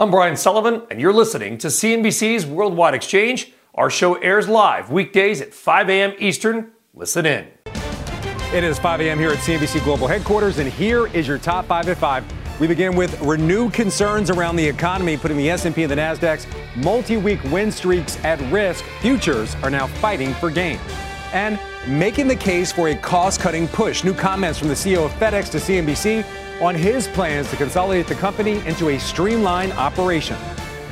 I'm 0.00 0.12
Brian 0.12 0.36
Sullivan, 0.36 0.82
and 0.92 1.00
you're 1.00 1.12
listening 1.12 1.58
to 1.58 1.66
CNBC's 1.66 2.46
Worldwide 2.46 2.94
Exchange. 2.94 3.52
Our 3.74 3.90
show 3.90 4.14
airs 4.14 4.48
live 4.48 4.92
weekdays 4.92 5.40
at 5.40 5.52
5 5.52 5.90
a.m. 5.90 6.14
Eastern. 6.20 6.70
Listen 6.94 7.26
in. 7.26 7.48
It 8.54 8.62
is 8.62 8.78
5 8.78 9.00
a.m. 9.00 9.18
here 9.18 9.30
at 9.30 9.38
CNBC 9.38 9.82
Global 9.82 10.06
Headquarters, 10.06 10.58
and 10.60 10.70
here 10.72 11.08
is 11.08 11.26
your 11.26 11.38
top 11.38 11.66
five 11.66 11.88
at 11.88 11.98
five. 11.98 12.24
We 12.60 12.68
begin 12.68 12.94
with 12.94 13.20
renewed 13.22 13.72
concerns 13.72 14.30
around 14.30 14.54
the 14.54 14.64
economy, 14.64 15.16
putting 15.16 15.36
the 15.36 15.50
S&P 15.50 15.82
and 15.82 15.90
the 15.90 15.96
Nasdaq's 15.96 16.46
multi-week 16.76 17.42
win 17.50 17.72
streaks 17.72 18.22
at 18.24 18.40
risk. 18.52 18.84
Futures 19.00 19.56
are 19.64 19.70
now 19.70 19.88
fighting 19.88 20.32
for 20.34 20.48
gains, 20.48 20.80
and 21.32 21.58
making 21.86 22.28
the 22.28 22.36
case 22.36 22.72
for 22.72 22.88
a 22.88 22.96
cost-cutting 22.96 23.68
push. 23.68 24.04
New 24.04 24.14
comments 24.14 24.58
from 24.58 24.68
the 24.68 24.74
CEO 24.74 25.04
of 25.04 25.12
FedEx 25.12 25.50
to 25.50 25.58
CNBC 25.58 26.24
on 26.60 26.74
his 26.74 27.08
plans 27.08 27.50
to 27.50 27.56
consolidate 27.56 28.06
the 28.06 28.14
company 28.14 28.64
into 28.66 28.88
a 28.90 28.98
streamlined 28.98 29.72
operation. 29.72 30.36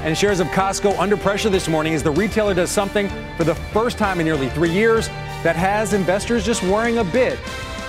And 0.02 0.16
shares 0.16 0.40
of 0.40 0.46
Costco 0.48 0.98
under 0.98 1.16
pressure 1.16 1.48
this 1.50 1.68
morning 1.68 1.94
as 1.94 2.02
the 2.02 2.10
retailer 2.10 2.54
does 2.54 2.70
something 2.70 3.08
for 3.36 3.44
the 3.44 3.54
first 3.54 3.98
time 3.98 4.20
in 4.20 4.26
nearly 4.26 4.48
three 4.50 4.70
years 4.70 5.08
that 5.42 5.56
has 5.56 5.92
investors 5.92 6.44
just 6.44 6.62
worrying 6.62 6.98
a 6.98 7.04
bit. 7.04 7.38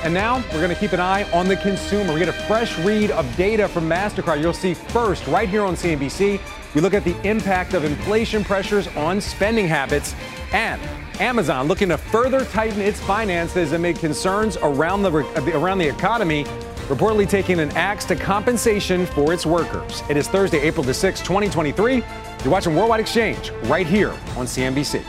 And 0.03 0.13
now 0.13 0.43
we're 0.53 0.61
going 0.61 0.73
to 0.73 0.79
keep 0.79 0.93
an 0.93 0.99
eye 0.99 1.29
on 1.31 1.47
the 1.47 1.57
consumer. 1.57 2.13
We 2.13 2.19
get 2.19 2.29
a 2.29 2.33
fresh 2.33 2.77
read 2.79 3.11
of 3.11 3.35
data 3.35 3.67
from 3.67 3.89
MasterCard. 3.89 4.41
You'll 4.41 4.53
see 4.53 4.73
first 4.73 5.25
right 5.27 5.49
here 5.49 5.63
on 5.63 5.75
CNBC. 5.75 6.39
We 6.75 6.81
look 6.81 6.93
at 6.93 7.03
the 7.03 7.19
impact 7.27 7.73
of 7.73 7.83
inflation 7.83 8.43
pressures 8.43 8.87
on 8.89 9.19
spending 9.19 9.67
habits 9.67 10.15
and 10.53 10.79
Amazon 11.19 11.67
looking 11.67 11.89
to 11.89 11.97
further 11.97 12.45
tighten 12.45 12.81
its 12.81 12.99
finances 12.99 13.73
amid 13.73 13.97
concerns 13.97 14.57
around 14.57 15.03
the 15.03 15.11
around 15.57 15.79
the 15.79 15.87
economy 15.87 16.43
reportedly 16.87 17.27
taking 17.27 17.59
an 17.59 17.69
axe 17.71 18.05
to 18.05 18.15
compensation 18.15 19.05
for 19.07 19.33
its 19.33 19.45
workers. 19.45 20.03
It 20.09 20.15
is 20.15 20.27
Thursday, 20.27 20.59
April 20.59 20.83
the 20.83 20.93
6th, 20.93 21.23
2023. 21.25 21.95
You're 21.95 22.51
watching 22.51 22.75
Worldwide 22.75 23.01
Exchange 23.01 23.51
right 23.63 23.85
here 23.85 24.11
on 24.37 24.45
CNBC. 24.45 25.03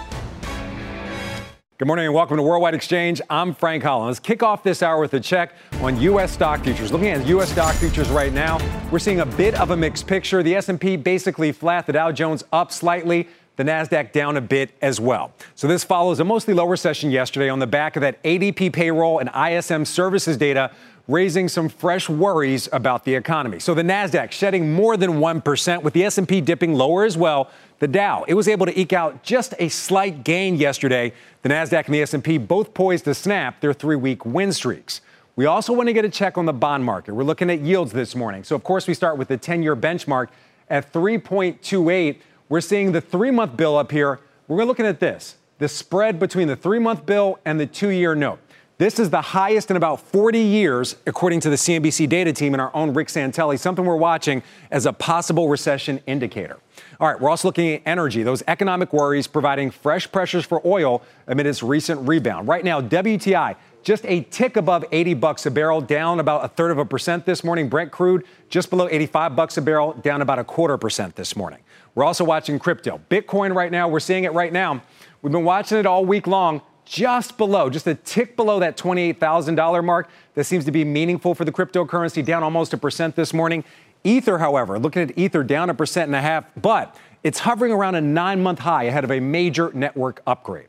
Good 1.78 1.86
morning 1.86 2.06
and 2.06 2.14
welcome 2.14 2.36
to 2.36 2.42
Worldwide 2.42 2.74
Exchange. 2.74 3.20
I'm 3.30 3.54
Frank 3.54 3.84
Holland. 3.84 4.08
Let's 4.08 4.18
kick 4.18 4.42
off 4.42 4.64
this 4.64 4.82
hour 4.82 5.00
with 5.00 5.14
a 5.14 5.20
check 5.20 5.52
on 5.74 6.00
U.S. 6.00 6.32
stock 6.32 6.64
futures. 6.64 6.90
Looking 6.90 7.10
at 7.10 7.24
U.S. 7.28 7.52
stock 7.52 7.72
futures 7.76 8.08
right 8.08 8.32
now, 8.32 8.58
we're 8.90 8.98
seeing 8.98 9.20
a 9.20 9.26
bit 9.26 9.54
of 9.54 9.70
a 9.70 9.76
mixed 9.76 10.08
picture. 10.08 10.42
The 10.42 10.56
S&P 10.56 10.96
basically 10.96 11.52
flat, 11.52 11.86
the 11.86 11.92
Dow 11.92 12.10
Jones 12.10 12.42
up 12.52 12.72
slightly, 12.72 13.28
the 13.58 13.64
Nasdaq 13.64 14.12
down 14.12 14.36
a 14.36 14.40
bit 14.40 14.70
as 14.80 15.00
well. 15.00 15.32
So 15.56 15.66
this 15.66 15.82
follows 15.82 16.20
a 16.20 16.24
mostly 16.24 16.54
lower 16.54 16.76
session 16.76 17.10
yesterday 17.10 17.48
on 17.48 17.58
the 17.58 17.66
back 17.66 17.96
of 17.96 18.02
that 18.02 18.22
ADP 18.22 18.72
payroll 18.72 19.18
and 19.18 19.28
ISM 19.34 19.84
services 19.84 20.36
data 20.36 20.70
raising 21.08 21.48
some 21.48 21.68
fresh 21.68 22.08
worries 22.08 22.68
about 22.72 23.04
the 23.04 23.16
economy. 23.16 23.58
So 23.58 23.74
the 23.74 23.82
Nasdaq 23.82 24.30
shedding 24.30 24.72
more 24.72 24.96
than 24.96 25.14
1% 25.14 25.82
with 25.82 25.92
the 25.92 26.04
S&P 26.04 26.40
dipping 26.40 26.74
lower 26.74 27.04
as 27.04 27.16
well. 27.16 27.50
The 27.80 27.88
Dow, 27.88 28.24
it 28.28 28.34
was 28.34 28.46
able 28.46 28.66
to 28.66 28.78
eke 28.78 28.92
out 28.92 29.24
just 29.24 29.54
a 29.58 29.68
slight 29.68 30.22
gain 30.22 30.54
yesterday. 30.54 31.12
The 31.42 31.48
Nasdaq 31.48 31.86
and 31.86 31.94
the 31.94 32.02
S&P 32.02 32.38
both 32.38 32.74
poised 32.74 33.06
to 33.06 33.14
snap 33.14 33.60
their 33.60 33.74
3-week 33.74 34.24
win 34.24 34.52
streaks. 34.52 35.00
We 35.34 35.46
also 35.46 35.72
want 35.72 35.88
to 35.88 35.92
get 35.92 36.04
a 36.04 36.10
check 36.10 36.38
on 36.38 36.46
the 36.46 36.52
bond 36.52 36.84
market. 36.84 37.14
We're 37.14 37.24
looking 37.24 37.50
at 37.50 37.60
yields 37.60 37.90
this 37.90 38.14
morning. 38.14 38.44
So 38.44 38.54
of 38.54 38.62
course 38.62 38.86
we 38.86 38.94
start 38.94 39.18
with 39.18 39.26
the 39.26 39.38
10-year 39.38 39.74
benchmark 39.74 40.28
at 40.70 40.92
3.28. 40.92 42.18
We're 42.48 42.62
seeing 42.62 42.92
the 42.92 43.02
3-month 43.02 43.56
bill 43.56 43.76
up 43.76 43.90
here. 43.90 44.20
We're 44.46 44.64
looking 44.64 44.86
at 44.86 45.00
this, 45.00 45.36
the 45.58 45.68
spread 45.68 46.18
between 46.18 46.48
the 46.48 46.56
3-month 46.56 47.04
bill 47.04 47.38
and 47.44 47.60
the 47.60 47.66
2-year 47.66 48.14
note. 48.14 48.38
This 48.78 49.00
is 49.00 49.10
the 49.10 49.20
highest 49.20 49.70
in 49.70 49.76
about 49.76 50.00
40 50.00 50.38
years, 50.38 50.96
according 51.04 51.40
to 51.40 51.50
the 51.50 51.56
CNBC 51.56 52.08
data 52.08 52.32
team 52.32 52.54
and 52.54 52.60
our 52.60 52.74
own 52.74 52.94
Rick 52.94 53.08
Santelli, 53.08 53.58
something 53.58 53.84
we're 53.84 53.96
watching 53.96 54.42
as 54.70 54.86
a 54.86 54.92
possible 54.92 55.48
recession 55.48 56.00
indicator. 56.06 56.58
All 57.00 57.08
right, 57.08 57.20
we're 57.20 57.28
also 57.28 57.48
looking 57.48 57.74
at 57.74 57.82
energy, 57.84 58.22
those 58.22 58.42
economic 58.46 58.92
worries 58.92 59.26
providing 59.26 59.72
fresh 59.72 60.10
pressures 60.10 60.46
for 60.46 60.62
oil 60.64 61.02
amid 61.26 61.46
its 61.46 61.62
recent 61.62 62.08
rebound. 62.08 62.46
Right 62.46 62.64
now, 62.64 62.80
WTI 62.80 63.56
just 63.82 64.06
a 64.06 64.20
tick 64.30 64.56
above 64.56 64.84
80 64.92 65.14
bucks 65.14 65.44
a 65.46 65.50
barrel, 65.50 65.80
down 65.80 66.20
about 66.20 66.44
a 66.44 66.48
third 66.48 66.70
of 66.70 66.78
a 66.78 66.84
percent 66.84 67.26
this 67.26 67.42
morning. 67.42 67.68
Brent 67.68 67.90
crude 67.90 68.24
just 68.48 68.70
below 68.70 68.88
85 68.88 69.34
bucks 69.34 69.56
a 69.56 69.62
barrel, 69.62 69.92
down 69.94 70.22
about 70.22 70.38
a 70.38 70.44
quarter 70.44 70.76
percent 70.76 71.16
this 71.16 71.34
morning. 71.34 71.58
We're 71.98 72.04
also 72.04 72.22
watching 72.22 72.60
crypto. 72.60 73.00
Bitcoin 73.10 73.52
right 73.52 73.72
now, 73.72 73.88
we're 73.88 73.98
seeing 73.98 74.22
it 74.22 74.32
right 74.32 74.52
now. 74.52 74.80
We've 75.20 75.32
been 75.32 75.42
watching 75.42 75.78
it 75.78 75.84
all 75.84 76.04
week 76.04 76.28
long 76.28 76.62
just 76.84 77.36
below, 77.36 77.68
just 77.68 77.88
a 77.88 77.96
tick 77.96 78.36
below 78.36 78.60
that 78.60 78.76
$28,000 78.76 79.84
mark. 79.84 80.08
That 80.34 80.44
seems 80.44 80.64
to 80.66 80.70
be 80.70 80.84
meaningful 80.84 81.34
for 81.34 81.44
the 81.44 81.50
cryptocurrency, 81.50 82.24
down 82.24 82.44
almost 82.44 82.72
a 82.72 82.76
percent 82.76 83.16
this 83.16 83.34
morning. 83.34 83.64
Ether, 84.04 84.38
however, 84.38 84.78
looking 84.78 85.02
at 85.02 85.18
Ether 85.18 85.42
down 85.42 85.70
a 85.70 85.74
percent 85.74 86.06
and 86.06 86.14
a 86.14 86.20
half, 86.20 86.44
but 86.54 86.94
it's 87.24 87.40
hovering 87.40 87.72
around 87.72 87.96
a 87.96 88.00
nine 88.00 88.44
month 88.44 88.60
high 88.60 88.84
ahead 88.84 89.02
of 89.02 89.10
a 89.10 89.18
major 89.18 89.72
network 89.74 90.22
upgrade. 90.24 90.68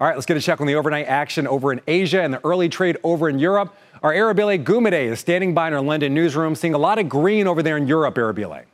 All 0.00 0.08
right, 0.08 0.16
let's 0.16 0.26
get 0.26 0.36
a 0.36 0.40
check 0.40 0.60
on 0.60 0.66
the 0.66 0.74
overnight 0.74 1.06
action 1.06 1.46
over 1.46 1.72
in 1.72 1.80
Asia 1.86 2.22
and 2.22 2.34
the 2.34 2.44
early 2.44 2.68
trade 2.68 2.98
over 3.04 3.28
in 3.28 3.38
Europe. 3.38 3.72
Our 4.02 4.12
Arabile 4.12 4.64
Gumede 4.64 5.12
is 5.12 5.20
standing 5.20 5.54
by 5.54 5.68
in 5.68 5.74
our 5.74 5.80
London 5.80 6.12
newsroom, 6.12 6.56
seeing 6.56 6.74
a 6.74 6.78
lot 6.78 6.98
of 6.98 7.08
green 7.08 7.46
over 7.46 7.62
there 7.62 7.76
in 7.76 7.86
Europe, 7.86 8.16
Arabile. 8.16 8.64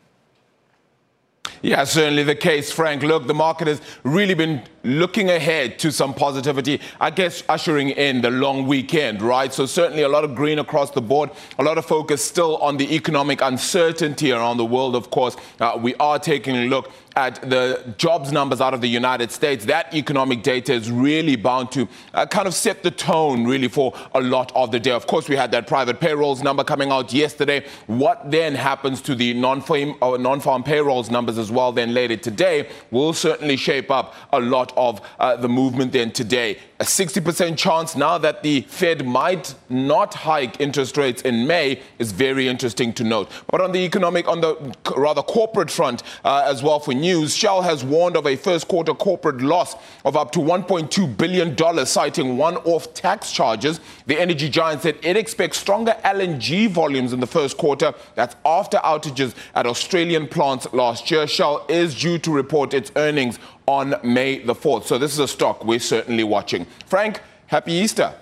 Yeah, 1.65 1.85
certainly 1.85 2.25
the 2.25 2.35
case, 2.35 2.73
Frank. 2.73 3.05
Look, 3.05 3.29
the 3.29 3.35
market 3.35 3.69
has 3.69 3.81
really 4.03 4.35
been 4.35 4.63
looking 4.83 5.31
ahead 5.31 5.79
to 5.79 5.93
some 5.93 6.13
positivity, 6.13 6.81
I 7.01 7.11
guess 7.11 7.45
ushering 7.49 7.91
in 7.91 8.21
the 8.21 8.33
long 8.33 8.67
weekend, 8.67 9.23
right? 9.23 9.55
So 9.55 9.67
certainly 9.67 10.03
a 10.03 10.09
lot 10.09 10.25
of 10.25 10.35
green 10.35 10.59
across 10.59 10.91
the 10.91 11.01
board, 11.01 11.31
a 11.61 11.63
lot 11.63 11.79
of 11.79 11.87
focus 11.87 12.25
still 12.25 12.57
on 12.57 12.79
the 12.79 12.93
economic 12.93 13.41
uncertainty 13.41 14.33
around 14.33 14.57
the 14.57 14.65
world, 14.65 14.97
of 14.97 15.11
course. 15.11 15.37
Uh, 15.61 15.79
we 15.81 15.95
are 16.01 16.19
taking 16.19 16.57
a 16.57 16.67
look 16.67 16.91
at 17.17 17.41
the 17.49 17.95
jobs 17.99 18.33
numbers 18.33 18.61
out 18.61 18.75
of 18.75 18.81
the 18.81 18.89
United 18.89 19.31
States, 19.31 19.65
that 19.67 19.95
economic 19.95 20.43
data 20.43 20.73
is 20.73 20.91
really 20.91 21.37
bound 21.37 21.73
to 21.73 21.89
uh, 22.15 22.27
kind 22.27 22.47
of 22.47 22.55
set 22.55 22.83
the 22.83 22.91
tone 22.91 23.45
really 23.45 23.69
for 23.69 23.95
a 24.15 24.21
lot 24.21 24.53
of 24.55 24.71
the 24.71 24.81
day. 24.81 24.91
Of 24.91 25.07
course, 25.07 25.29
we 25.29 25.37
had 25.37 25.51
that 25.53 25.67
private 25.67 26.01
payrolls 26.01 26.43
number 26.43 26.65
coming 26.65 26.91
out 26.91 27.13
yesterday. 27.13 27.65
What 27.87 28.31
then 28.31 28.55
happens 28.55 29.01
to 29.03 29.15
the 29.15 29.35
non-farm, 29.35 29.97
uh, 30.03 30.17
non-farm 30.17 30.63
payrolls 30.63 31.11
numbers 31.11 31.39
as 31.39 31.51
well 31.51 31.73
then 31.73 31.95
later 31.95 32.17
today 32.17 32.69
will 32.91 33.13
certainly 33.13 33.57
shape 33.57 33.91
up 33.91 34.15
a 34.33 34.41
lot 34.41 34.73
of 34.77 35.01
uh, 35.19 35.37
the 35.37 35.49
movement 35.49 35.93
then 35.93 36.11
today 36.11 36.59
a 36.83 36.85
60% 36.85 37.57
chance 37.57 37.95
now 37.95 38.19
that 38.19 38.43
the 38.43 38.63
Fed 38.63 39.07
might 39.07 39.55
not 39.69 40.15
hike 40.15 40.61
interest 40.61 40.97
rates 40.97 41.23
in 41.23 41.47
May 41.47 41.81
is 42.01 42.11
very 42.11 42.49
interesting 42.49 42.93
to 42.95 43.05
note. 43.05 43.31
But 43.49 43.61
on 43.61 43.71
the 43.71 43.79
economic, 43.79 44.27
on 44.27 44.41
the 44.41 44.75
rather 44.97 45.23
corporate 45.23 45.71
front 45.71 46.03
uh, 46.25 46.43
as 46.45 46.61
well 46.61 46.81
for 46.81 46.93
news, 47.03 47.37
Shell 47.37 47.61
has 47.61 47.85
warned 47.85 48.17
of 48.17 48.27
a 48.27 48.37
first 48.37 48.67
quarter 48.67 48.95
corporate 48.95 49.43
loss 49.43 49.77
of 50.07 50.17
up 50.17 50.33
to 50.33 50.39
$1.2 50.39 51.17
billion, 51.19 51.85
citing 51.85 52.39
one 52.39 52.57
off 52.59 52.95
tax 52.95 53.31
charges. 53.31 53.81
The 54.07 54.19
energy 54.19 54.49
giant 54.49 54.81
said 54.81 54.97
it 55.03 55.19
expects 55.19 55.59
stronger 55.59 55.95
LNG 56.03 56.71
volumes 56.71 57.13
in 57.13 57.21
the 57.21 57.27
first 57.27 57.59
quarter. 57.59 57.93
That's 58.15 58.37
after 58.47 58.79
outages 58.79 59.35
at 59.55 59.67
Australian 59.67 60.29
plants 60.29 60.73
last 60.73 61.11
year. 61.11 61.27
Shell 61.27 61.67
is 61.69 61.95
due 61.95 62.19
to 62.21 62.31
report 62.31 62.73
its 62.73 62.91
earnings 62.97 63.39
on 63.67 63.95
May 64.03 64.39
the 64.39 64.55
4th. 64.55 64.85
So 64.85 64.97
this 64.97 65.13
is 65.13 65.19
a 65.19 65.29
stock 65.29 65.65
we're 65.67 65.79
certainly 65.79 66.25
watching. 66.25 66.67
Frank, 66.87 67.21
happy 67.49 67.73
Easter. 67.73 68.15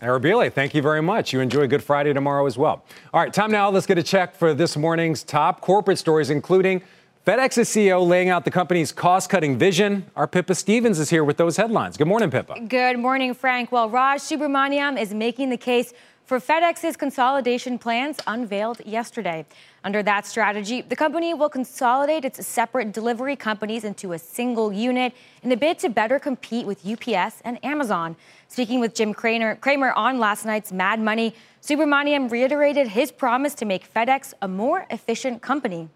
Arabile, 0.00 0.52
thank 0.52 0.74
you 0.74 0.82
very 0.82 1.00
much. 1.00 1.32
You 1.32 1.40
enjoy 1.40 1.66
Good 1.66 1.82
Friday 1.82 2.12
tomorrow 2.12 2.44
as 2.44 2.58
well. 2.58 2.84
All 3.14 3.20
right, 3.20 3.32
time 3.32 3.50
now. 3.50 3.70
Let's 3.70 3.86
get 3.86 3.96
a 3.96 4.02
check 4.02 4.34
for 4.34 4.52
this 4.52 4.76
morning's 4.76 5.22
top 5.22 5.62
corporate 5.62 5.98
stories, 5.98 6.28
including 6.28 6.82
FedEx's 7.26 7.68
CEO 7.68 8.06
laying 8.06 8.28
out 8.28 8.44
the 8.44 8.52
company's 8.52 8.92
cost 8.92 9.28
cutting 9.28 9.58
vision. 9.58 10.08
Our 10.14 10.28
Pippa 10.28 10.54
Stevens 10.54 11.00
is 11.00 11.10
here 11.10 11.24
with 11.24 11.38
those 11.38 11.56
headlines. 11.56 11.96
Good 11.96 12.06
morning, 12.06 12.30
Pippa. 12.30 12.60
Good 12.60 13.00
morning, 13.00 13.34
Frank. 13.34 13.72
Well, 13.72 13.90
Raj 13.90 14.20
Subramaniam 14.20 14.96
is 14.96 15.12
making 15.12 15.50
the 15.50 15.56
case 15.56 15.92
for 16.24 16.38
FedEx's 16.38 16.96
consolidation 16.96 17.80
plans 17.80 18.18
unveiled 18.28 18.80
yesterday. 18.86 19.44
Under 19.82 20.04
that 20.04 20.24
strategy, 20.24 20.82
the 20.82 20.94
company 20.94 21.34
will 21.34 21.48
consolidate 21.48 22.24
its 22.24 22.46
separate 22.46 22.92
delivery 22.92 23.34
companies 23.34 23.82
into 23.82 24.12
a 24.12 24.20
single 24.20 24.72
unit 24.72 25.12
in 25.42 25.50
a 25.50 25.56
bid 25.56 25.80
to 25.80 25.88
better 25.88 26.20
compete 26.20 26.64
with 26.64 26.86
UPS 26.86 27.40
and 27.44 27.58
Amazon. 27.64 28.14
Speaking 28.46 28.78
with 28.78 28.94
Jim 28.94 29.12
Cramer, 29.12 29.56
Cramer 29.56 29.90
on 29.94 30.20
last 30.20 30.44
night's 30.44 30.70
Mad 30.70 31.00
Money, 31.00 31.34
Subramaniam 31.60 32.30
reiterated 32.30 32.86
his 32.86 33.10
promise 33.10 33.54
to 33.54 33.64
make 33.64 33.92
FedEx 33.92 34.32
a 34.40 34.46
more 34.46 34.86
efficient 34.90 35.42
company. 35.42 35.88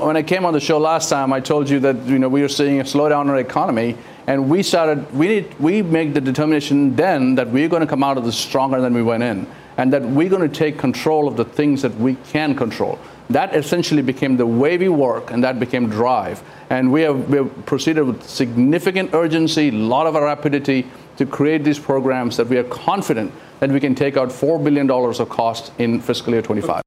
When 0.00 0.16
I 0.16 0.22
came 0.22 0.46
on 0.46 0.52
the 0.52 0.60
show 0.60 0.78
last 0.78 1.08
time, 1.08 1.32
I 1.32 1.40
told 1.40 1.68
you 1.68 1.80
that 1.80 2.06
you 2.06 2.20
know 2.20 2.28
we 2.28 2.40
were 2.40 2.48
seeing 2.48 2.78
a 2.78 2.84
slowdown 2.84 3.22
in 3.22 3.30
our 3.30 3.38
economy, 3.38 3.96
and 4.28 4.48
we 4.48 4.62
started. 4.62 5.12
We 5.12 5.26
need, 5.26 5.58
we 5.58 5.82
make 5.82 6.14
the 6.14 6.20
determination 6.20 6.94
then 6.94 7.34
that 7.34 7.48
we're 7.50 7.68
going 7.68 7.80
to 7.80 7.86
come 7.86 8.04
out 8.04 8.16
of 8.16 8.24
this 8.24 8.36
stronger 8.36 8.80
than 8.80 8.94
we 8.94 9.02
went 9.02 9.24
in, 9.24 9.44
and 9.76 9.92
that 9.92 10.02
we're 10.02 10.28
going 10.28 10.48
to 10.48 10.56
take 10.56 10.78
control 10.78 11.26
of 11.26 11.36
the 11.36 11.44
things 11.44 11.82
that 11.82 11.92
we 11.96 12.14
can 12.30 12.54
control. 12.54 12.96
That 13.30 13.56
essentially 13.56 14.02
became 14.02 14.36
the 14.36 14.46
way 14.46 14.78
we 14.78 14.88
work, 14.88 15.32
and 15.32 15.42
that 15.42 15.58
became 15.58 15.90
drive. 15.90 16.44
And 16.70 16.92
we 16.92 17.02
have, 17.02 17.28
we 17.28 17.38
have 17.38 17.66
proceeded 17.66 18.04
with 18.04 18.22
significant 18.22 19.14
urgency, 19.14 19.70
a 19.70 19.72
lot 19.72 20.06
of 20.06 20.14
rapidity 20.14 20.86
to 21.16 21.26
create 21.26 21.64
these 21.64 21.80
programs 21.80 22.36
that 22.36 22.46
we 22.46 22.56
are 22.56 22.62
confident 22.62 23.32
that 23.58 23.70
we 23.70 23.80
can 23.80 23.96
take 23.96 24.16
out 24.16 24.28
$4 24.28 24.62
billion 24.62 24.88
of 24.88 25.28
cost 25.28 25.72
in 25.80 26.00
fiscal 26.00 26.32
year 26.34 26.42
25. 26.42 26.84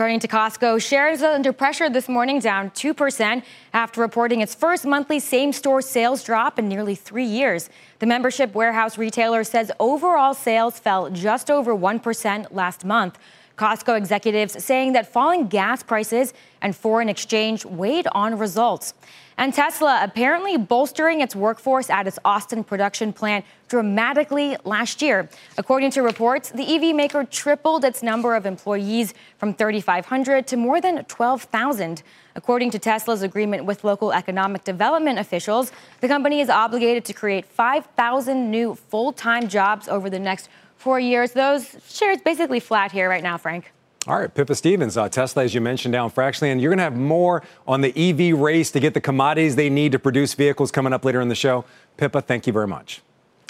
Turning 0.00 0.18
to 0.18 0.28
Costco, 0.28 0.80
shares 0.80 1.20
under 1.20 1.52
pressure 1.52 1.90
this 1.90 2.08
morning, 2.08 2.38
down 2.38 2.70
2% 2.70 3.42
after 3.74 4.00
reporting 4.00 4.40
its 4.40 4.54
first 4.54 4.86
monthly 4.86 5.18
same 5.18 5.52
store 5.52 5.82
sales 5.82 6.24
drop 6.24 6.58
in 6.58 6.66
nearly 6.70 6.94
three 6.94 7.26
years. 7.26 7.68
The 7.98 8.06
membership 8.06 8.54
warehouse 8.54 8.96
retailer 8.96 9.44
says 9.44 9.70
overall 9.78 10.32
sales 10.32 10.78
fell 10.78 11.10
just 11.10 11.50
over 11.50 11.76
1% 11.76 12.46
last 12.50 12.82
month. 12.82 13.18
Costco 13.58 13.94
executives 13.98 14.64
saying 14.64 14.94
that 14.94 15.12
falling 15.12 15.48
gas 15.48 15.82
prices 15.82 16.32
and 16.62 16.74
foreign 16.74 17.10
exchange 17.10 17.66
weighed 17.66 18.08
on 18.12 18.38
results. 18.38 18.94
And 19.40 19.54
Tesla 19.54 20.00
apparently 20.02 20.58
bolstering 20.58 21.22
its 21.22 21.34
workforce 21.34 21.88
at 21.88 22.06
its 22.06 22.18
Austin 22.26 22.62
production 22.62 23.10
plant 23.10 23.46
dramatically 23.68 24.58
last 24.64 25.00
year. 25.00 25.30
According 25.56 25.92
to 25.92 26.02
reports, 26.02 26.50
the 26.50 26.62
EV 26.62 26.94
maker 26.94 27.24
tripled 27.24 27.82
its 27.82 28.02
number 28.02 28.36
of 28.36 28.44
employees 28.44 29.14
from 29.38 29.54
3,500 29.54 30.46
to 30.46 30.58
more 30.58 30.78
than 30.78 31.02
12,000. 31.06 32.02
According 32.36 32.70
to 32.72 32.78
Tesla's 32.78 33.22
agreement 33.22 33.64
with 33.64 33.82
local 33.82 34.12
economic 34.12 34.62
development 34.64 35.18
officials, 35.18 35.72
the 36.02 36.08
company 36.08 36.40
is 36.42 36.50
obligated 36.50 37.06
to 37.06 37.14
create 37.14 37.46
5,000 37.46 38.50
new 38.50 38.74
full 38.74 39.10
time 39.10 39.48
jobs 39.48 39.88
over 39.88 40.10
the 40.10 40.18
next 40.18 40.50
four 40.76 41.00
years. 41.00 41.32
Those 41.32 41.76
shares 41.88 42.18
basically 42.22 42.60
flat 42.60 42.92
here 42.92 43.08
right 43.08 43.22
now, 43.22 43.38
Frank. 43.38 43.72
All 44.06 44.18
right, 44.18 44.34
Pippa 44.34 44.54
Stevens, 44.54 44.96
uh, 44.96 45.10
Tesla, 45.10 45.44
as 45.44 45.54
you 45.54 45.60
mentioned, 45.60 45.92
down 45.92 46.08
fractionally, 46.08 46.50
and 46.50 46.58
you're 46.58 46.70
going 46.70 46.78
to 46.78 46.84
have 46.84 46.96
more 46.96 47.42
on 47.68 47.82
the 47.82 47.92
EV 47.94 48.38
race 48.38 48.70
to 48.70 48.80
get 48.80 48.94
the 48.94 49.00
commodities 49.00 49.56
they 49.56 49.68
need 49.68 49.92
to 49.92 49.98
produce 49.98 50.32
vehicles 50.32 50.70
coming 50.70 50.94
up 50.94 51.04
later 51.04 51.20
in 51.20 51.28
the 51.28 51.34
show. 51.34 51.66
Pippa, 51.98 52.22
thank 52.22 52.46
you 52.46 52.52
very 52.52 52.66
much. 52.66 53.02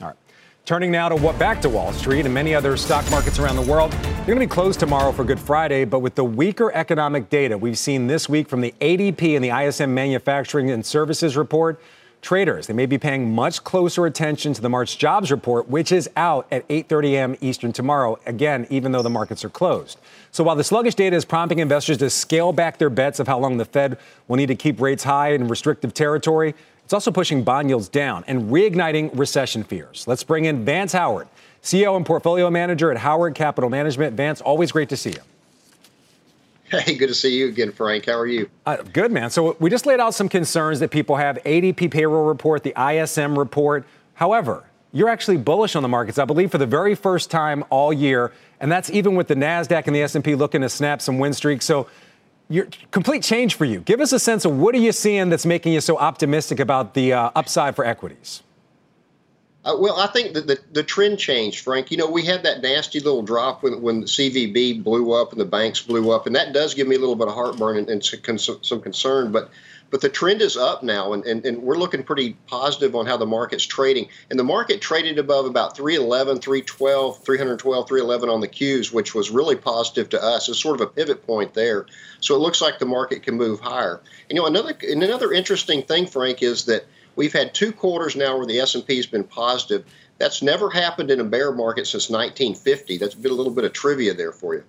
All 0.02 0.08
right. 0.08 0.16
Turning 0.64 0.90
now 0.90 1.08
to 1.08 1.14
what 1.14 1.38
back 1.38 1.60
to 1.60 1.68
Wall 1.68 1.92
Street 1.92 2.24
and 2.24 2.34
many 2.34 2.52
other 2.52 2.76
stock 2.76 3.08
markets 3.12 3.38
around 3.38 3.54
the 3.54 3.62
world. 3.62 3.92
They're 3.92 4.34
going 4.34 4.40
to 4.40 4.46
be 4.46 4.46
closed 4.48 4.80
tomorrow 4.80 5.12
for 5.12 5.22
Good 5.22 5.38
Friday, 5.38 5.84
but 5.84 6.00
with 6.00 6.16
the 6.16 6.24
weaker 6.24 6.72
economic 6.72 7.30
data 7.30 7.56
we've 7.56 7.78
seen 7.78 8.08
this 8.08 8.28
week 8.28 8.48
from 8.48 8.60
the 8.60 8.74
ADP 8.80 9.36
and 9.36 9.44
the 9.44 9.50
ISM 9.50 9.94
Manufacturing 9.94 10.72
and 10.72 10.84
Services 10.84 11.36
report, 11.36 11.80
Traders, 12.22 12.66
they 12.66 12.74
may 12.74 12.84
be 12.84 12.98
paying 12.98 13.34
much 13.34 13.64
closer 13.64 14.04
attention 14.04 14.52
to 14.52 14.60
the 14.60 14.68
March 14.68 14.98
jobs 14.98 15.30
report, 15.30 15.68
which 15.68 15.90
is 15.90 16.08
out 16.16 16.46
at 16.50 16.68
8:30 16.68 17.12
a.m. 17.14 17.36
Eastern 17.40 17.72
tomorrow, 17.72 18.18
again, 18.26 18.66
even 18.68 18.92
though 18.92 19.02
the 19.02 19.08
markets 19.08 19.42
are 19.42 19.48
closed. 19.48 19.98
So 20.30 20.44
while 20.44 20.54
the 20.54 20.64
sluggish 20.64 20.94
data 20.94 21.16
is 21.16 21.24
prompting 21.24 21.60
investors 21.60 21.96
to 21.98 22.10
scale 22.10 22.52
back 22.52 22.76
their 22.76 22.90
bets 22.90 23.20
of 23.20 23.26
how 23.26 23.38
long 23.38 23.56
the 23.56 23.64
Fed 23.64 23.98
will 24.28 24.36
need 24.36 24.46
to 24.48 24.54
keep 24.54 24.80
rates 24.80 25.04
high 25.04 25.30
in 25.30 25.48
restrictive 25.48 25.94
territory, 25.94 26.54
it's 26.84 26.92
also 26.92 27.10
pushing 27.10 27.42
bond 27.42 27.70
yields 27.70 27.88
down 27.88 28.22
and 28.26 28.50
reigniting 28.50 29.10
recession 29.18 29.64
fears. 29.64 30.04
Let's 30.06 30.22
bring 30.22 30.44
in 30.44 30.64
Vance 30.64 30.92
Howard, 30.92 31.28
CEO 31.62 31.96
and 31.96 32.04
portfolio 32.04 32.50
manager 32.50 32.90
at 32.90 32.98
Howard 32.98 33.34
Capital 33.34 33.70
Management. 33.70 34.14
Vance, 34.14 34.42
always 34.42 34.72
great 34.72 34.90
to 34.90 34.96
see 34.96 35.10
you. 35.10 35.29
Hey, 36.70 36.94
good 36.94 37.08
to 37.08 37.14
see 37.14 37.36
you 37.36 37.48
again, 37.48 37.72
Frank. 37.72 38.06
How 38.06 38.18
are 38.18 38.26
you? 38.26 38.48
Uh, 38.64 38.76
good, 38.76 39.10
man. 39.10 39.30
So 39.30 39.56
we 39.58 39.70
just 39.70 39.86
laid 39.86 39.98
out 39.98 40.14
some 40.14 40.28
concerns 40.28 40.78
that 40.80 40.90
people 40.90 41.16
have. 41.16 41.36
ADP 41.44 41.90
payroll 41.90 42.24
report, 42.24 42.62
the 42.62 42.74
ISM 42.80 43.36
report. 43.36 43.84
However, 44.14 44.64
you're 44.92 45.08
actually 45.08 45.36
bullish 45.36 45.74
on 45.74 45.82
the 45.82 45.88
markets, 45.88 46.18
I 46.18 46.24
believe, 46.24 46.50
for 46.50 46.58
the 46.58 46.66
very 46.66 46.94
first 46.94 47.30
time 47.30 47.64
all 47.70 47.92
year, 47.92 48.32
and 48.60 48.70
that's 48.70 48.90
even 48.90 49.14
with 49.16 49.28
the 49.28 49.34
Nasdaq 49.34 49.86
and 49.86 49.96
the 49.96 50.02
S&P 50.02 50.34
looking 50.34 50.60
to 50.60 50.68
snap 50.68 51.02
some 51.02 51.18
win 51.18 51.32
streaks. 51.32 51.64
So, 51.64 51.88
your 52.48 52.66
complete 52.90 53.22
change 53.22 53.54
for 53.54 53.64
you. 53.64 53.80
Give 53.80 54.00
us 54.00 54.12
a 54.12 54.18
sense 54.18 54.44
of 54.44 54.58
what 54.58 54.74
are 54.74 54.78
you 54.78 54.90
seeing 54.90 55.28
that's 55.28 55.46
making 55.46 55.72
you 55.72 55.80
so 55.80 55.96
optimistic 55.96 56.58
about 56.58 56.94
the 56.94 57.12
uh, 57.12 57.30
upside 57.36 57.76
for 57.76 57.84
equities. 57.84 58.42
Uh, 59.62 59.76
well, 59.78 59.98
I 59.98 60.06
think 60.06 60.32
that 60.34 60.46
the, 60.46 60.58
the 60.72 60.82
trend 60.82 61.18
changed, 61.18 61.62
Frank. 61.62 61.90
You 61.90 61.98
know, 61.98 62.10
we 62.10 62.24
had 62.24 62.44
that 62.44 62.62
nasty 62.62 62.98
little 62.98 63.22
drop 63.22 63.62
when, 63.62 63.82
when 63.82 64.00
the 64.00 64.06
SVB 64.06 64.82
blew 64.82 65.12
up 65.12 65.32
and 65.32 65.40
the 65.40 65.44
banks 65.44 65.82
blew 65.82 66.12
up, 66.12 66.26
and 66.26 66.34
that 66.34 66.54
does 66.54 66.72
give 66.72 66.88
me 66.88 66.96
a 66.96 66.98
little 66.98 67.16
bit 67.16 67.28
of 67.28 67.34
heartburn 67.34 67.76
and, 67.76 67.90
and 67.90 68.02
some, 68.40 68.64
some 68.64 68.80
concern. 68.80 69.32
But 69.32 69.50
but 69.90 70.00
the 70.00 70.08
trend 70.08 70.40
is 70.40 70.56
up 70.56 70.84
now, 70.84 71.12
and, 71.12 71.26
and, 71.26 71.44
and 71.44 71.62
we're 71.62 71.76
looking 71.76 72.04
pretty 72.04 72.34
positive 72.46 72.94
on 72.94 73.06
how 73.06 73.16
the 73.16 73.26
market's 73.26 73.66
trading. 73.66 74.08
And 74.30 74.38
the 74.38 74.44
market 74.44 74.80
traded 74.80 75.18
above 75.18 75.46
about 75.46 75.76
311, 75.76 76.40
312, 76.40 77.24
312, 77.24 77.88
311 77.88 78.28
on 78.28 78.40
the 78.40 78.46
Qs, 78.46 78.92
which 78.92 79.16
was 79.16 79.30
really 79.30 79.56
positive 79.56 80.08
to 80.10 80.22
us. 80.22 80.48
It's 80.48 80.62
sort 80.62 80.80
of 80.80 80.86
a 80.86 80.90
pivot 80.90 81.26
point 81.26 81.54
there. 81.54 81.86
So 82.20 82.36
it 82.36 82.38
looks 82.38 82.60
like 82.60 82.78
the 82.78 82.86
market 82.86 83.24
can 83.24 83.34
move 83.34 83.58
higher. 83.58 84.00
And, 84.28 84.36
you 84.36 84.42
know, 84.42 84.46
another 84.46 84.76
and 84.88 85.02
another 85.02 85.32
interesting 85.32 85.82
thing, 85.82 86.06
Frank, 86.06 86.40
is 86.40 86.66
that– 86.66 86.86
We've 87.20 87.34
had 87.34 87.52
two 87.52 87.70
quarters 87.70 88.16
now 88.16 88.38
where 88.38 88.46
the 88.46 88.58
S&P 88.60 88.96
has 88.96 89.04
been 89.04 89.24
positive. 89.24 89.84
That's 90.16 90.40
never 90.40 90.70
happened 90.70 91.10
in 91.10 91.20
a 91.20 91.24
bear 91.24 91.52
market 91.52 91.86
since 91.86 92.08
1950. 92.08 92.96
That's 92.96 93.14
been 93.14 93.30
a 93.30 93.34
little 93.34 93.52
bit 93.52 93.64
of 93.64 93.74
trivia 93.74 94.14
there 94.14 94.32
for 94.32 94.54
you. 94.54 94.64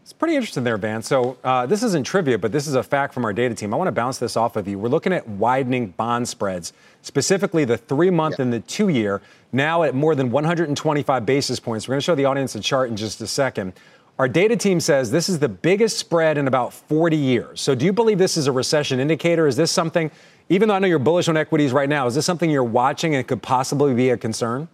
It's 0.00 0.14
pretty 0.14 0.36
interesting 0.36 0.64
there, 0.64 0.78
Van. 0.78 1.02
So 1.02 1.36
uh, 1.44 1.66
this 1.66 1.82
isn't 1.82 2.04
trivia, 2.04 2.38
but 2.38 2.50
this 2.50 2.66
is 2.66 2.76
a 2.76 2.82
fact 2.82 3.12
from 3.12 3.26
our 3.26 3.34
data 3.34 3.54
team. 3.54 3.74
I 3.74 3.76
want 3.76 3.88
to 3.88 3.92
bounce 3.92 4.16
this 4.16 4.38
off 4.38 4.56
of 4.56 4.66
you. 4.66 4.78
We're 4.78 4.88
looking 4.88 5.12
at 5.12 5.28
widening 5.28 5.88
bond 5.88 6.26
spreads, 6.26 6.72
specifically 7.02 7.66
the 7.66 7.76
three-month 7.76 8.36
yeah. 8.38 8.44
and 8.44 8.52
the 8.54 8.60
two-year, 8.60 9.20
now 9.52 9.82
at 9.82 9.94
more 9.94 10.14
than 10.14 10.30
125 10.30 11.26
basis 11.26 11.60
points. 11.60 11.86
We're 11.86 11.92
going 11.92 12.00
to 12.00 12.04
show 12.06 12.14
the 12.14 12.24
audience 12.24 12.54
a 12.54 12.60
chart 12.60 12.88
in 12.88 12.96
just 12.96 13.20
a 13.20 13.26
second. 13.26 13.74
Our 14.18 14.28
data 14.28 14.56
team 14.56 14.80
says 14.80 15.10
this 15.10 15.28
is 15.28 15.40
the 15.40 15.48
biggest 15.50 15.98
spread 15.98 16.38
in 16.38 16.48
about 16.48 16.72
40 16.72 17.18
years. 17.18 17.60
So 17.60 17.74
do 17.74 17.84
you 17.84 17.92
believe 17.92 18.16
this 18.16 18.38
is 18.38 18.46
a 18.46 18.52
recession 18.52 18.98
indicator? 18.98 19.46
Is 19.46 19.56
this 19.56 19.70
something 19.70 20.10
even 20.48 20.68
though 20.68 20.74
I 20.74 20.78
know 20.78 20.86
you're 20.86 20.98
bullish 20.98 21.28
on 21.28 21.36
equities 21.36 21.72
right 21.72 21.88
now, 21.88 22.06
is 22.06 22.14
this 22.14 22.26
something 22.26 22.50
you're 22.50 22.64
watching 22.64 23.14
and 23.14 23.26
could 23.26 23.42
possibly 23.42 23.94
be 23.94 24.10
a 24.10 24.16
concern? 24.16 24.68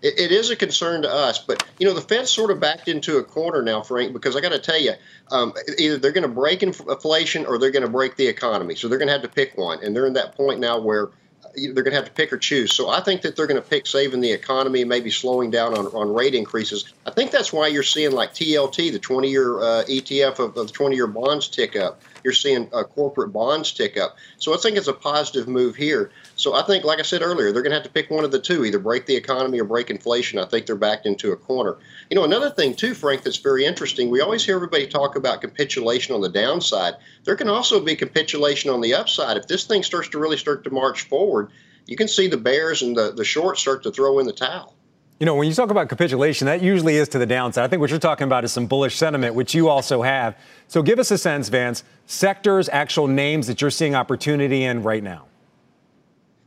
It, 0.00 0.18
it 0.18 0.32
is 0.32 0.50
a 0.50 0.56
concern 0.56 1.02
to 1.02 1.12
us, 1.12 1.38
but 1.38 1.66
you 1.78 1.86
know 1.86 1.92
the 1.92 2.00
Fed's 2.00 2.30
sort 2.30 2.50
of 2.50 2.60
backed 2.60 2.86
into 2.86 3.16
a 3.16 3.24
corner 3.24 3.62
now, 3.62 3.82
Frank. 3.82 4.12
Because 4.12 4.36
I 4.36 4.40
got 4.40 4.52
to 4.52 4.58
tell 4.58 4.80
you, 4.80 4.92
um, 5.32 5.52
either 5.76 5.98
they're 5.98 6.12
going 6.12 6.22
to 6.22 6.28
break 6.28 6.62
inflation 6.62 7.46
or 7.46 7.58
they're 7.58 7.72
going 7.72 7.82
to 7.82 7.90
break 7.90 8.16
the 8.16 8.26
economy. 8.26 8.76
So 8.76 8.86
they're 8.86 8.98
going 8.98 9.08
to 9.08 9.12
have 9.12 9.22
to 9.22 9.28
pick 9.28 9.58
one, 9.58 9.82
and 9.82 9.96
they're 9.96 10.06
in 10.06 10.12
that 10.12 10.36
point 10.36 10.60
now 10.60 10.78
where 10.78 11.10
they're 11.54 11.72
going 11.72 11.92
to 11.92 11.96
have 11.96 12.04
to 12.04 12.12
pick 12.12 12.32
or 12.32 12.38
choose. 12.38 12.74
So 12.74 12.88
I 12.88 13.00
think 13.00 13.22
that 13.22 13.36
they're 13.36 13.46
going 13.46 13.60
to 13.60 13.68
pick 13.68 13.86
saving 13.86 14.20
the 14.20 14.32
economy 14.32 14.82
and 14.82 14.88
maybe 14.88 15.10
slowing 15.10 15.50
down 15.50 15.76
on, 15.76 15.86
on 15.86 16.12
rate 16.12 16.34
increases. 16.34 16.92
I 17.06 17.10
think 17.10 17.30
that's 17.30 17.52
why 17.52 17.68
you're 17.68 17.82
seeing 17.82 18.12
like 18.12 18.32
TLT, 18.32 18.92
the 18.92 18.98
20 18.98 19.28
year 19.28 19.60
uh, 19.60 19.84
ETF 19.84 20.38
of, 20.38 20.56
of 20.56 20.66
the 20.68 20.72
20 20.72 20.96
year 20.96 21.06
bonds 21.06 21.48
tick 21.48 21.76
up. 21.76 22.00
You're 22.24 22.32
seeing 22.34 22.68
uh, 22.72 22.82
corporate 22.82 23.32
bonds 23.32 23.72
tick 23.72 23.96
up. 23.96 24.16
So 24.38 24.54
I 24.54 24.58
think 24.58 24.76
it's 24.76 24.88
a 24.88 24.92
positive 24.92 25.48
move 25.48 25.76
here. 25.76 26.10
So 26.36 26.54
I 26.54 26.62
think, 26.62 26.84
like 26.84 26.98
I 26.98 27.02
said 27.02 27.22
earlier, 27.22 27.52
they're 27.52 27.62
going 27.62 27.70
to 27.70 27.76
have 27.76 27.84
to 27.84 27.90
pick 27.90 28.10
one 28.10 28.24
of 28.24 28.30
the 28.30 28.40
two, 28.40 28.64
either 28.64 28.78
break 28.78 29.06
the 29.06 29.16
economy 29.16 29.60
or 29.60 29.64
break 29.64 29.90
inflation. 29.90 30.38
I 30.38 30.44
think 30.44 30.66
they're 30.66 30.76
backed 30.76 31.06
into 31.06 31.32
a 31.32 31.36
corner. 31.36 31.76
You 32.10 32.16
know, 32.16 32.24
another 32.24 32.50
thing 32.50 32.74
too, 32.74 32.94
Frank, 32.94 33.22
that's 33.22 33.38
very 33.38 33.64
interesting. 33.64 34.10
We 34.10 34.20
always 34.20 34.44
hear 34.44 34.56
everybody 34.56 34.86
talk 34.86 35.16
about 35.16 35.40
capitulation 35.40 36.14
on 36.14 36.20
the 36.20 36.28
downside. 36.28 36.94
There 37.24 37.36
can 37.36 37.48
also 37.48 37.80
be 37.80 37.96
capitulation 37.96 38.70
on 38.70 38.80
the 38.80 38.94
upside. 38.94 39.36
If 39.36 39.48
this 39.48 39.64
thing 39.64 39.82
starts 39.82 40.08
to 40.10 40.18
really 40.18 40.36
start 40.36 40.64
to 40.64 40.70
march 40.70 41.02
forward, 41.02 41.47
you 41.88 41.96
can 41.96 42.06
see 42.06 42.28
the 42.28 42.36
bears 42.36 42.82
and 42.82 42.96
the, 42.96 43.10
the 43.10 43.24
shorts 43.24 43.60
start 43.60 43.82
to 43.82 43.90
throw 43.90 44.20
in 44.20 44.26
the 44.26 44.32
towel. 44.32 44.76
You 45.18 45.26
know, 45.26 45.34
when 45.34 45.48
you 45.48 45.54
talk 45.54 45.70
about 45.70 45.88
capitulation, 45.88 46.46
that 46.46 46.62
usually 46.62 46.94
is 46.94 47.08
to 47.08 47.18
the 47.18 47.26
downside. 47.26 47.64
I 47.64 47.68
think 47.68 47.80
what 47.80 47.90
you're 47.90 47.98
talking 47.98 48.26
about 48.26 48.44
is 48.44 48.52
some 48.52 48.66
bullish 48.66 48.96
sentiment, 48.96 49.34
which 49.34 49.52
you 49.52 49.68
also 49.68 50.02
have. 50.02 50.36
So 50.68 50.80
give 50.80 51.00
us 51.00 51.10
a 51.10 51.18
sense, 51.18 51.48
Vance, 51.48 51.82
sectors, 52.06 52.68
actual 52.68 53.08
names 53.08 53.48
that 53.48 53.60
you're 53.60 53.72
seeing 53.72 53.96
opportunity 53.96 54.62
in 54.62 54.84
right 54.84 55.02
now. 55.02 55.24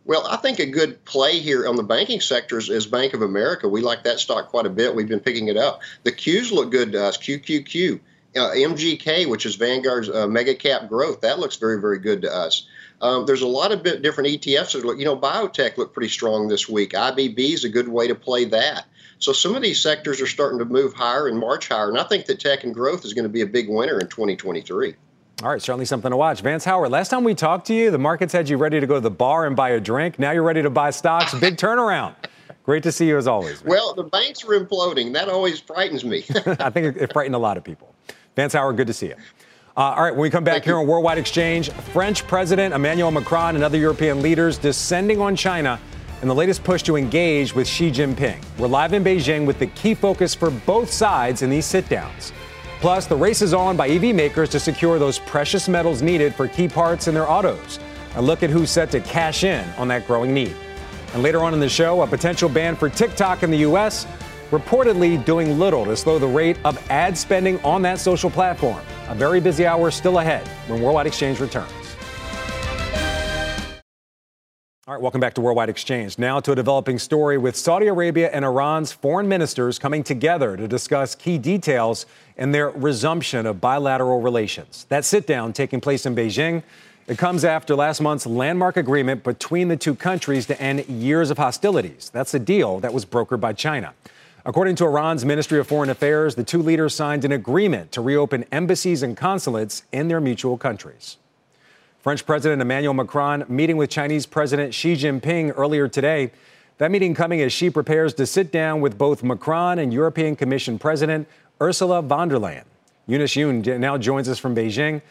Well, 0.05 0.25
I 0.27 0.38
think 0.38 0.60
a 0.60 0.65
good 0.65 1.03
play 1.05 1.39
here 1.39 1.67
on 1.67 1.75
the 1.75 1.83
banking 1.83 2.21
sectors 2.21 2.69
is 2.69 2.86
Bank 2.86 3.13
of 3.13 3.21
America. 3.21 3.67
We 3.67 3.81
like 3.81 4.03
that 4.03 4.19
stock 4.19 4.50
quite 4.50 4.65
a 4.65 4.69
bit. 4.69 4.95
We've 4.95 5.10
been 5.10 5.19
picking 5.19 5.48
it 5.48 5.57
up. 5.57 5.81
The 6.03 6.12
Qs 6.12 6.51
look 6.51 6.71
good 6.71 6.91
to 6.93 7.03
us. 7.03 7.17
QQQ. 7.17 8.00
Uh, 8.36 8.51
MGK, 8.51 9.27
which 9.27 9.45
is 9.45 9.55
Vanguard's 9.55 10.10
uh, 10.10 10.27
mega 10.27 10.55
cap 10.55 10.88
growth, 10.88 11.19
that 11.21 11.39
looks 11.39 11.57
very, 11.57 11.81
very 11.81 12.00
good 12.00 12.21
to 12.21 12.33
us. 12.33 12.67
Um, 13.01 13.25
there's 13.25 13.41
a 13.41 13.48
lot 13.48 13.72
of 13.72 13.81
bit 13.81 14.01
different 14.01 14.29
ETFs 14.29 14.74
that 14.74 14.86
look, 14.86 15.00
you 15.00 15.05
know, 15.05 15.17
biotech 15.17 15.77
looked 15.77 15.93
pretty 15.93 16.10
strong 16.10 16.48
this 16.48 16.70
week. 16.70 16.91
IBB 16.91 17.39
is 17.39 17.63
a 17.63 17.70
good 17.70 17.88
way 17.88 18.08
to 18.08 18.15
play 18.15 18.46
that. 18.46 18.86
So 19.17 19.34
some 19.34 19.55
of 19.55 19.62
these 19.62 19.79
sectors 19.79 20.22
are 20.22 20.27
starting 20.27 20.60
to 20.60 20.65
move 20.65 20.93
higher 20.93 21.27
and 21.27 21.38
march 21.38 21.67
higher. 21.67 21.89
And 21.89 21.98
I 21.98 22.03
think 22.03 22.25
that 22.25 22.39
tech 22.39 22.63
and 22.63 22.74
growth 22.74 23.05
is 23.05 23.13
going 23.13 23.24
to 23.24 23.29
be 23.29 23.41
a 23.41 23.48
big 23.48 23.70
winner 23.70 24.00
in 24.00 24.08
2023. 24.08 24.96
All 25.43 25.50
right, 25.50 25.62
certainly 25.62 25.86
something 25.86 26.12
to 26.12 26.17
watch. 26.17 26.41
Vance 26.41 26.63
Howard, 26.65 26.91
last 26.91 27.10
time 27.10 27.24
we 27.24 27.34
talked 27.34 27.65
to 27.67 27.74
you, 27.74 27.89
the 27.89 27.98
markets 27.98 28.31
had 28.31 28.48
you 28.48 28.58
ready 28.58 28.79
to 28.79 28.86
go 28.86 28.96
to 28.96 29.00
the 29.00 29.10
bar 29.10 29.48
and 29.48 29.55
buy 29.55 29.70
a 29.70 29.79
drink. 29.79 30.20
Now 30.20 30.31
you're 30.31 30.43
ready 30.43 30.62
to 30.62 30.70
buy 30.70 30.91
stocks. 30.91 31.34
Big 31.39 31.58
turnaround. 31.58 32.15
Great 32.63 32.84
to 32.84 32.91
see 32.91 33.08
you 33.08 33.17
as 33.17 33.27
always. 33.27 33.63
Well, 33.63 33.96
the 33.96 34.03
banks 34.03 34.43
are 34.43 34.50
imploding. 34.50 35.13
That 35.13 35.29
always 35.29 35.60
frightens 35.60 36.05
me. 36.05 36.24
I 36.46 36.70
think 36.70 36.96
it 36.96 37.12
frightened 37.12 37.34
a 37.34 37.39
lot 37.39 37.58
of 37.58 37.63
people. 37.63 37.96
Vance 38.36 38.53
Howard, 38.53 38.77
good 38.77 38.88
to 38.88 38.93
see 38.93 39.08
you. 39.08 39.15
Uh, 39.77 39.93
all 39.95 40.03
right, 40.03 40.11
when 40.11 40.21
we 40.21 40.29
come 40.29 40.43
back 40.43 40.55
Thank 40.55 40.65
here 40.65 40.73
you. 40.73 40.81
on 40.81 40.87
Worldwide 40.87 41.17
Exchange, 41.17 41.71
French 41.71 42.27
President 42.27 42.73
Emmanuel 42.73 43.09
Macron 43.09 43.55
and 43.55 43.63
other 43.63 43.77
European 43.77 44.21
leaders 44.21 44.57
descending 44.57 45.21
on 45.21 45.33
China 45.33 45.79
in 46.21 46.27
the 46.27 46.35
latest 46.35 46.61
push 46.65 46.83
to 46.83 46.97
engage 46.97 47.55
with 47.55 47.67
Xi 47.67 47.89
Jinping. 47.89 48.43
We're 48.57 48.67
live 48.67 48.91
in 48.91 49.01
Beijing 49.01 49.45
with 49.45 49.59
the 49.59 49.67
key 49.67 49.93
focus 49.93 50.35
for 50.35 50.51
both 50.51 50.91
sides 50.91 51.41
in 51.41 51.49
these 51.49 51.65
sit 51.65 51.87
downs. 51.87 52.33
Plus, 52.81 53.05
the 53.05 53.15
race 53.15 53.41
is 53.41 53.53
on 53.53 53.77
by 53.77 53.87
EV 53.87 54.13
makers 54.13 54.49
to 54.49 54.59
secure 54.59 54.99
those 54.99 55.19
precious 55.19 55.69
metals 55.69 56.01
needed 56.01 56.35
for 56.35 56.49
key 56.49 56.67
parts 56.67 57.07
in 57.07 57.13
their 57.13 57.29
autos. 57.29 57.79
A 58.15 58.21
look 58.21 58.43
at 58.43 58.49
who's 58.49 58.69
set 58.69 58.91
to 58.91 58.99
cash 58.99 59.45
in 59.45 59.65
on 59.77 59.87
that 59.87 60.05
growing 60.05 60.33
need. 60.33 60.53
And 61.13 61.23
later 61.23 61.43
on 61.43 61.53
in 61.53 61.61
the 61.61 61.69
show, 61.69 62.01
a 62.01 62.07
potential 62.07 62.49
ban 62.49 62.75
for 62.75 62.89
TikTok 62.89 63.41
in 63.41 63.49
the 63.49 63.59
U.S. 63.59 64.05
reportedly 64.49 65.23
doing 65.23 65.57
little 65.57 65.85
to 65.85 65.95
slow 65.95 66.19
the 66.19 66.27
rate 66.27 66.57
of 66.65 66.77
ad 66.91 67.17
spending 67.17 67.57
on 67.63 67.81
that 67.83 67.99
social 67.99 68.29
platform. 68.29 68.81
A 69.11 69.13
very 69.13 69.41
busy 69.41 69.65
hour 69.65 69.91
still 69.91 70.19
ahead 70.19 70.47
when 70.67 70.81
Worldwide 70.81 71.05
Exchange 71.05 71.41
returns. 71.41 71.69
All 74.87 74.93
right, 74.93 75.01
welcome 75.01 75.19
back 75.19 75.33
to 75.33 75.41
Worldwide 75.41 75.67
Exchange. 75.67 76.17
Now 76.17 76.39
to 76.39 76.53
a 76.53 76.55
developing 76.55 76.97
story 76.97 77.37
with 77.37 77.57
Saudi 77.57 77.87
Arabia 77.87 78.29
and 78.31 78.45
Iran's 78.45 78.93
foreign 78.93 79.27
ministers 79.27 79.77
coming 79.77 80.01
together 80.01 80.55
to 80.55 80.65
discuss 80.65 81.13
key 81.13 81.37
details 81.37 82.05
in 82.37 82.53
their 82.53 82.69
resumption 82.69 83.45
of 83.45 83.59
bilateral 83.59 84.21
relations. 84.21 84.85
That 84.87 85.03
sit 85.03 85.27
down 85.27 85.51
taking 85.51 85.81
place 85.81 86.05
in 86.05 86.15
Beijing. 86.15 86.63
It 87.07 87.17
comes 87.17 87.43
after 87.43 87.75
last 87.75 87.99
month's 87.99 88.25
landmark 88.25 88.77
agreement 88.77 89.25
between 89.25 89.67
the 89.67 89.75
two 89.75 89.93
countries 89.93 90.45
to 90.45 90.61
end 90.61 90.87
years 90.87 91.31
of 91.31 91.37
hostilities. 91.37 92.09
That's 92.11 92.33
a 92.33 92.39
deal 92.39 92.79
that 92.79 92.93
was 92.93 93.05
brokered 93.05 93.41
by 93.41 93.51
China. 93.51 93.93
According 94.43 94.75
to 94.77 94.86
Iran's 94.86 95.24
Ministry 95.24 95.60
of 95.60 95.67
Foreign 95.67 95.91
Affairs, 95.91 96.33
the 96.33 96.43
two 96.43 96.63
leaders 96.63 96.95
signed 96.95 97.24
an 97.25 97.31
agreement 97.31 97.91
to 97.91 98.01
reopen 98.01 98.43
embassies 98.51 99.03
and 99.03 99.15
consulates 99.15 99.83
in 99.91 100.07
their 100.07 100.19
mutual 100.19 100.57
countries. 100.57 101.17
French 102.00 102.25
President 102.25 102.60
Emmanuel 102.60 102.95
Macron 102.95 103.45
meeting 103.48 103.77
with 103.77 103.91
Chinese 103.91 104.25
President 104.25 104.74
Xi 104.74 104.93
Jinping 104.93 105.53
earlier 105.55 105.88
today. 105.88 106.31
That 106.79 106.89
meeting 106.89 107.13
coming 107.13 107.39
as 107.41 107.53
Xi 107.53 107.69
prepares 107.69 108.15
to 108.15 108.25
sit 108.25 108.51
down 108.51 108.81
with 108.81 108.98
both 108.98 109.21
Macron 109.21 109.77
and 109.77 109.93
European 109.93 110.36
Commission 110.36 110.79
President 110.79 111.27
Ursula 111.62 112.01
von 112.01 112.27
der 112.27 112.38
Leyen. 112.38 112.63
Eunice 113.05 113.36
Yoon 113.36 113.79
now 113.79 113.95
joins 114.00 114.27
us 114.27 114.39
from 114.39 114.55
Beijing. 114.55 115.03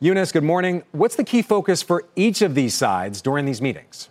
Eunice, 0.00 0.32
good 0.32 0.44
morning. 0.44 0.82
What's 0.92 1.16
the 1.16 1.24
key 1.24 1.42
focus 1.42 1.82
for 1.82 2.06
each 2.16 2.40
of 2.40 2.54
these 2.54 2.72
sides 2.72 3.20
during 3.20 3.44
these 3.44 3.60
meetings? 3.60 4.08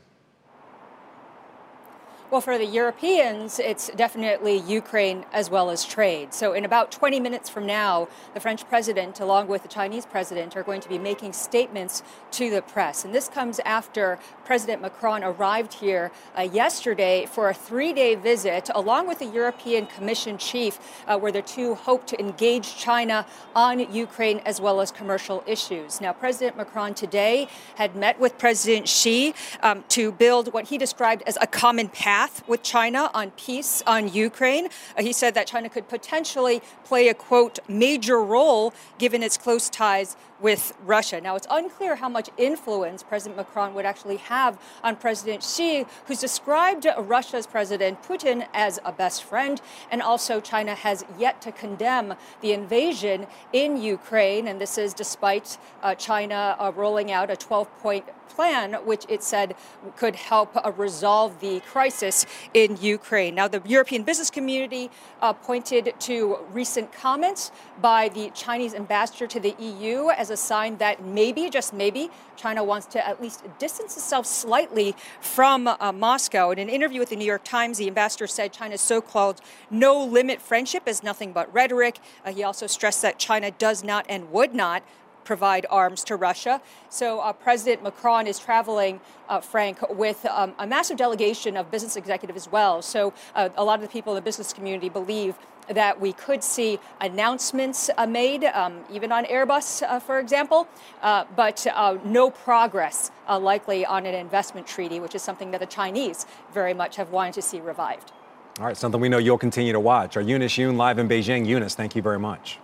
Well, 2.38 2.44
for 2.44 2.60
the 2.60 2.68
Europeans, 2.68 3.58
it's 3.58 3.90
definitely 3.96 4.58
Ukraine 4.58 5.26
as 5.34 5.50
well 5.50 5.72
as 5.72 5.84
trade. 5.84 6.36
So, 6.36 6.54
in 6.54 6.66
about 6.66 6.92
20 6.92 7.20
minutes 7.20 7.50
from 7.50 7.66
now, 7.66 8.10
the 8.36 8.40
French 8.40 8.70
president, 8.70 9.20
along 9.20 9.48
with 9.48 9.64
the 9.64 9.68
Chinese 9.68 10.06
president, 10.06 10.56
are 10.56 10.62
going 10.62 10.80
to 10.82 10.88
be 10.88 11.00
making 11.00 11.34
statements 11.34 12.04
to 12.34 12.52
the 12.52 12.62
press. 12.62 13.04
And 13.04 13.12
this 13.12 13.28
comes 13.28 13.60
after 13.62 14.20
President 14.46 14.84
Macron 14.84 15.24
arrived 15.24 15.74
here 15.74 16.12
uh, 16.38 16.44
yesterday 16.44 17.26
for 17.26 17.50
a 17.50 17.56
three 17.56 17.92
day 17.92 18.14
visit, 18.14 18.70
along 18.76 19.08
with 19.08 19.18
the 19.18 19.26
European 19.26 19.88
Commission 19.88 20.38
chief, 20.38 20.78
uh, 21.08 21.18
where 21.18 21.32
the 21.32 21.42
two 21.42 21.74
hope 21.74 22.06
to 22.06 22.20
engage 22.20 22.78
China 22.78 23.26
on 23.56 23.80
Ukraine 23.92 24.42
as 24.46 24.62
well 24.62 24.80
as 24.80 24.92
commercial 24.92 25.44
issues. 25.48 26.00
Now, 26.00 26.14
President 26.14 26.56
Macron 26.56 26.94
today 26.94 27.48
had 27.78 27.96
met 27.96 28.20
with 28.20 28.38
President 28.38 28.88
Xi 28.88 29.34
um, 29.64 29.84
to 29.90 30.12
build 30.12 30.54
what 30.54 30.66
he 30.66 30.78
described 30.78 31.24
as 31.26 31.36
a 31.42 31.48
common 31.48 31.90
path 31.90 32.27
path 32.28 32.48
with 32.48 32.64
China 32.64 33.10
on 33.14 33.32
peace 33.32 33.82
on 33.88 34.10
Ukraine. 34.10 34.68
Uh, 34.98 35.04
he 35.04 35.14
said 35.14 35.34
that 35.36 35.48
China 35.48 35.70
could 35.70 35.88
potentially 35.88 36.62
play 36.84 37.08
a 37.08 37.14
quote 37.14 37.60
major 37.68 38.22
role 38.22 38.74
given 38.98 39.24
its 39.24 39.38
close 39.38 39.70
ties 39.70 40.16
with 40.40 40.74
Russia. 40.84 41.20
Now, 41.22 41.36
it's 41.36 41.48
unclear 41.50 41.96
how 41.96 42.10
much 42.10 42.30
influence 42.38 43.04
President 43.04 43.38
Macron 43.38 43.74
would 43.74 43.86
actually 43.86 44.18
have 44.18 44.60
on 44.84 44.96
President 44.96 45.44
Xi, 45.44 45.86
who's 46.06 46.20
described 46.20 46.86
Russia's 46.98 47.48
President 47.48 48.02
Putin 48.04 48.48
as 48.54 48.80
a 48.86 48.92
best 48.92 49.24
friend, 49.24 49.62
and 49.92 50.02
also 50.02 50.40
China 50.40 50.76
has 50.76 51.06
yet 51.18 51.42
to 51.42 51.52
condemn 51.52 52.16
the 52.42 52.54
invasion 52.54 53.28
in 53.54 53.78
Ukraine. 53.78 54.48
And 54.48 54.62
this 54.62 54.78
is 54.78 54.94
despite 54.94 55.58
uh, 55.82 55.96
China 55.96 56.56
uh, 56.60 56.72
rolling 56.76 57.12
out 57.12 57.30
a 57.30 57.36
12 57.36 57.68
point 57.80 58.06
plan, 58.38 58.74
which 58.86 59.04
it 59.10 59.24
said 59.24 59.56
could 59.96 60.16
help 60.16 60.56
uh, 60.56 60.72
resolve 60.78 61.40
the 61.40 61.60
crisis 61.62 62.26
in 62.54 62.78
Ukraine. 62.80 63.34
Now, 63.34 63.48
the 63.48 63.62
European 63.66 64.04
business 64.04 64.30
community 64.30 64.92
uh, 65.22 65.34
pointed 65.34 65.94
to 66.02 66.38
recent 66.52 66.92
comments 66.92 67.52
by 67.82 68.10
the 68.10 68.30
Chinese 68.36 68.76
ambassador 68.76 69.26
to 69.26 69.40
the 69.40 69.56
EU 69.58 70.12
as 70.12 70.27
a 70.30 70.38
sign 70.38 70.78
that 70.78 71.04
maybe, 71.04 71.50
just 71.50 71.74
maybe, 71.74 72.10
China 72.36 72.64
wants 72.64 72.88
to 72.88 73.08
at 73.08 73.22
least 73.22 73.44
distance 73.60 73.96
itself 73.98 74.26
slightly 74.26 74.96
from 75.22 75.68
uh, 75.68 75.92
Moscow. 75.92 76.52
In 76.52 76.60
an 76.60 76.70
interview 76.70 77.00
with 77.00 77.10
the 77.10 77.16
New 77.16 77.26
York 77.26 77.44
Times, 77.44 77.78
the 77.78 77.88
ambassador 77.88 78.28
said 78.28 78.54
China's 78.54 78.82
so 78.82 79.02
called 79.02 79.42
no 79.70 80.04
limit 80.04 80.42
friendship 80.42 80.88
is 80.88 81.04
nothing 81.04 81.34
but 81.34 81.52
rhetoric. 81.54 82.00
Uh, 82.26 82.32
he 82.32 82.44
also 82.44 82.68
stressed 82.68 83.02
that 83.02 83.20
China 83.20 83.52
does 83.52 83.84
not 83.84 84.06
and 84.08 84.32
would 84.32 84.54
not 84.54 84.84
provide 85.28 85.66
arms 85.70 86.04
to 86.06 86.16
Russia. 86.16 86.62
So 86.90 87.20
uh, 87.20 87.34
President 87.34 87.84
Macron 87.84 88.26
is 88.28 88.40
traveling, 88.40 89.02
uh, 89.28 89.42
Frank, 89.42 89.78
with 89.90 90.26
um, 90.26 90.54
a 90.58 90.66
massive 90.66 90.98
delegation 90.98 91.58
of 91.58 91.70
business 91.70 91.98
executives 91.98 92.48
as 92.48 92.52
well. 92.52 92.82
So 92.82 93.14
uh, 93.36 93.50
a 93.58 93.64
lot 93.64 93.76
of 93.76 93.82
the 93.82 93.92
people 93.92 94.14
in 94.14 94.16
the 94.16 94.22
business 94.22 94.54
community 94.54 94.90
believe 94.90 95.36
that 95.68 96.00
we 96.00 96.14
could 96.14 96.42
see 96.42 96.80
announcements 97.02 97.90
uh, 97.98 98.08
made, 98.08 98.46
um, 98.46 98.74
even 98.90 99.12
on 99.12 99.26
Airbus, 99.26 99.84
uh, 99.84 100.00
for 100.00 100.18
example, 100.18 100.66
uh, 101.02 101.26
but 101.36 101.68
no 102.06 102.30
progress 102.30 103.12
likely 103.28 103.86
on 103.86 104.06
an 104.06 104.16
investment 104.16 104.66
treaty, 104.66 105.02
which 105.02 105.14
is 105.14 105.22
something 105.22 105.52
that 105.52 105.60
the 105.60 105.66
Chinese 105.66 106.26
very 106.54 106.74
much 106.74 106.96
have 106.96 107.10
wanted 107.12 107.34
to 107.34 107.42
see 107.42 107.60
revived. 107.60 108.14
All 108.60 108.66
right, 108.66 108.78
something 108.78 109.02
we 109.02 109.10
know 109.10 109.18
you'll 109.18 109.38
continue 109.38 109.74
to 109.74 109.80
watch. 109.80 110.16
Our 110.16 110.24
Eunice 110.24 110.56
Yoon 110.56 110.78
live 110.78 111.00
in 111.00 111.10
Beijing. 111.10 111.46
Eunice, 111.46 111.76
thank 111.76 111.98
you 111.98 112.02
very 112.02 112.18
much. 112.18 112.60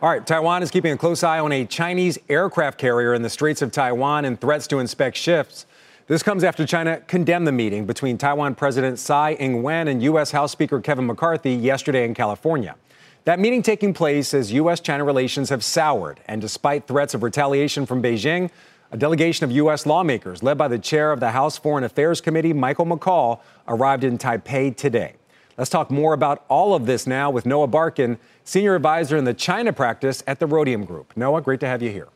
All 0.00 0.08
right, 0.08 0.24
Taiwan 0.24 0.62
is 0.62 0.70
keeping 0.70 0.92
a 0.92 0.96
close 0.96 1.24
eye 1.24 1.40
on 1.40 1.50
a 1.50 1.64
Chinese 1.64 2.20
aircraft 2.28 2.78
carrier 2.78 3.14
in 3.14 3.22
the 3.22 3.28
Straits 3.28 3.62
of 3.62 3.72
Taiwan 3.72 4.24
and 4.26 4.40
threats 4.40 4.68
to 4.68 4.78
inspect 4.78 5.16
ships. 5.16 5.66
This 6.06 6.22
comes 6.22 6.44
after 6.44 6.64
China 6.64 7.00
condemned 7.08 7.48
the 7.48 7.52
meeting 7.52 7.84
between 7.84 8.16
Taiwan 8.16 8.54
President 8.54 9.00
Tsai 9.00 9.32
Ing 9.32 9.60
wen 9.60 9.88
and 9.88 10.00
U.S. 10.04 10.30
House 10.30 10.52
Speaker 10.52 10.80
Kevin 10.80 11.04
McCarthy 11.04 11.52
yesterday 11.52 12.04
in 12.04 12.14
California. 12.14 12.76
That 13.24 13.40
meeting 13.40 13.60
taking 13.60 13.92
place 13.92 14.32
as 14.34 14.52
U.S. 14.52 14.78
China 14.78 15.02
relations 15.02 15.50
have 15.50 15.64
soured, 15.64 16.20
and 16.28 16.40
despite 16.40 16.86
threats 16.86 17.14
of 17.14 17.24
retaliation 17.24 17.84
from 17.84 18.00
Beijing, 18.00 18.50
a 18.92 18.96
delegation 18.96 19.42
of 19.42 19.50
U.S. 19.50 19.84
lawmakers, 19.84 20.44
led 20.44 20.56
by 20.56 20.68
the 20.68 20.78
chair 20.78 21.10
of 21.10 21.18
the 21.18 21.32
House 21.32 21.58
Foreign 21.58 21.82
Affairs 21.82 22.20
Committee, 22.20 22.52
Michael 22.52 22.86
McCaul, 22.86 23.40
arrived 23.66 24.04
in 24.04 24.16
Taipei 24.16 24.76
today. 24.76 25.16
Let's 25.58 25.70
talk 25.70 25.90
more 25.90 26.14
about 26.14 26.44
all 26.48 26.72
of 26.72 26.86
this 26.86 27.04
now 27.04 27.32
with 27.32 27.44
Noah 27.44 27.66
Barkin, 27.66 28.20
Senior 28.48 28.74
Advisor 28.74 29.18
in 29.18 29.24
the 29.24 29.34
China 29.34 29.74
practice 29.74 30.22
at 30.26 30.38
the 30.38 30.46
Rhodium 30.46 30.86
Group. 30.86 31.14
Noah, 31.14 31.42
great 31.42 31.60
to 31.60 31.66
have 31.66 31.82
you 31.82 31.90
here. 31.90 32.08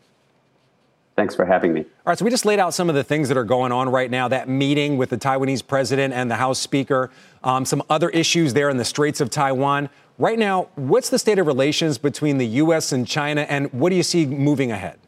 Thanks 1.15 1.35
for 1.35 1.45
having 1.45 1.75
me. 1.75 1.81
All 1.81 1.89
right, 2.07 2.19
so 2.19 2.25
we 2.25 2.31
just 2.31 2.47
laid 2.47 2.59
out 2.59 2.73
some 2.73 2.89
of 2.89 2.95
the 2.95 3.05
things 3.05 3.29
that 3.29 3.37
are 3.37 3.45
going 3.45 3.71
on 3.71 3.91
right 3.91 4.11
now 4.11 4.29
that 4.29 4.49
meeting 4.49 4.97
with 4.97 5.11
the 5.11 5.19
Taiwanese 5.19 5.67
president 5.67 6.15
and 6.15 6.31
the 6.31 6.37
House 6.37 6.59
Speaker, 6.59 7.11
um, 7.45 7.67
some 7.67 7.83
other 7.91 8.09
issues 8.09 8.55
there 8.55 8.71
in 8.71 8.79
the 8.79 8.85
Straits 8.87 9.21
of 9.21 9.29
Taiwan. 9.29 9.91
Right 10.17 10.39
now, 10.39 10.69
what's 10.75 11.11
the 11.11 11.19
state 11.19 11.39
of 11.39 11.47
relations 11.47 11.99
between 11.99 12.39
the 12.39 12.47
U.S. 12.47 12.93
and 12.93 13.07
China, 13.07 13.43
and 13.43 13.71
what 13.71 13.91
do 13.91 13.97
you 13.97 14.03
see 14.03 14.25
moving 14.25 14.73
ahead? 14.73 14.99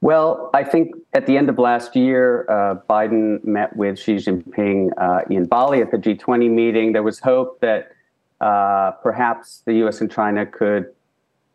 Well, 0.00 0.48
I 0.54 0.64
think 0.64 0.94
at 1.12 1.26
the 1.26 1.36
end 1.36 1.50
of 1.50 1.58
last 1.58 1.94
year, 1.94 2.46
uh, 2.48 2.76
Biden 2.88 3.44
met 3.44 3.76
with 3.76 3.98
Xi 3.98 4.14
Jinping 4.14 4.92
uh, 4.96 5.24
in 5.28 5.44
Bali 5.44 5.82
at 5.82 5.90
the 5.90 5.98
G20 5.98 6.50
meeting. 6.50 6.94
There 6.94 7.02
was 7.02 7.18
hope 7.18 7.60
that 7.60 7.92
uh, 8.40 8.92
perhaps 9.02 9.62
the 9.64 9.74
U.S. 9.74 10.00
and 10.00 10.10
China 10.10 10.46
could 10.46 10.92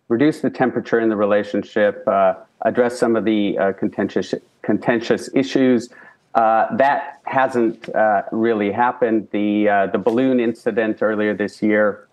reduce 0.09 0.41
the 0.41 0.49
temperature 0.49 0.99
in 0.99 1.09
the 1.09 1.15
relationship, 1.15 2.07
uh, 2.07 2.35
address 2.61 2.99
some 2.99 3.15
of 3.15 3.25
the 3.25 3.57
uh, 3.57 3.73
contentious 3.73 4.33
contentious 4.61 5.29
issues. 5.33 5.89
Uh, 6.35 6.75
that 6.77 7.19
hasn't 7.25 7.89
really 8.31 8.71
happened. 8.71 9.27
The 9.31 9.89
the 9.91 9.99
balloon 9.99 10.39
incident 10.39 11.01
earlier 11.01 11.33
this 11.33 11.61
year. 11.61 12.07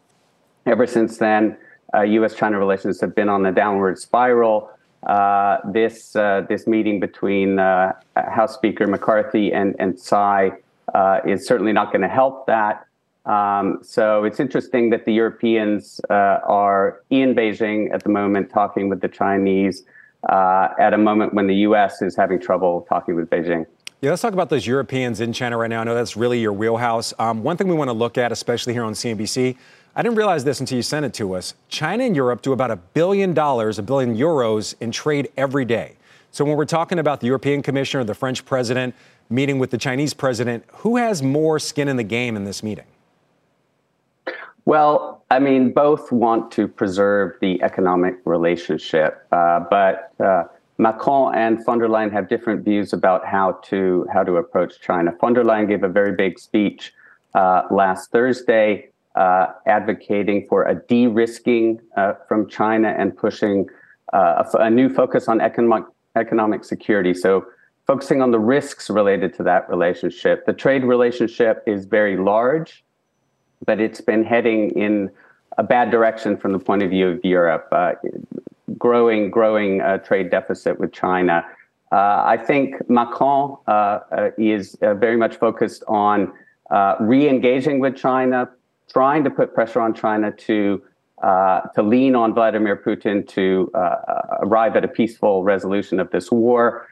Ever 0.66 0.86
since 0.86 1.16
then, 1.16 1.56
U.S.-China 1.94 2.58
relations 2.58 3.00
have 3.00 3.14
been 3.14 3.30
on 3.30 3.46
a 3.46 3.52
downward 3.52 3.98
spiral. 3.98 4.70
Uh, 5.06 5.58
this 5.72 6.14
uh, 6.14 6.44
this 6.48 6.66
meeting 6.66 7.00
between 7.00 7.58
uh, 7.58 7.92
House 8.16 8.54
Speaker 8.54 8.86
McCarthy 8.86 9.50
and 9.52 9.74
and 9.78 9.98
Tsai 9.98 10.52
uh, 10.94 11.20
is 11.26 11.46
certainly 11.46 11.72
not 11.72 11.90
going 11.90 12.02
to 12.02 12.08
help 12.08 12.46
that. 12.46 12.86
Um, 13.26 13.78
so 13.82 14.24
it's 14.24 14.40
interesting 14.40 14.90
that 14.90 15.04
the 15.04 15.12
Europeans 15.12 16.00
uh, 16.10 16.40
are 16.46 17.02
in 17.10 17.34
Beijing 17.34 17.92
at 17.92 18.02
the 18.02 18.10
moment, 18.10 18.50
talking 18.50 18.88
with 18.88 19.00
the 19.00 19.08
Chinese 19.08 19.84
at 20.28 20.92
a 20.92 20.98
moment 20.98 21.34
when 21.34 21.46
the 21.46 21.56
U.S. 21.56 22.02
is 22.02 22.16
having 22.16 22.40
trouble 22.40 22.86
talking 22.88 23.14
with 23.14 23.28
Beijing. 23.30 23.66
Yeah, 24.02 24.10
let's 24.10 24.22
talk 24.22 24.32
about 24.32 24.48
those 24.48 24.66
Europeans 24.66 25.20
in 25.20 25.34
China 25.34 25.58
right 25.58 25.68
now. 25.68 25.82
I 25.82 25.84
know 25.84 25.94
that's 25.94 26.16
really 26.16 26.40
your 26.40 26.54
wheelhouse. 26.54 27.12
Um, 27.18 27.42
one 27.42 27.58
thing 27.58 27.68
we 27.68 27.74
want 27.74 27.88
to 27.88 27.92
look 27.92 28.16
at, 28.16 28.32
especially 28.32 28.72
here 28.72 28.82
on 28.82 28.94
CNBC, 28.94 29.56
I 29.94 30.02
didn't 30.02 30.16
realize 30.16 30.42
this 30.42 30.60
until 30.60 30.76
you 30.76 30.82
sent 30.82 31.04
it 31.04 31.12
to 31.14 31.34
us. 31.34 31.52
China 31.68 32.04
and 32.04 32.16
Europe 32.16 32.40
do 32.40 32.52
about 32.52 32.70
a 32.70 32.76
billion 32.76 33.34
dollars, 33.34 33.78
a 33.78 33.82
billion 33.82 34.16
euros 34.16 34.74
in 34.80 34.90
trade 34.90 35.30
every 35.36 35.66
day. 35.66 35.96
So 36.30 36.46
when 36.46 36.56
we're 36.56 36.64
talking 36.64 36.98
about 36.98 37.20
the 37.20 37.26
European 37.26 37.60
Commissioner, 37.60 38.04
the 38.04 38.14
French 38.14 38.46
president 38.46 38.94
meeting 39.28 39.58
with 39.58 39.70
the 39.70 39.78
Chinese 39.78 40.14
president, 40.14 40.64
who 40.68 40.96
has 40.96 41.22
more 41.22 41.58
skin 41.58 41.86
in 41.86 41.96
the 41.96 42.04
game 42.04 42.36
in 42.36 42.44
this 42.44 42.62
meeting? 42.62 42.86
Well, 44.64 45.24
I 45.30 45.38
mean, 45.38 45.72
both 45.72 46.12
want 46.12 46.50
to 46.52 46.68
preserve 46.68 47.34
the 47.40 47.62
economic 47.62 48.14
relationship, 48.24 49.26
uh, 49.32 49.60
but 49.70 50.12
uh, 50.20 50.44
Macron 50.78 51.34
and 51.34 51.64
von 51.64 51.78
der 51.78 51.88
Leyen 51.88 52.12
have 52.12 52.28
different 52.28 52.64
views 52.64 52.92
about 52.92 53.26
how 53.26 53.52
to 53.64 54.06
how 54.12 54.22
to 54.22 54.36
approach 54.36 54.80
China. 54.80 55.12
Von 55.20 55.34
der 55.34 55.44
Leyen 55.44 55.68
gave 55.68 55.82
a 55.82 55.88
very 55.88 56.12
big 56.12 56.38
speech 56.38 56.92
uh, 57.34 57.62
last 57.70 58.10
Thursday 58.10 58.90
uh, 59.14 59.48
advocating 59.66 60.46
for 60.48 60.64
a 60.64 60.74
de-risking 60.74 61.80
uh, 61.96 62.14
from 62.28 62.48
China 62.48 62.94
and 62.96 63.16
pushing 63.16 63.68
uh, 64.12 64.44
a, 64.54 64.58
a, 64.58 64.70
new 64.70 64.88
focus 64.88 65.28
on 65.28 65.40
economic 65.40 65.84
economic 66.16 66.64
security. 66.64 67.14
So 67.14 67.46
focusing 67.86 68.22
on 68.22 68.30
the 68.30 68.38
risks 68.38 68.88
related 68.88 69.34
to 69.34 69.42
that 69.44 69.68
relationship. 69.68 70.46
The 70.46 70.52
trade 70.52 70.84
relationship 70.84 71.62
is 71.66 71.84
very 71.84 72.16
large, 72.16 72.84
but 73.64 73.80
it's 73.80 74.00
been 74.00 74.24
heading 74.24 74.70
in 74.70 75.10
a 75.58 75.62
bad 75.62 75.90
direction 75.90 76.36
from 76.36 76.52
the 76.52 76.58
point 76.58 76.82
of 76.82 76.90
view 76.90 77.08
of 77.08 77.24
Europe. 77.24 77.68
Uh, 77.72 77.92
growing, 78.78 79.30
growing 79.30 79.80
uh, 79.80 79.98
trade 79.98 80.30
deficit 80.30 80.78
with 80.78 80.92
China. 80.92 81.44
Uh, 81.92 82.22
I 82.24 82.36
think 82.36 82.88
Macron 82.88 83.56
uh, 83.66 83.70
uh, 83.70 84.30
is 84.38 84.76
uh, 84.76 84.94
very 84.94 85.16
much 85.16 85.36
focused 85.36 85.82
on 85.88 86.32
re-engaging 87.00 87.80
with 87.80 87.96
China, 87.96 88.48
trying 88.92 89.24
to 89.24 89.30
put 89.30 89.54
pressure 89.54 89.80
on 89.80 89.94
China 89.94 90.30
to 90.32 90.82
to 91.22 91.82
lean 91.82 92.14
on 92.14 92.32
Vladimir 92.32 92.76
Putin 92.76 93.26
to 93.28 93.70
arrive 94.40 94.76
at 94.76 94.84
a 94.84 94.88
peaceful 94.88 95.42
resolution 95.42 96.00
of 96.00 96.10
this 96.10 96.30
war. 96.30 96.86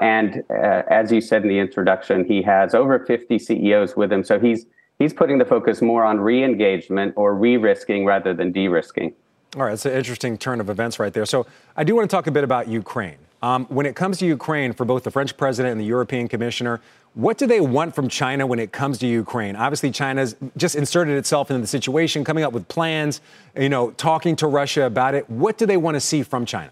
and 0.00 0.42
as 0.50 1.12
you 1.12 1.20
said 1.20 1.42
in 1.42 1.48
the 1.48 1.58
introduction, 1.58 2.24
he 2.24 2.42
has 2.42 2.74
over 2.74 2.98
50 2.98 3.38
CEOs 3.38 3.96
with 3.96 4.10
him, 4.10 4.24
so 4.24 4.40
he's 4.40 4.66
he's 4.98 5.12
putting 5.12 5.38
the 5.38 5.44
focus 5.44 5.80
more 5.80 6.04
on 6.04 6.20
re-engagement 6.20 7.14
or 7.16 7.34
re-risking 7.34 8.04
rather 8.04 8.34
than 8.34 8.52
de-risking. 8.52 9.14
All 9.56 9.62
right, 9.62 9.72
it's 9.72 9.86
an 9.86 9.92
interesting 9.92 10.36
turn 10.36 10.60
of 10.60 10.68
events 10.68 10.98
right 10.98 11.12
there. 11.12 11.24
So 11.24 11.46
I 11.76 11.84
do 11.84 11.94
want 11.94 12.08
to 12.10 12.14
talk 12.14 12.26
a 12.26 12.30
bit 12.30 12.44
about 12.44 12.68
Ukraine. 12.68 13.16
Um, 13.40 13.66
when 13.66 13.86
it 13.86 13.94
comes 13.94 14.18
to 14.18 14.26
Ukraine, 14.26 14.72
for 14.72 14.84
both 14.84 15.04
the 15.04 15.10
French 15.10 15.36
president 15.36 15.72
and 15.72 15.80
the 15.80 15.84
European 15.84 16.28
commissioner, 16.28 16.80
what 17.14 17.38
do 17.38 17.46
they 17.46 17.60
want 17.60 17.94
from 17.94 18.08
China 18.08 18.46
when 18.46 18.58
it 18.58 18.72
comes 18.72 18.98
to 18.98 19.06
Ukraine? 19.06 19.56
Obviously, 19.56 19.90
China's 19.90 20.36
just 20.56 20.74
inserted 20.74 21.16
itself 21.16 21.50
into 21.50 21.60
the 21.60 21.66
situation, 21.66 22.24
coming 22.24 22.44
up 22.44 22.52
with 22.52 22.68
plans, 22.68 23.20
you 23.56 23.68
know, 23.68 23.92
talking 23.92 24.36
to 24.36 24.46
Russia 24.46 24.84
about 24.84 25.14
it. 25.14 25.28
What 25.30 25.56
do 25.56 25.66
they 25.66 25.76
want 25.76 25.94
to 25.94 26.00
see 26.00 26.22
from 26.22 26.44
China? 26.44 26.70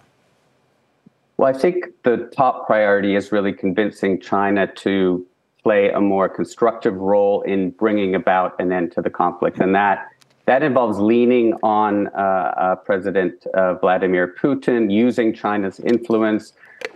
Well, 1.36 1.54
I 1.54 1.58
think 1.58 1.86
the 2.02 2.30
top 2.36 2.66
priority 2.66 3.14
is 3.14 3.30
really 3.30 3.52
convincing 3.52 4.20
China 4.20 4.66
to 4.66 5.26
play 5.66 5.90
a 5.90 6.00
more 6.00 6.28
constructive 6.28 6.94
role 6.94 7.42
in 7.42 7.70
bringing 7.70 8.14
about 8.14 8.54
an 8.60 8.70
end 8.70 8.92
to 8.92 9.02
the 9.02 9.10
conflict. 9.10 9.58
And 9.58 9.74
that 9.74 10.06
that 10.44 10.62
involves 10.62 11.00
leaning 11.00 11.54
on 11.64 12.06
uh, 12.06 12.10
uh, 12.10 12.76
President 12.76 13.44
uh, 13.46 13.74
Vladimir 13.74 14.32
Putin, 14.40 14.92
using 14.92 15.34
China's 15.34 15.80
influence. 15.80 16.52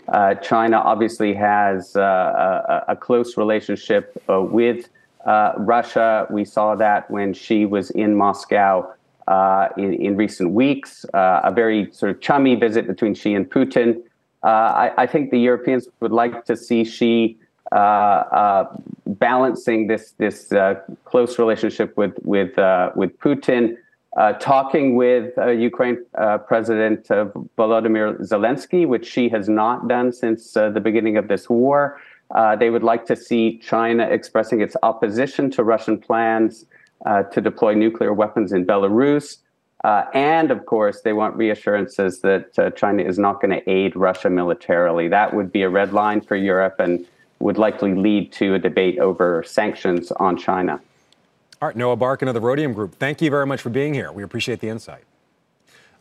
Uh, 0.06 0.34
China 0.36 0.76
obviously 0.76 1.34
has 1.34 1.96
uh, 1.96 2.00
a, 2.86 2.92
a, 2.92 2.96
close 2.96 3.36
relationship 3.36 4.04
uh, 4.28 4.40
with 4.40 4.88
Russia. 5.56 6.28
We 6.30 6.44
saw 6.44 6.76
that 6.76 7.10
when 7.10 7.32
Xi 7.32 7.66
was 7.66 7.90
in 7.90 8.14
Moscow 8.14 8.88
in, 9.76 9.94
in, 9.94 10.16
recent 10.16 10.52
weeks, 10.52 11.04
a 11.12 11.52
very 11.52 11.90
sort 11.90 12.10
of 12.12 12.20
chummy 12.20 12.54
visit 12.54 12.86
between 12.86 13.14
Xi 13.14 13.34
and 13.34 13.50
Putin. 13.50 14.00
I, 14.44 14.92
I, 14.96 15.06
think 15.08 15.32
the 15.32 15.40
Europeans 15.40 15.88
would 16.00 16.12
like 16.12 16.44
to 16.44 16.56
see 16.56 16.84
Xi 16.84 17.36
uh, 17.72 17.74
uh, 17.74 18.76
balancing 19.06 19.86
this 19.86 20.12
this 20.18 20.52
uh, 20.52 20.74
close 21.04 21.38
relationship 21.38 21.96
with 21.96 22.14
with 22.22 22.56
with 22.96 23.16
Putin, 23.18 23.76
talking 24.40 24.96
with 24.96 25.32
Ukraine 25.38 26.04
President 26.48 27.06
Volodymyr 27.58 28.18
Zelensky, 28.20 28.86
which 28.86 29.06
Xi 29.06 29.28
has 29.28 29.48
not 29.48 29.88
done 29.88 30.12
since 30.12 30.52
the 30.52 30.80
beginning 30.82 31.16
of 31.16 31.28
this 31.28 31.48
war. 31.48 32.00
they 32.58 32.70
would 32.70 32.82
like 32.82 33.06
to 33.06 33.16
see 33.16 33.58
China 33.58 34.04
expressing 34.04 34.60
its 34.60 34.76
opposition 34.82 35.50
to 35.52 35.62
Russian 35.62 35.96
plans 35.98 36.66
to 37.32 37.40
deploy 37.40 37.74
nuclear 37.74 38.12
weapons 38.12 38.52
in 38.52 38.66
Belarus. 38.66 39.38
Uh, 39.82 40.04
and 40.12 40.50
of 40.50 40.66
course, 40.66 41.00
they 41.02 41.12
want 41.12 41.34
reassurances 41.36 42.20
that 42.20 42.58
uh, 42.58 42.70
China 42.70 43.02
is 43.02 43.18
not 43.18 43.40
going 43.40 43.50
to 43.50 43.70
aid 43.70 43.96
Russia 43.96 44.28
militarily. 44.28 45.08
That 45.08 45.32
would 45.32 45.50
be 45.50 45.62
a 45.62 45.70
red 45.70 45.92
line 45.94 46.20
for 46.20 46.36
Europe 46.36 46.76
and 46.78 47.06
would 47.40 47.58
likely 47.58 47.94
lead 47.94 48.32
to 48.32 48.54
a 48.54 48.58
debate 48.58 48.98
over 48.98 49.42
sanctions 49.42 50.12
on 50.12 50.36
China. 50.36 50.80
All 51.60 51.68
right, 51.68 51.76
Noah 51.76 51.96
Barkin 51.96 52.28
of 52.28 52.34
the 52.34 52.40
Rhodium 52.40 52.72
Group, 52.72 52.94
thank 52.94 53.20
you 53.20 53.30
very 53.30 53.46
much 53.46 53.60
for 53.60 53.70
being 53.70 53.92
here. 53.92 54.12
We 54.12 54.22
appreciate 54.22 54.60
the 54.60 54.68
insight. 54.68 55.04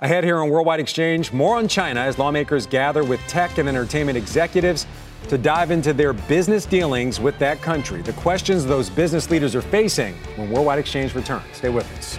Ahead 0.02 0.24
here 0.24 0.38
on 0.38 0.50
Worldwide 0.50 0.80
Exchange, 0.80 1.34
more 1.34 1.58
on 1.58 1.68
China 1.68 2.00
as 2.00 2.18
lawmakers 2.18 2.66
gather 2.66 3.04
with 3.04 3.20
tech 3.28 3.58
and 3.58 3.68
entertainment 3.68 4.18
executives 4.18 4.88
to 5.28 5.38
dive 5.38 5.72
into 5.72 5.92
their 5.92 6.14
business 6.14 6.66
dealings 6.66 7.20
with 7.20 7.38
that 7.40 7.62
country, 7.62 8.02
the 8.02 8.14
questions 8.14 8.66
those 8.66 8.90
business 8.90 9.30
leaders 9.30 9.56
are 9.56 9.62
facing 9.62 10.16
when 10.38 10.50
Worldwide 10.50 10.80
Exchange 10.80 11.14
returns. 11.14 11.44
Stay 11.52 11.68
with 11.68 11.86
us. 11.98 12.18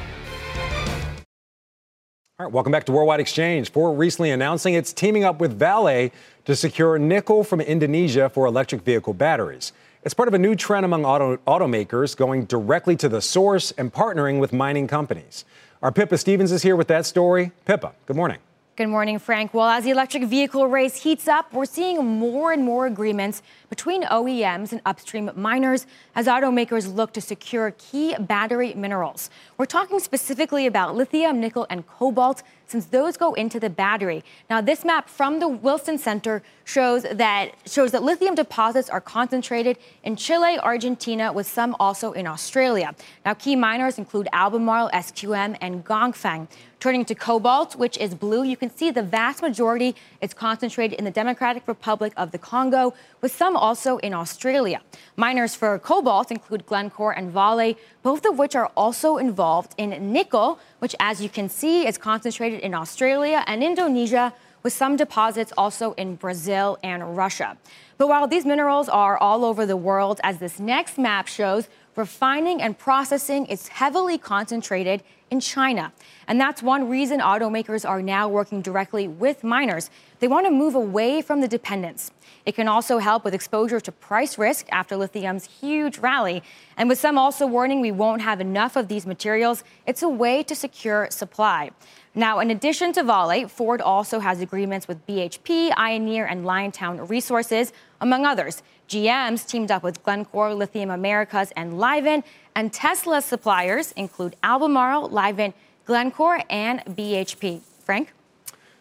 All 2.38 2.46
right, 2.46 2.52
welcome 2.52 2.72
back 2.72 2.84
to 2.84 2.92
Worldwide 2.92 3.20
Exchange. 3.20 3.70
Ford 3.70 3.98
recently 3.98 4.30
announcing 4.30 4.74
it's 4.74 4.92
teaming 4.92 5.24
up 5.24 5.40
with 5.40 5.58
Vale 5.58 6.10
to 6.50 6.56
secure 6.56 6.98
nickel 6.98 7.44
from 7.44 7.60
Indonesia 7.60 8.28
for 8.28 8.44
electric 8.44 8.82
vehicle 8.82 9.14
batteries. 9.14 9.72
It's 10.02 10.14
part 10.14 10.26
of 10.26 10.34
a 10.34 10.38
new 10.38 10.56
trend 10.56 10.84
among 10.84 11.04
auto, 11.04 11.36
automakers 11.46 12.16
going 12.16 12.46
directly 12.46 12.96
to 12.96 13.08
the 13.08 13.20
source 13.20 13.70
and 13.78 13.92
partnering 13.92 14.40
with 14.40 14.52
mining 14.52 14.88
companies. 14.88 15.44
Our 15.80 15.92
Pippa 15.92 16.18
Stevens 16.18 16.50
is 16.50 16.64
here 16.64 16.74
with 16.74 16.88
that 16.88 17.06
story. 17.06 17.52
Pippa, 17.66 17.92
good 18.04 18.16
morning. 18.16 18.38
Good 18.74 18.88
morning, 18.88 19.20
Frank. 19.20 19.54
Well, 19.54 19.68
as 19.68 19.84
the 19.84 19.90
electric 19.90 20.24
vehicle 20.24 20.66
race 20.66 21.00
heats 21.00 21.28
up, 21.28 21.52
we're 21.52 21.66
seeing 21.66 22.04
more 22.04 22.50
and 22.50 22.64
more 22.64 22.86
agreements 22.86 23.42
between 23.70 24.02
OEMs 24.02 24.72
and 24.72 24.82
upstream 24.84 25.30
miners 25.34 25.86
as 26.14 26.26
automakers 26.26 26.92
look 26.94 27.12
to 27.14 27.20
secure 27.20 27.70
key 27.78 28.14
battery 28.18 28.74
minerals. 28.74 29.30
We're 29.56 29.64
talking 29.64 30.00
specifically 30.00 30.66
about 30.66 30.94
lithium, 30.94 31.40
nickel, 31.40 31.66
and 31.70 31.86
cobalt 31.86 32.42
since 32.66 32.86
those 32.86 33.16
go 33.16 33.34
into 33.34 33.58
the 33.58 33.70
battery. 33.70 34.22
Now, 34.48 34.60
this 34.60 34.84
map 34.84 35.08
from 35.08 35.40
the 35.40 35.48
Wilson 35.48 35.98
Center 35.98 36.42
shows 36.64 37.02
that 37.02 37.52
shows 37.66 37.90
that 37.92 38.02
lithium 38.02 38.36
deposits 38.36 38.88
are 38.88 39.00
concentrated 39.00 39.76
in 40.04 40.14
Chile, 40.14 40.58
Argentina, 40.58 41.32
with 41.32 41.48
some 41.48 41.74
also 41.80 42.12
in 42.12 42.26
Australia. 42.26 42.94
Now, 43.24 43.34
key 43.34 43.56
miners 43.56 43.98
include 43.98 44.28
Albemarle, 44.32 44.90
SQM, 44.90 45.56
and 45.60 45.84
Ganfeng. 45.84 46.46
Turning 46.78 47.04
to 47.04 47.14
cobalt, 47.14 47.76
which 47.76 47.98
is 47.98 48.14
blue, 48.14 48.42
you 48.42 48.56
can 48.56 48.70
see 48.74 48.90
the 48.90 49.02
vast 49.02 49.42
majority 49.42 49.94
is 50.22 50.32
concentrated 50.32 50.98
in 50.98 51.04
the 51.04 51.10
Democratic 51.10 51.66
Republic 51.68 52.12
of 52.16 52.30
the 52.30 52.38
Congo, 52.38 52.94
with 53.20 53.34
some 53.34 53.54
also 53.60 53.98
in 53.98 54.12
Australia. 54.14 54.80
Miners 55.16 55.54
for 55.54 55.78
cobalt 55.78 56.30
include 56.30 56.66
Glencore 56.66 57.12
and 57.12 57.30
Vale, 57.30 57.76
both 58.02 58.24
of 58.24 58.38
which 58.38 58.56
are 58.56 58.70
also 58.76 59.18
involved 59.18 59.74
in 59.76 59.90
nickel, 60.12 60.58
which, 60.80 60.96
as 60.98 61.20
you 61.20 61.28
can 61.28 61.48
see, 61.48 61.86
is 61.86 61.96
concentrated 61.98 62.60
in 62.60 62.74
Australia 62.74 63.44
and 63.46 63.62
Indonesia, 63.62 64.32
with 64.62 64.72
some 64.72 64.96
deposits 64.96 65.52
also 65.56 65.92
in 65.92 66.16
Brazil 66.16 66.78
and 66.82 67.16
Russia. 67.16 67.56
But 67.96 68.08
while 68.08 68.26
these 68.26 68.44
minerals 68.44 68.88
are 68.88 69.16
all 69.16 69.44
over 69.44 69.64
the 69.64 69.76
world, 69.76 70.20
as 70.22 70.38
this 70.38 70.58
next 70.58 70.98
map 70.98 71.26
shows, 71.28 71.68
refining 71.96 72.60
and 72.62 72.78
processing 72.78 73.46
is 73.46 73.68
heavily 73.68 74.18
concentrated 74.18 75.02
in 75.30 75.40
China. 75.40 75.92
And 76.26 76.40
that's 76.40 76.62
one 76.62 76.88
reason 76.88 77.20
automakers 77.20 77.88
are 77.88 78.02
now 78.02 78.28
working 78.28 78.62
directly 78.62 79.08
with 79.08 79.42
miners. 79.42 79.90
They 80.18 80.28
want 80.28 80.46
to 80.46 80.50
move 80.50 80.74
away 80.74 81.22
from 81.22 81.40
the 81.40 81.48
dependence. 81.48 82.10
It 82.46 82.54
can 82.54 82.68
also 82.68 82.98
help 82.98 83.24
with 83.24 83.34
exposure 83.34 83.80
to 83.80 83.92
price 83.92 84.38
risk 84.38 84.66
after 84.70 84.96
lithium's 84.96 85.46
huge 85.46 85.98
rally. 85.98 86.42
And 86.76 86.88
with 86.88 86.98
some 86.98 87.18
also 87.18 87.46
warning 87.46 87.80
we 87.80 87.92
won't 87.92 88.22
have 88.22 88.40
enough 88.40 88.76
of 88.76 88.88
these 88.88 89.06
materials, 89.06 89.64
it's 89.86 90.02
a 90.02 90.08
way 90.08 90.42
to 90.44 90.54
secure 90.54 91.08
supply. 91.10 91.70
Now, 92.14 92.40
in 92.40 92.50
addition 92.50 92.92
to 92.94 93.04
Vale, 93.04 93.46
Ford 93.48 93.80
also 93.80 94.18
has 94.18 94.40
agreements 94.40 94.88
with 94.88 95.06
BHP, 95.06 95.70
Ioneer, 95.70 96.26
and 96.28 96.44
Liontown 96.44 97.08
Resources, 97.08 97.72
among 98.00 98.26
others. 98.26 98.64
GM's 98.88 99.44
teamed 99.44 99.70
up 99.70 99.84
with 99.84 100.02
Glencore, 100.02 100.52
Lithium 100.52 100.90
Americas, 100.90 101.52
and 101.54 101.74
Livent, 101.74 102.24
and 102.60 102.70
Tesla's 102.70 103.24
suppliers 103.24 103.92
include 103.92 104.36
Albemarle, 104.42 105.08
Livent, 105.08 105.54
Glencore, 105.86 106.42
and 106.50 106.80
BHP. 106.80 107.62
Frank? 107.82 108.12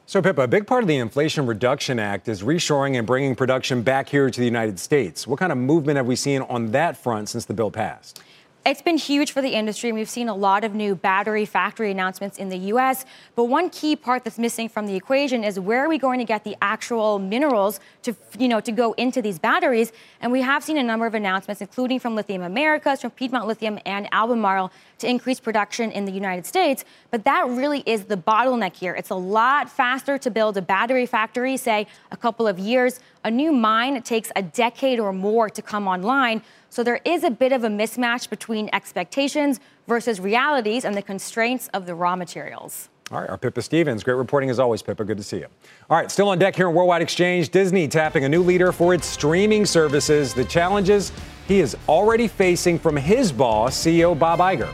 So, 0.05 0.21
Pippa, 0.21 0.41
a 0.41 0.47
big 0.49 0.67
part 0.67 0.83
of 0.83 0.89
the 0.89 0.97
Inflation 0.97 1.45
Reduction 1.45 1.97
Act 1.97 2.27
is 2.27 2.43
reshoring 2.43 2.97
and 2.97 3.07
bringing 3.07 3.35
production 3.35 3.81
back 3.81 4.09
here 4.09 4.29
to 4.29 4.37
the 4.37 4.45
United 4.45 4.79
States. 4.79 5.25
What 5.25 5.39
kind 5.39 5.53
of 5.53 5.57
movement 5.57 5.95
have 5.95 6.07
we 6.07 6.17
seen 6.17 6.41
on 6.41 6.71
that 6.71 6.97
front 6.97 7.29
since 7.29 7.45
the 7.45 7.53
bill 7.53 7.71
passed? 7.71 8.21
It's 8.69 8.83
been 8.83 8.99
huge 8.99 9.31
for 9.31 9.41
the 9.41 9.49
industry, 9.49 9.89
and 9.89 9.97
we've 9.97 10.07
seen 10.07 10.29
a 10.29 10.35
lot 10.35 10.63
of 10.63 10.75
new 10.75 10.93
battery 10.93 11.45
factory 11.45 11.89
announcements 11.89 12.37
in 12.37 12.49
the 12.49 12.57
U.S. 12.73 13.03
But 13.33 13.45
one 13.45 13.71
key 13.71 13.95
part 13.95 14.23
that's 14.23 14.37
missing 14.37 14.69
from 14.69 14.85
the 14.85 14.95
equation 14.95 15.43
is 15.43 15.59
where 15.59 15.83
are 15.83 15.89
we 15.89 15.97
going 15.97 16.19
to 16.19 16.23
get 16.23 16.43
the 16.43 16.55
actual 16.61 17.17
minerals 17.17 17.79
to, 18.03 18.15
you 18.37 18.47
know, 18.47 18.59
to 18.59 18.71
go 18.71 18.93
into 18.93 19.23
these 19.23 19.39
batteries? 19.39 19.91
And 20.21 20.31
we 20.31 20.43
have 20.43 20.63
seen 20.63 20.77
a 20.77 20.83
number 20.83 21.07
of 21.07 21.15
announcements, 21.15 21.61
including 21.61 21.99
from 21.99 22.13
Lithium 22.13 22.43
Americas, 22.43 23.01
from 23.01 23.09
Piedmont 23.09 23.47
Lithium, 23.47 23.79
and 23.87 24.07
Albemarle, 24.11 24.71
to 24.99 25.09
increase 25.09 25.39
production 25.39 25.91
in 25.91 26.05
the 26.05 26.11
United 26.11 26.45
States. 26.45 26.85
But 27.09 27.23
that 27.23 27.49
really 27.49 27.81
is 27.87 28.03
the 28.03 28.17
bottleneck 28.17 28.75
here. 28.75 28.93
It's 28.93 29.09
a 29.09 29.15
lot 29.15 29.71
faster 29.71 30.19
to 30.19 30.29
build 30.29 30.57
a 30.57 30.61
battery 30.61 31.07
factory, 31.07 31.57
say 31.57 31.87
a 32.11 32.17
couple 32.17 32.47
of 32.47 32.59
years. 32.59 32.99
A 33.25 33.31
new 33.31 33.51
mine 33.51 34.01
takes 34.03 34.31
a 34.35 34.41
decade 34.41 34.99
or 34.99 35.11
more 35.11 35.49
to 35.49 35.61
come 35.61 35.87
online. 35.87 36.41
So 36.69 36.83
there 36.83 37.01
is 37.03 37.23
a 37.23 37.29
bit 37.29 37.51
of 37.51 37.65
a 37.65 37.67
mismatch 37.67 38.29
between 38.29 38.69
expectations 38.71 39.59
versus 39.87 40.21
realities 40.21 40.85
and 40.85 40.95
the 40.95 41.01
constraints 41.01 41.67
of 41.69 41.85
the 41.85 41.95
raw 41.95 42.15
materials. 42.15 42.87
All 43.11 43.19
right, 43.19 43.29
our 43.29 43.37
Pippa 43.37 43.61
Stevens. 43.61 44.03
Great 44.03 44.13
reporting 44.13 44.49
as 44.49 44.59
always, 44.59 44.81
Pippa. 44.81 45.03
Good 45.03 45.17
to 45.17 45.23
see 45.23 45.39
you. 45.39 45.47
All 45.89 45.97
right, 45.97 46.09
still 46.09 46.29
on 46.29 46.37
deck 46.37 46.55
here 46.55 46.69
in 46.69 46.75
Worldwide 46.75 47.01
Exchange. 47.01 47.49
Disney 47.49 47.87
tapping 47.87 48.23
a 48.23 48.29
new 48.29 48.43
leader 48.43 48.71
for 48.71 48.93
its 48.93 49.07
streaming 49.07 49.65
services. 49.65 50.33
The 50.33 50.45
challenges 50.45 51.11
he 51.47 51.59
is 51.59 51.75
already 51.89 52.27
facing 52.27 52.77
from 52.77 52.95
his 52.95 53.31
boss, 53.31 53.75
CEO 53.75 54.17
Bob 54.17 54.39
Iger. 54.39 54.73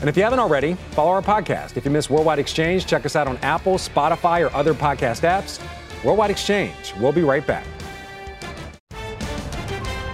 And 0.00 0.08
if 0.08 0.16
you 0.16 0.22
haven't 0.22 0.40
already, 0.40 0.74
follow 0.92 1.10
our 1.10 1.22
podcast. 1.22 1.76
If 1.76 1.84
you 1.84 1.90
miss 1.90 2.10
Worldwide 2.10 2.38
Exchange, 2.38 2.86
check 2.86 3.06
us 3.06 3.14
out 3.14 3.28
on 3.28 3.36
Apple, 3.38 3.74
Spotify, 3.74 4.44
or 4.44 4.52
other 4.54 4.74
podcast 4.74 5.20
apps. 5.20 5.62
Worldwide 6.02 6.30
Exchange. 6.30 6.94
We'll 6.98 7.12
be 7.12 7.22
right 7.22 7.46
back. 7.46 7.66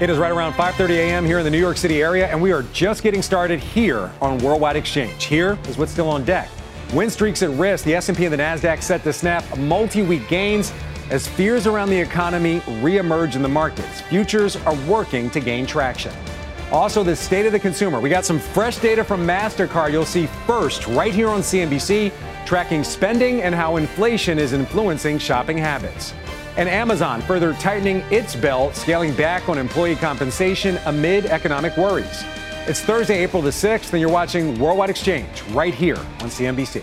It 0.00 0.08
is 0.08 0.16
right 0.16 0.32
around 0.32 0.54
5:30 0.54 0.96
a.m. 0.96 1.26
here 1.26 1.40
in 1.40 1.44
the 1.44 1.50
New 1.50 1.58
York 1.58 1.76
City 1.76 2.02
area, 2.02 2.26
and 2.26 2.40
we 2.40 2.52
are 2.52 2.62
just 2.72 3.02
getting 3.02 3.20
started 3.20 3.60
here 3.60 4.10
on 4.22 4.38
Worldwide 4.38 4.74
Exchange. 4.76 5.24
Here 5.24 5.58
is 5.68 5.76
what's 5.76 5.92
still 5.92 6.08
on 6.08 6.24
deck. 6.24 6.48
Win 6.94 7.10
streaks 7.10 7.42
at 7.42 7.50
risk. 7.50 7.84
The 7.84 7.96
S&P 7.96 8.24
and 8.24 8.32
the 8.32 8.38
Nasdaq 8.38 8.82
set 8.82 9.02
to 9.04 9.12
snap 9.12 9.44
multi-week 9.58 10.26
gains 10.26 10.72
as 11.10 11.28
fears 11.28 11.66
around 11.66 11.90
the 11.90 12.00
economy 12.00 12.60
reemerge 12.80 13.36
in 13.36 13.42
the 13.42 13.48
markets. 13.48 14.00
Futures 14.00 14.56
are 14.56 14.74
working 14.88 15.28
to 15.30 15.38
gain 15.38 15.66
traction. 15.66 16.14
Also, 16.72 17.02
the 17.02 17.14
state 17.14 17.44
of 17.44 17.52
the 17.52 17.60
consumer. 17.60 18.00
We 18.00 18.08
got 18.08 18.24
some 18.24 18.38
fresh 18.38 18.78
data 18.78 19.04
from 19.04 19.26
MasterCard 19.26 19.92
you'll 19.92 20.06
see 20.06 20.28
first 20.46 20.86
right 20.86 21.12
here 21.12 21.28
on 21.28 21.42
CNBC, 21.42 22.10
tracking 22.46 22.84
spending 22.84 23.42
and 23.42 23.54
how 23.54 23.76
inflation 23.76 24.38
is 24.38 24.54
influencing 24.54 25.18
shopping 25.18 25.58
habits 25.58 26.14
and 26.60 26.68
Amazon 26.68 27.22
further 27.22 27.54
tightening 27.54 28.04
its 28.10 28.36
belt, 28.36 28.76
scaling 28.76 29.14
back 29.14 29.48
on 29.48 29.56
employee 29.56 29.96
compensation 29.96 30.78
amid 30.84 31.24
economic 31.24 31.74
worries. 31.78 32.22
It's 32.66 32.82
Thursday, 32.82 33.22
April 33.22 33.40
the 33.40 33.48
6th, 33.48 33.94
and 33.94 34.00
you're 34.00 34.10
watching 34.10 34.60
Worldwide 34.60 34.90
Exchange 34.90 35.42
right 35.52 35.72
here 35.72 35.96
on 35.96 36.28
CNBC. 36.28 36.82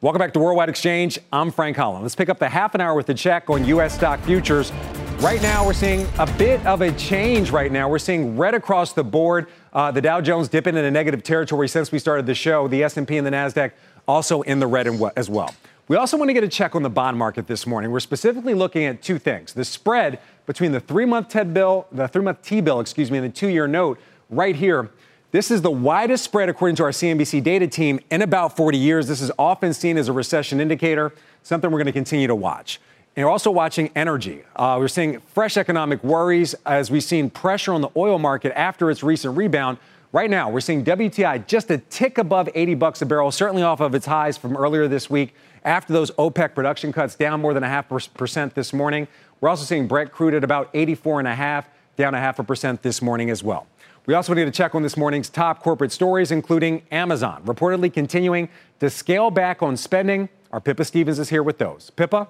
Welcome 0.00 0.18
back 0.18 0.32
to 0.32 0.40
Worldwide 0.40 0.68
Exchange. 0.68 1.20
I'm 1.32 1.52
Frank 1.52 1.76
Holland. 1.76 2.02
Let's 2.02 2.16
pick 2.16 2.28
up 2.28 2.40
the 2.40 2.48
half 2.48 2.74
an 2.74 2.80
hour 2.80 2.96
with 2.96 3.06
the 3.06 3.14
check 3.14 3.48
on 3.48 3.64
U.S. 3.66 3.94
stock 3.94 4.18
futures. 4.22 4.72
Right 5.18 5.40
now, 5.40 5.64
we're 5.64 5.72
seeing 5.72 6.04
a 6.18 6.26
bit 6.36 6.64
of 6.66 6.80
a 6.80 6.90
change 6.92 7.52
right 7.52 7.70
now. 7.70 7.88
We're 7.88 8.00
seeing 8.00 8.36
red 8.36 8.56
across 8.56 8.94
the 8.94 9.04
board. 9.04 9.46
Uh, 9.72 9.92
the 9.92 10.00
Dow 10.00 10.20
Jones 10.20 10.48
dipping 10.48 10.76
into 10.76 10.90
negative 10.90 11.22
territory 11.22 11.68
since 11.68 11.92
we 11.92 12.00
started 12.00 12.26
the 12.26 12.34
show. 12.34 12.66
The 12.66 12.82
S&P 12.82 13.16
and 13.16 13.24
the 13.24 13.30
Nasdaq 13.30 13.70
also 14.08 14.42
in 14.42 14.58
the 14.58 14.66
red 14.66 14.88
as 15.16 15.30
well. 15.30 15.54
We 15.92 15.98
also 15.98 16.16
want 16.16 16.30
to 16.30 16.32
get 16.32 16.42
a 16.42 16.48
check 16.48 16.74
on 16.74 16.82
the 16.82 16.88
bond 16.88 17.18
market 17.18 17.46
this 17.46 17.66
morning. 17.66 17.90
We're 17.90 18.00
specifically 18.00 18.54
looking 18.54 18.84
at 18.84 19.02
two 19.02 19.18
things. 19.18 19.52
The 19.52 19.62
spread 19.62 20.20
between 20.46 20.72
the 20.72 20.80
three-month 20.80 21.28
TED 21.28 21.52
bill, 21.52 21.86
the 21.92 22.08
three-month 22.08 22.40
T-bill, 22.40 22.80
excuse 22.80 23.10
me, 23.10 23.18
and 23.18 23.26
the 23.26 23.30
two-year 23.30 23.68
note 23.68 24.00
right 24.30 24.56
here. 24.56 24.88
This 25.32 25.50
is 25.50 25.60
the 25.60 25.70
widest 25.70 26.24
spread 26.24 26.48
according 26.48 26.76
to 26.76 26.84
our 26.84 26.92
CNBC 26.92 27.42
data 27.42 27.66
team 27.66 28.00
in 28.10 28.22
about 28.22 28.56
40 28.56 28.78
years. 28.78 29.06
This 29.06 29.20
is 29.20 29.30
often 29.38 29.74
seen 29.74 29.98
as 29.98 30.08
a 30.08 30.14
recession 30.14 30.62
indicator, 30.62 31.12
something 31.42 31.70
we're 31.70 31.76
going 31.76 31.84
to 31.84 31.92
continue 31.92 32.26
to 32.26 32.34
watch. 32.34 32.80
And 33.14 33.26
we're 33.26 33.30
also 33.30 33.50
watching 33.50 33.90
energy. 33.94 34.44
Uh, 34.56 34.76
we're 34.80 34.88
seeing 34.88 35.20
fresh 35.20 35.58
economic 35.58 36.02
worries 36.02 36.54
as 36.64 36.90
we've 36.90 37.04
seen 37.04 37.28
pressure 37.28 37.74
on 37.74 37.82
the 37.82 37.90
oil 37.98 38.18
market 38.18 38.58
after 38.58 38.90
its 38.90 39.02
recent 39.02 39.36
rebound. 39.36 39.76
Right 40.10 40.30
now, 40.30 40.48
we're 40.48 40.60
seeing 40.60 40.84
WTI 40.84 41.46
just 41.46 41.70
a 41.70 41.78
tick 41.78 42.16
above 42.16 42.48
80 42.54 42.76
bucks 42.76 43.02
a 43.02 43.06
barrel, 43.06 43.30
certainly 43.30 43.62
off 43.62 43.80
of 43.80 43.94
its 43.94 44.06
highs 44.06 44.38
from 44.38 44.56
earlier 44.56 44.88
this 44.88 45.10
week 45.10 45.34
after 45.64 45.92
those 45.92 46.10
OPEC 46.12 46.54
production 46.54 46.92
cuts 46.92 47.14
down 47.14 47.40
more 47.40 47.54
than 47.54 47.62
a 47.62 47.68
half 47.68 47.88
percent 48.14 48.54
this 48.54 48.72
morning. 48.72 49.08
We're 49.40 49.48
also 49.48 49.64
seeing 49.64 49.86
Brent 49.86 50.12
crude 50.12 50.34
at 50.34 50.44
about 50.44 50.70
84 50.74 51.20
and 51.20 51.28
a 51.28 51.34
half, 51.34 51.68
down 51.96 52.14
a 52.14 52.18
half 52.18 52.38
a 52.38 52.44
percent 52.44 52.82
this 52.82 53.02
morning 53.02 53.30
as 53.30 53.42
well. 53.42 53.66
We 54.06 54.14
also 54.14 54.34
need 54.34 54.46
to 54.46 54.50
check 54.50 54.74
on 54.74 54.82
this 54.82 54.96
morning's 54.96 55.28
top 55.28 55.62
corporate 55.62 55.92
stories, 55.92 56.32
including 56.32 56.82
Amazon, 56.90 57.42
reportedly 57.44 57.92
continuing 57.92 58.48
to 58.80 58.90
scale 58.90 59.30
back 59.30 59.62
on 59.62 59.76
spending. 59.76 60.28
Our 60.50 60.60
Pippa 60.60 60.84
Stevens 60.84 61.18
is 61.18 61.28
here 61.28 61.42
with 61.42 61.58
those. 61.58 61.90
Pippa. 61.90 62.28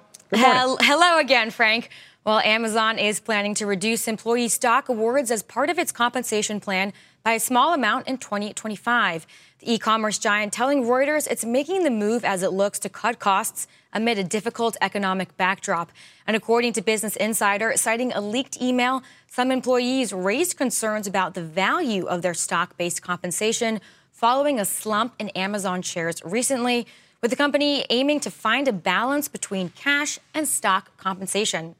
Hello 0.81 1.19
again, 1.19 1.49
Frank. 1.49 1.89
Well, 2.25 2.39
Amazon 2.39 2.99
is 2.99 3.19
planning 3.19 3.53
to 3.55 3.65
reduce 3.65 4.07
employee 4.07 4.47
stock 4.47 4.87
awards 4.87 5.29
as 5.29 5.43
part 5.43 5.69
of 5.69 5.77
its 5.77 5.91
compensation 5.91 6.61
plan 6.61 6.93
by 7.21 7.33
a 7.33 7.39
small 7.39 7.73
amount 7.73 8.07
in 8.07 8.17
2025. 8.17 9.27
The 9.59 9.73
e 9.73 9.77
commerce 9.77 10.17
giant 10.17 10.53
telling 10.53 10.85
Reuters 10.85 11.27
it's 11.27 11.43
making 11.43 11.83
the 11.83 11.89
move 11.89 12.23
as 12.23 12.41
it 12.41 12.53
looks 12.53 12.79
to 12.79 12.87
cut 12.87 13.19
costs 13.19 13.67
amid 13.91 14.17
a 14.17 14.23
difficult 14.23 14.77
economic 14.79 15.35
backdrop. 15.35 15.91
And 16.25 16.37
according 16.37 16.71
to 16.73 16.81
Business 16.81 17.17
Insider, 17.17 17.73
citing 17.75 18.13
a 18.13 18.21
leaked 18.21 18.61
email, 18.61 19.03
some 19.27 19.51
employees 19.51 20.13
raised 20.13 20.55
concerns 20.55 21.07
about 21.07 21.33
the 21.33 21.43
value 21.43 22.05
of 22.05 22.21
their 22.21 22.33
stock 22.33 22.77
based 22.77 23.01
compensation 23.01 23.81
following 24.13 24.61
a 24.61 24.65
slump 24.65 25.13
in 25.19 25.27
Amazon 25.31 25.81
shares 25.81 26.21
recently, 26.23 26.87
with 27.21 27.31
the 27.31 27.37
company 27.37 27.85
aiming 27.89 28.21
to 28.21 28.31
find 28.31 28.69
a 28.69 28.73
balance 28.73 29.27
between 29.27 29.69
cash 29.71 30.19
and 30.33 30.47
stock 30.47 30.95
compensation. 30.95 31.75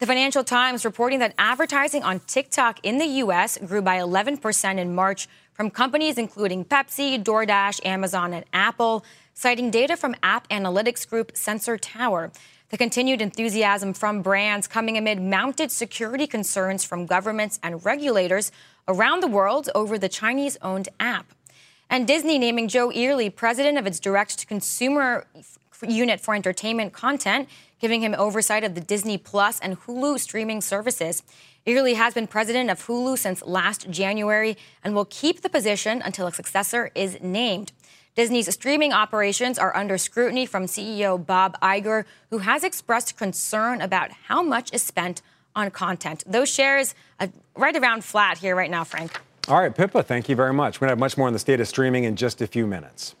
The 0.00 0.06
Financial 0.06 0.44
Times 0.44 0.84
reporting 0.84 1.18
that 1.18 1.34
advertising 1.38 2.04
on 2.04 2.20
TikTok 2.20 2.78
in 2.84 2.98
the 2.98 3.06
U.S. 3.22 3.58
grew 3.58 3.82
by 3.82 3.98
11% 3.98 4.78
in 4.78 4.94
March 4.94 5.26
from 5.52 5.70
companies 5.70 6.18
including 6.18 6.64
Pepsi, 6.64 7.20
DoorDash, 7.20 7.84
Amazon, 7.84 8.32
and 8.32 8.44
Apple, 8.52 9.04
citing 9.34 9.72
data 9.72 9.96
from 9.96 10.14
app 10.22 10.46
analytics 10.50 11.08
group 11.08 11.32
Sensor 11.36 11.78
Tower. 11.78 12.30
The 12.68 12.78
continued 12.78 13.20
enthusiasm 13.20 13.92
from 13.92 14.22
brands 14.22 14.68
coming 14.68 14.96
amid 14.96 15.20
mounted 15.20 15.72
security 15.72 16.28
concerns 16.28 16.84
from 16.84 17.04
governments 17.04 17.58
and 17.60 17.84
regulators 17.84 18.52
around 18.86 19.20
the 19.20 19.26
world 19.26 19.68
over 19.74 19.98
the 19.98 20.08
Chinese 20.08 20.56
owned 20.62 20.88
app. 21.00 21.34
And 21.90 22.06
Disney 22.06 22.38
naming 22.38 22.68
Joe 22.68 22.92
Earley 22.92 23.30
president 23.30 23.78
of 23.78 23.86
its 23.88 23.98
direct 23.98 24.38
to 24.38 24.46
consumer 24.46 25.26
unit 25.82 26.20
for 26.20 26.34
entertainment 26.34 26.92
content 26.92 27.48
giving 27.80 28.02
him 28.02 28.14
oversight 28.18 28.64
of 28.64 28.74
the 28.74 28.80
Disney 28.80 29.18
Plus 29.18 29.60
and 29.60 29.80
Hulu 29.80 30.18
streaming 30.18 30.60
services. 30.60 31.22
Earley 31.66 31.94
has 31.94 32.14
been 32.14 32.26
president 32.26 32.70
of 32.70 32.86
Hulu 32.86 33.18
since 33.18 33.42
last 33.42 33.90
January 33.90 34.56
and 34.82 34.94
will 34.94 35.04
keep 35.04 35.42
the 35.42 35.48
position 35.48 36.02
until 36.02 36.26
a 36.26 36.32
successor 36.32 36.90
is 36.94 37.18
named. 37.20 37.72
Disney's 38.14 38.52
streaming 38.52 38.92
operations 38.92 39.58
are 39.58 39.76
under 39.76 39.96
scrutiny 39.96 40.44
from 40.44 40.64
CEO 40.64 41.24
Bob 41.24 41.56
Iger, 41.60 42.04
who 42.30 42.38
has 42.38 42.64
expressed 42.64 43.16
concern 43.16 43.80
about 43.80 44.10
how 44.10 44.42
much 44.42 44.72
is 44.72 44.82
spent 44.82 45.22
on 45.54 45.70
content. 45.70 46.24
Those 46.26 46.52
shares 46.52 46.94
are 47.20 47.28
right 47.54 47.76
around 47.76 48.04
flat 48.04 48.38
here 48.38 48.56
right 48.56 48.70
now, 48.70 48.84
Frank. 48.84 49.20
All 49.46 49.60
right, 49.60 49.74
Pippa, 49.74 50.02
thank 50.02 50.28
you 50.28 50.36
very 50.36 50.52
much. 50.52 50.80
We're 50.80 50.86
going 50.86 50.88
to 50.88 50.92
have 50.92 50.98
much 50.98 51.16
more 51.16 51.26
on 51.26 51.32
the 51.32 51.38
state 51.38 51.60
of 51.60 51.68
streaming 51.68 52.04
in 52.04 52.16
just 52.16 52.42
a 52.42 52.46
few 52.46 52.66
minutes. 52.66 53.14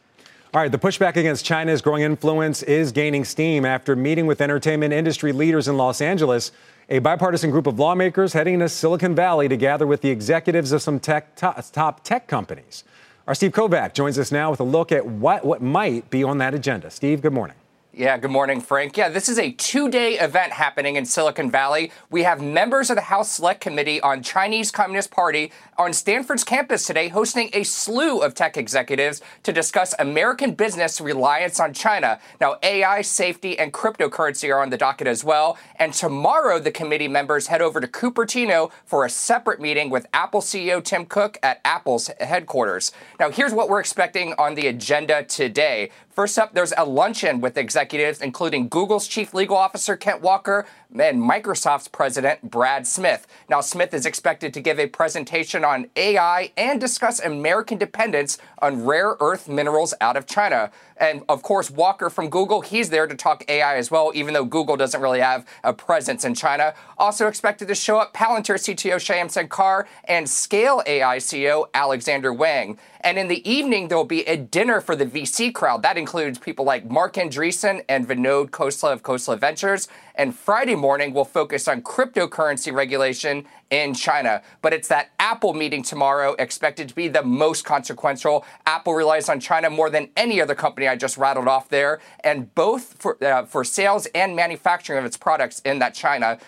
All 0.54 0.62
right, 0.62 0.72
the 0.72 0.78
pushback 0.78 1.16
against 1.16 1.44
China's 1.44 1.82
growing 1.82 2.04
influence 2.04 2.62
is 2.62 2.90
gaining 2.90 3.26
steam 3.26 3.66
after 3.66 3.94
meeting 3.94 4.26
with 4.26 4.40
entertainment 4.40 4.94
industry 4.94 5.30
leaders 5.30 5.68
in 5.68 5.76
Los 5.76 6.00
Angeles. 6.00 6.52
A 6.88 7.00
bipartisan 7.00 7.50
group 7.50 7.66
of 7.66 7.78
lawmakers 7.78 8.32
heading 8.32 8.58
to 8.60 8.68
Silicon 8.70 9.14
Valley 9.14 9.46
to 9.46 9.58
gather 9.58 9.86
with 9.86 10.00
the 10.00 10.08
executives 10.08 10.72
of 10.72 10.80
some 10.80 11.00
tech, 11.00 11.36
top 11.36 12.02
tech 12.02 12.28
companies. 12.28 12.84
Our 13.26 13.34
Steve 13.34 13.52
Kovach 13.52 13.92
joins 13.92 14.18
us 14.18 14.32
now 14.32 14.50
with 14.50 14.60
a 14.60 14.64
look 14.64 14.90
at 14.90 15.04
what, 15.04 15.44
what 15.44 15.60
might 15.60 16.08
be 16.08 16.24
on 16.24 16.38
that 16.38 16.54
agenda. 16.54 16.90
Steve, 16.90 17.20
good 17.20 17.34
morning. 17.34 17.56
Yeah, 17.92 18.16
good 18.16 18.30
morning, 18.30 18.60
Frank. 18.60 18.96
Yeah, 18.96 19.08
this 19.08 19.28
is 19.28 19.38
a 19.38 19.50
two 19.50 19.90
day 19.90 20.20
event 20.20 20.52
happening 20.52 20.96
in 20.96 21.04
Silicon 21.04 21.50
Valley. 21.50 21.90
We 22.10 22.22
have 22.22 22.40
members 22.40 22.90
of 22.90 22.96
the 22.96 23.02
House 23.02 23.30
Select 23.32 23.60
Committee 23.60 24.00
on 24.00 24.22
Chinese 24.22 24.70
Communist 24.70 25.10
Party 25.10 25.50
on 25.78 25.92
Stanford's 25.92 26.42
campus 26.42 26.84
today 26.84 27.06
hosting 27.06 27.50
a 27.52 27.62
slew 27.62 28.18
of 28.20 28.34
tech 28.34 28.56
executives 28.56 29.22
to 29.44 29.52
discuss 29.52 29.94
American 30.00 30.52
business 30.52 31.00
reliance 31.00 31.60
on 31.60 31.72
China. 31.72 32.18
Now, 32.40 32.56
AI, 32.64 33.00
safety, 33.02 33.56
and 33.56 33.72
cryptocurrency 33.72 34.52
are 34.52 34.60
on 34.60 34.70
the 34.70 34.76
docket 34.76 35.06
as 35.06 35.22
well. 35.22 35.56
And 35.76 35.92
tomorrow, 35.92 36.58
the 36.58 36.72
committee 36.72 37.06
members 37.06 37.46
head 37.46 37.62
over 37.62 37.80
to 37.80 37.86
Cupertino 37.86 38.72
for 38.84 39.04
a 39.04 39.10
separate 39.10 39.60
meeting 39.60 39.88
with 39.88 40.06
Apple 40.12 40.40
CEO 40.40 40.82
Tim 40.82 41.06
Cook 41.06 41.38
at 41.44 41.60
Apple's 41.64 42.10
headquarters. 42.18 42.90
Now, 43.20 43.30
here's 43.30 43.54
what 43.54 43.68
we're 43.68 43.80
expecting 43.80 44.34
on 44.36 44.56
the 44.56 44.66
agenda 44.66 45.22
today. 45.22 45.90
First 46.10 46.36
up, 46.36 46.52
there's 46.52 46.72
a 46.76 46.84
luncheon 46.84 47.40
with 47.40 47.56
executives, 47.56 48.20
including 48.20 48.68
Google's 48.68 49.06
chief 49.06 49.32
legal 49.32 49.56
officer, 49.56 49.96
Kent 49.96 50.20
Walker, 50.20 50.66
and 50.92 51.22
Microsoft's 51.22 51.86
president, 51.86 52.50
Brad 52.50 52.88
Smith. 52.88 53.28
Now, 53.48 53.60
Smith 53.60 53.94
is 53.94 54.04
expected 54.04 54.52
to 54.54 54.60
give 54.60 54.80
a 54.80 54.88
presentation 54.88 55.64
on 55.68 55.90
AI 55.96 56.50
and 56.56 56.80
discuss 56.80 57.20
American 57.20 57.76
dependence 57.76 58.38
on 58.60 58.84
rare 58.84 59.16
earth 59.20 59.48
minerals 59.48 59.92
out 60.00 60.16
of 60.16 60.26
China. 60.26 60.70
And 60.98 61.22
of 61.28 61.42
course, 61.42 61.70
Walker 61.70 62.10
from 62.10 62.28
Google, 62.28 62.60
he's 62.60 62.90
there 62.90 63.06
to 63.06 63.14
talk 63.14 63.44
AI 63.48 63.76
as 63.76 63.90
well, 63.90 64.12
even 64.14 64.34
though 64.34 64.44
Google 64.44 64.76
doesn't 64.76 65.00
really 65.00 65.20
have 65.20 65.46
a 65.64 65.72
presence 65.72 66.24
in 66.24 66.34
China. 66.34 66.74
Also 66.96 67.26
expected 67.26 67.68
to 67.68 67.74
show 67.74 67.98
up 67.98 68.12
Palantir 68.12 68.56
CTO 68.56 68.96
Shyam 68.96 69.26
Sankar 69.26 69.86
and 70.04 70.28
Scale 70.28 70.82
AI 70.86 71.18
CEO 71.18 71.68
Alexander 71.72 72.32
Wang. 72.32 72.78
And 73.00 73.16
in 73.16 73.28
the 73.28 73.48
evening, 73.48 73.88
there 73.88 73.96
will 73.96 74.04
be 74.04 74.24
a 74.24 74.36
dinner 74.36 74.80
for 74.80 74.96
the 74.96 75.06
VC 75.06 75.54
crowd. 75.54 75.82
That 75.82 75.96
includes 75.96 76.38
people 76.38 76.64
like 76.64 76.90
Marc 76.90 77.14
Andreessen 77.14 77.84
and 77.88 78.08
Vinod 78.08 78.50
Khosla 78.50 78.92
of 78.92 79.02
Khosla 79.02 79.38
Ventures. 79.38 79.88
And 80.16 80.34
Friday 80.34 80.74
morning, 80.74 81.14
we'll 81.14 81.24
focus 81.24 81.68
on 81.68 81.82
cryptocurrency 81.82 82.72
regulation 82.72 83.46
in 83.70 83.94
China. 83.94 84.42
But 84.62 84.72
it's 84.72 84.88
that 84.88 85.10
Apple 85.20 85.54
meeting 85.54 85.84
tomorrow 85.84 86.34
expected 86.40 86.88
to 86.88 86.94
be 86.94 87.06
the 87.06 87.22
most 87.22 87.64
consequential. 87.64 88.44
Apple 88.66 88.94
relies 88.94 89.28
on 89.28 89.38
China 89.38 89.70
more 89.70 89.90
than 89.90 90.10
any 90.16 90.40
other 90.40 90.56
company 90.56 90.87
I 90.88 90.96
just 90.96 91.16
rattled 91.16 91.48
off 91.48 91.68
there, 91.68 92.00
and 92.24 92.54
both 92.54 92.94
for, 92.98 93.22
uh, 93.24 93.44
for 93.44 93.64
sales 93.64 94.06
and 94.14 94.34
manufacturing 94.34 94.98
of 94.98 95.04
its 95.04 95.16
products 95.16 95.60
in 95.60 95.78
that 95.78 95.94
China. 95.94 96.38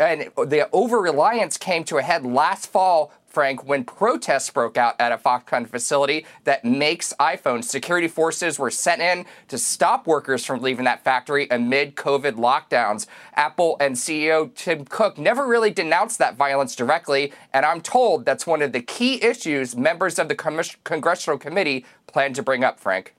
And 0.00 0.30
the 0.36 0.68
over 0.72 1.00
reliance 1.00 1.56
came 1.56 1.82
to 1.84 1.98
a 1.98 2.02
head 2.02 2.24
last 2.24 2.70
fall 2.70 3.12
Frank, 3.28 3.64
when 3.64 3.84
protests 3.84 4.50
broke 4.50 4.78
out 4.78 4.96
at 4.98 5.12
a 5.12 5.18
Foxconn 5.18 5.68
facility 5.68 6.24
that 6.44 6.64
makes 6.64 7.12
iPhones. 7.20 7.64
Security 7.64 8.08
forces 8.08 8.58
were 8.58 8.70
sent 8.70 9.02
in 9.02 9.26
to 9.48 9.58
stop 9.58 10.06
workers 10.06 10.44
from 10.44 10.62
leaving 10.62 10.86
that 10.86 11.04
factory 11.04 11.46
amid 11.50 11.94
COVID 11.94 12.32
lockdowns. 12.32 13.06
Apple 13.34 13.76
and 13.80 13.96
CEO 13.96 14.52
Tim 14.54 14.84
Cook 14.86 15.18
never 15.18 15.46
really 15.46 15.70
denounced 15.70 16.18
that 16.18 16.36
violence 16.36 16.74
directly, 16.74 17.32
and 17.52 17.66
I'm 17.66 17.82
told 17.82 18.24
that's 18.24 18.46
one 18.46 18.62
of 18.62 18.72
the 18.72 18.80
key 18.80 19.22
issues 19.22 19.76
members 19.76 20.18
of 20.18 20.28
the 20.28 20.34
Congressional 20.34 21.38
Committee 21.38 21.84
plan 22.06 22.32
to 22.32 22.42
bring 22.42 22.64
up, 22.64 22.80
Frank. 22.80 23.14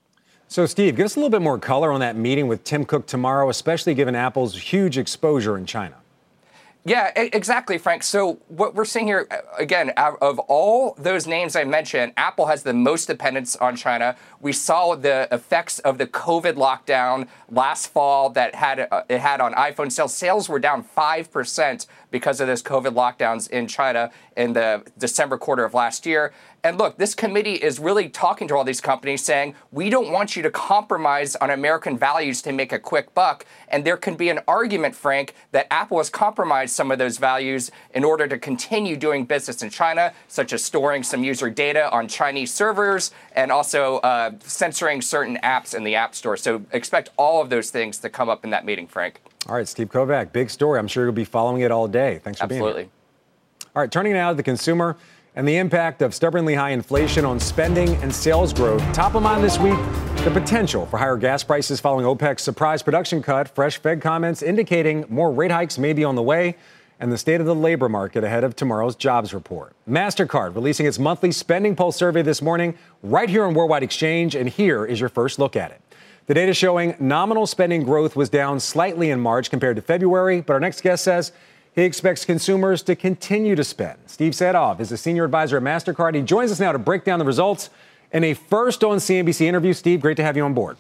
So, 0.52 0.66
Steve, 0.66 0.96
give 0.96 1.06
us 1.06 1.16
a 1.16 1.20
little 1.20 1.30
bit 1.30 1.44
more 1.44 1.60
color 1.60 1.92
on 1.92 2.00
that 2.00 2.16
meeting 2.16 2.48
with 2.48 2.64
Tim 2.64 2.84
Cook 2.84 3.06
tomorrow, 3.06 3.50
especially 3.50 3.94
given 3.94 4.16
Apple's 4.16 4.58
huge 4.58 4.98
exposure 4.98 5.56
in 5.60 5.68
China. 5.68 5.96
Yeah, 6.86 7.12
exactly, 7.16 7.78
Frank. 7.78 8.02
So 8.02 8.40
what 8.48 8.74
we're 8.74 8.86
seeing 8.86 9.06
here, 9.06 9.28
again, 9.60 9.90
of 9.98 10.40
all 10.40 10.96
those 10.98 11.28
names 11.28 11.56
I 11.56 11.66
mentioned, 11.66 12.14
Apple 12.18 12.48
has 12.48 12.64
the 12.64 12.74
most 12.74 13.06
dependence 13.06 13.56
on 13.58 13.76
China. 13.76 14.16
We 14.40 14.54
saw 14.54 14.96
the 14.96 15.28
effects 15.32 15.80
of 15.80 16.00
the 16.00 16.08
COVID 16.08 16.54
lockdown 16.54 17.28
last 17.52 17.88
fall 17.88 18.32
that 18.32 18.56
had 18.56 18.88
uh, 18.92 19.04
it 19.08 19.20
had 19.20 19.42
on 19.42 19.54
iPhone 19.54 19.92
sales. 19.92 20.16
Sales 20.16 20.50
were 20.50 20.58
down 20.58 20.82
five 20.82 21.32
percent 21.32 21.86
because 22.12 22.40
of 22.40 22.48
those 22.48 22.64
COVID 22.64 22.94
lockdowns 22.94 23.50
in 23.50 23.68
China 23.68 24.12
in 24.36 24.54
the 24.54 24.84
December 24.98 25.38
quarter 25.38 25.64
of 25.64 25.74
last 25.74 26.06
year. 26.06 26.34
And 26.64 26.78
look, 26.78 26.98
this 26.98 27.16
committee 27.16 27.54
is 27.54 27.80
really 27.80 28.10
talking 28.10 28.48
to 28.50 28.56
all 28.56 28.66
these 28.66 28.82
companies 28.82 29.24
saying, 29.24 29.56
we 29.72 29.90
don't 29.90 30.12
want 30.12 30.36
you 30.36 30.44
to 30.44 30.52
compromise 30.52 31.36
on 31.38 31.50
American 31.50 31.98
values 31.98 32.42
to 32.42 32.52
make 32.52 32.74
a 32.74 32.80
quick 32.80 33.14
buck. 33.14 33.46
And 33.70 33.86
there 33.86 33.96
can 33.96 34.16
be 34.16 34.30
an 34.30 34.40
argument, 34.48 34.96
Frank, 34.96 35.36
that 35.52 35.68
Apple 35.72 35.98
has 35.98 36.10
compromised 36.10 36.76
some 36.76 36.92
of 36.92 36.98
those 36.98 37.18
values 37.18 37.72
in 37.94 38.04
order 38.04 38.28
to 38.28 38.38
continue 38.38 38.98
doing 38.98 39.24
business 39.26 39.64
in 39.64 39.70
China, 39.70 40.14
such 40.28 40.52
as 40.52 40.64
storing 40.64 41.04
some 41.04 41.24
user 41.24 41.50
data 41.50 41.90
on 41.92 42.08
Chinese 42.08 42.54
servers 42.54 43.12
and 43.34 43.52
also 43.52 43.98
uh, 44.00 44.32
censoring 44.42 45.02
certain 45.02 45.38
apps 45.44 45.74
in 45.74 45.86
the 45.86 45.96
App 45.96 46.14
Store. 46.14 46.36
So 46.36 46.66
expect 46.72 47.10
all 47.18 47.42
of 47.42 47.50
those 47.50 47.70
things 47.70 48.00
to 48.00 48.10
come 48.10 48.28
up 48.28 48.44
in 48.44 48.50
that 48.50 48.66
meeting, 48.66 48.88
Frank. 48.88 49.22
All 49.48 49.56
right, 49.56 49.68
Steve 49.68 49.90
Kovach, 49.90 50.32
big 50.32 50.50
story. 50.50 50.80
I'm 50.80 50.88
sure 50.88 51.06
you'll 51.06 51.14
be 51.14 51.24
following 51.24 51.62
it 51.62 51.72
all 51.72 51.88
day. 51.88 52.20
Thanks 52.24 52.40
for 52.40 52.44
Absolutely. 52.44 52.50
being 52.50 52.86
here. 52.86 52.92
Absolutely. 52.92 53.70
All 53.76 53.82
right, 53.82 53.92
turning 53.92 54.14
now 54.14 54.30
to 54.30 54.36
the 54.36 54.44
consumer 54.44 54.98
and 55.36 55.48
the 55.48 55.58
impact 55.58 56.02
of 56.02 56.14
stubbornly 56.14 56.56
high 56.56 56.72
inflation 56.72 57.24
on 57.24 57.40
spending 57.40 57.96
and 57.98 58.14
sales 58.14 58.52
growth. 58.54 58.82
Top 58.94 59.16
of 59.16 59.24
mind 59.24 59.44
this 59.44 59.58
week, 59.58 59.78
the 60.24 60.32
potential 60.32 60.86
for 60.88 60.98
higher 60.98 61.16
gas 61.16 61.44
prices 61.44 61.80
following 61.80 62.06
OPEC's 62.06 62.42
surprise 62.42 62.84
production 62.84 63.22
cut, 63.22 63.48
fresh 63.48 63.78
Fed 63.78 64.02
comments 64.02 64.42
indicating 64.42 65.06
more 65.08 65.32
rate 65.32 65.52
hikes 65.52 65.78
may 65.78 65.94
be 65.94 66.04
on 66.04 66.16
the 66.16 66.22
way, 66.24 66.56
and 67.00 67.12
the 67.12 67.18
state 67.18 67.40
of 67.40 67.48
the 67.48 67.56
labor 67.56 67.88
market 67.88 68.26
ahead 68.26 68.44
of 68.44 68.56
tomorrow's 68.56 68.96
jobs 68.96 69.34
report. 69.34 69.74
MasterCard 69.88 70.54
releasing 70.56 70.86
its 70.86 71.00
monthly 71.00 71.32
spending 71.32 71.76
pulse 71.76 71.96
survey 71.96 72.22
this 72.22 72.42
morning, 72.42 72.78
right 73.02 73.30
here 73.30 73.46
on 73.46 73.54
Worldwide 73.54 73.84
Exchange, 73.84 74.36
and 74.36 74.50
here 74.50 74.86
is 74.86 75.00
your 75.00 75.10
first 75.10 75.40
look 75.40 75.56
at 75.56 75.72
it. 75.72 75.82
The 76.30 76.36
data 76.36 76.54
showing 76.54 76.94
nominal 77.00 77.48
spending 77.48 77.82
growth 77.82 78.16
was 78.16 78.30
down 78.30 78.60
slightly 78.60 79.10
in 79.10 79.20
March 79.20 79.50
compared 79.50 79.78
to 79.78 79.82
February, 79.82 80.42
but 80.42 80.54
our 80.54 80.60
next 80.60 80.82
guest 80.82 81.04
says 81.04 81.32
he 81.74 81.82
expects 81.82 82.24
consumers 82.24 82.84
to 82.84 82.96
continue 82.96 83.56
to 83.56 83.64
spend. 83.64 83.98
Steve 84.06 84.34
Sadove 84.34 84.80
is 84.80 84.92
a 84.92 84.98
senior 84.98 85.26
advisor 85.26 85.58
at 85.58 85.64
MasterCard. 85.64 86.14
He 86.14 86.22
joins 86.22 86.52
us 86.52 86.60
now 86.60 86.72
to 86.72 86.78
break 86.78 87.04
down 87.04 87.18
the 87.18 87.26
results 87.26 87.72
in 88.12 88.24
a 88.24 88.36
first 88.36 88.84
on 88.84 89.00
CNBC 89.00 89.42
interview. 89.42 89.74
Steve, 89.74 90.02
great 90.02 90.18
to 90.18 90.24
have 90.24 90.38
you 90.38 90.44
on 90.44 90.54
board. 90.54 90.78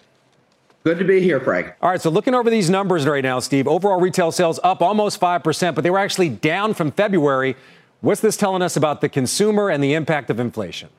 Good 0.83 0.99
to 0.99 1.03
be 1.03 1.19
here, 1.19 1.39
Frank. 1.39 1.73
All 1.81 1.89
right, 1.89 1.99
so 1.99 2.11
looking 2.11 2.35
over 2.35 2.51
these 2.51 2.69
numbers 2.69 3.07
right 3.07 3.23
now, 3.23 3.39
Steve, 3.39 3.67
overall 3.67 3.99
retail 3.99 4.31
sales 4.31 4.59
up 4.63 4.83
almost 4.83 5.19
5%, 5.19 5.73
but 5.73 5.83
they 5.83 5.89
were 5.89 5.97
actually 5.97 6.29
down 6.29 6.75
from 6.75 6.91
February. 6.91 7.55
What's 8.01 8.21
this 8.21 8.37
telling 8.37 8.61
us 8.61 8.77
about 8.77 9.01
the 9.01 9.09
consumer 9.09 9.71
and 9.71 9.83
the 9.83 9.95
impact 9.95 10.29
of 10.29 10.39
inflation? 10.39 10.89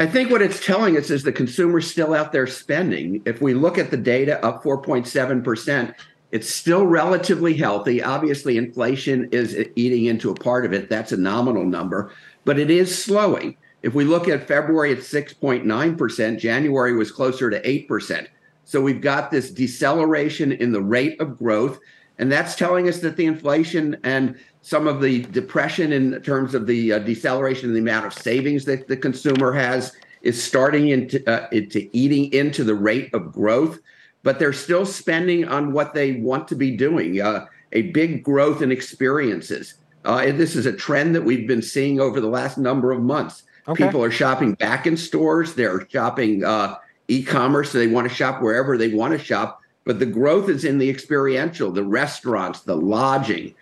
I 0.00 0.06
think 0.06 0.30
what 0.30 0.42
it's 0.42 0.64
telling 0.64 0.96
us 0.96 1.10
is 1.10 1.24
the 1.24 1.32
consumer's 1.32 1.90
still 1.90 2.14
out 2.14 2.30
there 2.30 2.46
spending. 2.46 3.20
If 3.24 3.42
we 3.42 3.52
look 3.52 3.78
at 3.78 3.90
the 3.90 3.96
data, 3.96 4.44
up 4.44 4.62
4.7%, 4.62 5.94
it's 6.30 6.48
still 6.48 6.86
relatively 6.86 7.54
healthy. 7.54 8.00
Obviously, 8.00 8.58
inflation 8.58 9.28
is 9.32 9.56
eating 9.74 10.04
into 10.04 10.30
a 10.30 10.34
part 10.34 10.64
of 10.64 10.72
it. 10.72 10.88
That's 10.88 11.10
a 11.10 11.16
nominal 11.16 11.64
number, 11.64 12.12
but 12.44 12.60
it 12.60 12.70
is 12.70 12.96
slowing. 13.02 13.56
If 13.82 13.94
we 13.94 14.04
look 14.04 14.28
at 14.28 14.46
February 14.46 14.92
at 14.92 14.98
6.9%, 14.98 16.38
January 16.38 16.94
was 16.94 17.10
closer 17.10 17.50
to 17.50 17.60
8%. 17.60 18.28
So 18.64 18.80
we've 18.80 19.00
got 19.00 19.30
this 19.30 19.50
deceleration 19.50 20.52
in 20.52 20.70
the 20.70 20.82
rate 20.82 21.20
of 21.20 21.38
growth. 21.38 21.80
And 22.18 22.30
that's 22.30 22.56
telling 22.56 22.88
us 22.88 23.00
that 23.00 23.16
the 23.16 23.26
inflation 23.26 23.96
and 24.02 24.36
some 24.62 24.86
of 24.86 25.00
the 25.00 25.22
depression 25.22 25.92
in 25.92 26.20
terms 26.22 26.54
of 26.54 26.66
the 26.66 26.94
uh, 26.94 26.98
deceleration 26.98 27.68
in 27.68 27.74
the 27.74 27.80
amount 27.80 28.06
of 28.06 28.12
savings 28.12 28.64
that 28.64 28.88
the 28.88 28.96
consumer 28.96 29.52
has 29.52 29.92
is 30.22 30.42
starting 30.42 30.88
into, 30.88 31.24
uh, 31.30 31.48
into 31.52 31.88
eating 31.92 32.32
into 32.32 32.64
the 32.64 32.74
rate 32.74 33.12
of 33.14 33.32
growth, 33.32 33.78
but 34.24 34.38
they're 34.38 34.52
still 34.52 34.84
spending 34.84 35.46
on 35.46 35.72
what 35.72 35.94
they 35.94 36.16
want 36.16 36.48
to 36.48 36.56
be 36.56 36.76
doing. 36.76 37.20
Uh, 37.20 37.46
a 37.72 37.82
big 37.92 38.24
growth 38.24 38.62
in 38.62 38.72
experiences. 38.72 39.74
Uh, 40.04 40.22
and 40.24 40.40
this 40.40 40.56
is 40.56 40.66
a 40.66 40.72
trend 40.72 41.14
that 41.14 41.22
we've 41.22 41.46
been 41.46 41.62
seeing 41.62 42.00
over 42.00 42.20
the 42.20 42.28
last 42.28 42.58
number 42.58 42.92
of 42.92 43.00
months. 43.00 43.42
Okay. 43.68 43.84
People 43.84 44.02
are 44.02 44.10
shopping 44.10 44.54
back 44.54 44.86
in 44.86 44.96
stores. 44.96 45.54
They're 45.54 45.86
shopping 45.90 46.44
uh, 46.44 46.76
e-commerce. 47.08 47.72
So 47.72 47.78
they 47.78 47.86
want 47.86 48.08
to 48.08 48.14
shop 48.14 48.40
wherever 48.40 48.78
they 48.78 48.88
want 48.88 49.12
to 49.12 49.18
shop. 49.18 49.57
But 49.88 50.00
the 50.00 50.04
growth 50.04 50.50
is 50.50 50.66
in 50.66 50.76
the 50.76 50.90
experiential, 50.90 51.70
the 51.70 51.82
restaurants, 51.82 52.60
the 52.60 52.76
lodging, 52.76 53.54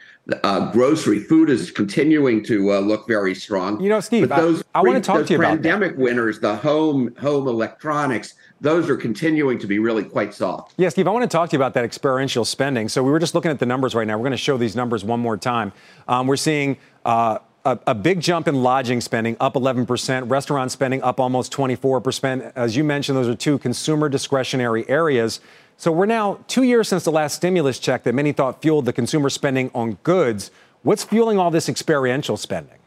uh, 0.43 0.73
grocery 0.73 1.21
food 1.21 1.49
is 1.49 1.71
continuing 1.71 2.43
to 2.47 2.73
uh, 2.73 2.81
look 2.81 3.07
very 3.07 3.33
strong. 3.33 3.81
You 3.81 3.91
know, 3.91 4.01
Steve, 4.01 4.29
but 4.29 4.35
those 4.35 4.65
I, 4.75 4.81
I 4.81 4.83
want 4.83 4.97
to 4.97 5.01
talk 5.01 5.25
to 5.25 5.33
you 5.33 5.39
about 5.39 5.51
pandemic 5.51 5.97
winners, 5.97 6.41
the 6.41 6.57
home 6.57 7.15
home 7.21 7.47
electronics. 7.47 8.35
Those 8.61 8.91
are 8.91 8.97
continuing 8.97 9.61
to 9.61 9.69
be 9.69 9.79
really 9.79 10.03
quite 10.03 10.35
soft. 10.35 10.75
Yeah, 10.77 10.89
Steve, 10.89 11.07
I 11.07 11.13
want 11.13 11.23
to 11.23 11.29
talk 11.29 11.51
to 11.51 11.55
you 11.55 11.61
about 11.61 11.75
that 11.75 11.85
experiential 11.85 12.45
spending. 12.45 12.89
So 12.89 13.05
we 13.05 13.13
were 13.13 13.21
just 13.21 13.37
looking 13.37 13.53
at 13.53 13.61
the 13.61 13.67
numbers 13.67 13.95
right 13.95 14.05
now. 14.05 14.17
We're 14.17 14.25
going 14.25 14.33
to 14.33 14.37
show 14.37 14.57
these 14.57 14.75
numbers 14.75 15.05
one 15.05 15.21
more 15.21 15.37
time. 15.37 15.73
Um, 16.09 16.27
we're 16.27 16.35
seeing. 16.35 16.77
Uh, 17.05 17.39
a, 17.65 17.79
a, 17.89 17.95
big 17.97 18.21
jump 18.21 18.47
in 18.47 18.63
lodging 18.63 19.01
spending, 19.01 19.37
up 19.41 19.55
11%, 19.55 20.31
restaurant 20.31 20.71
spending 20.71 21.03
up 21.03 21.19
almost 21.19 21.53
24%. 21.53 22.53
As 22.55 22.77
you 22.77 22.85
mentioned, 22.85 23.19
those 23.19 23.27
are 23.27 23.35
two 23.35 23.59
consumer 23.59 24.09
discretionary 24.09 24.89
areas. 24.89 25.41
So 25.79 25.93
we're 25.93 26.07
now 26.07 26.39
two 26.49 26.63
years 26.63 26.89
since 26.89 27.05
the 27.05 27.13
last 27.13 27.35
stimulus 27.37 27.79
check 27.79 28.05
that 28.05 28.15
many 28.15 28.33
thought 28.33 28.63
fueled 28.63 28.87
the 28.87 28.93
consumer 28.93 29.29
spending 29.29 29.71
on 29.75 29.99
goods. 30.03 30.51
What's 30.83 31.05
fueling 31.05 31.39
all 31.39 31.51
this 31.51 31.69
experiential 31.69 32.37
spending? 32.37 32.79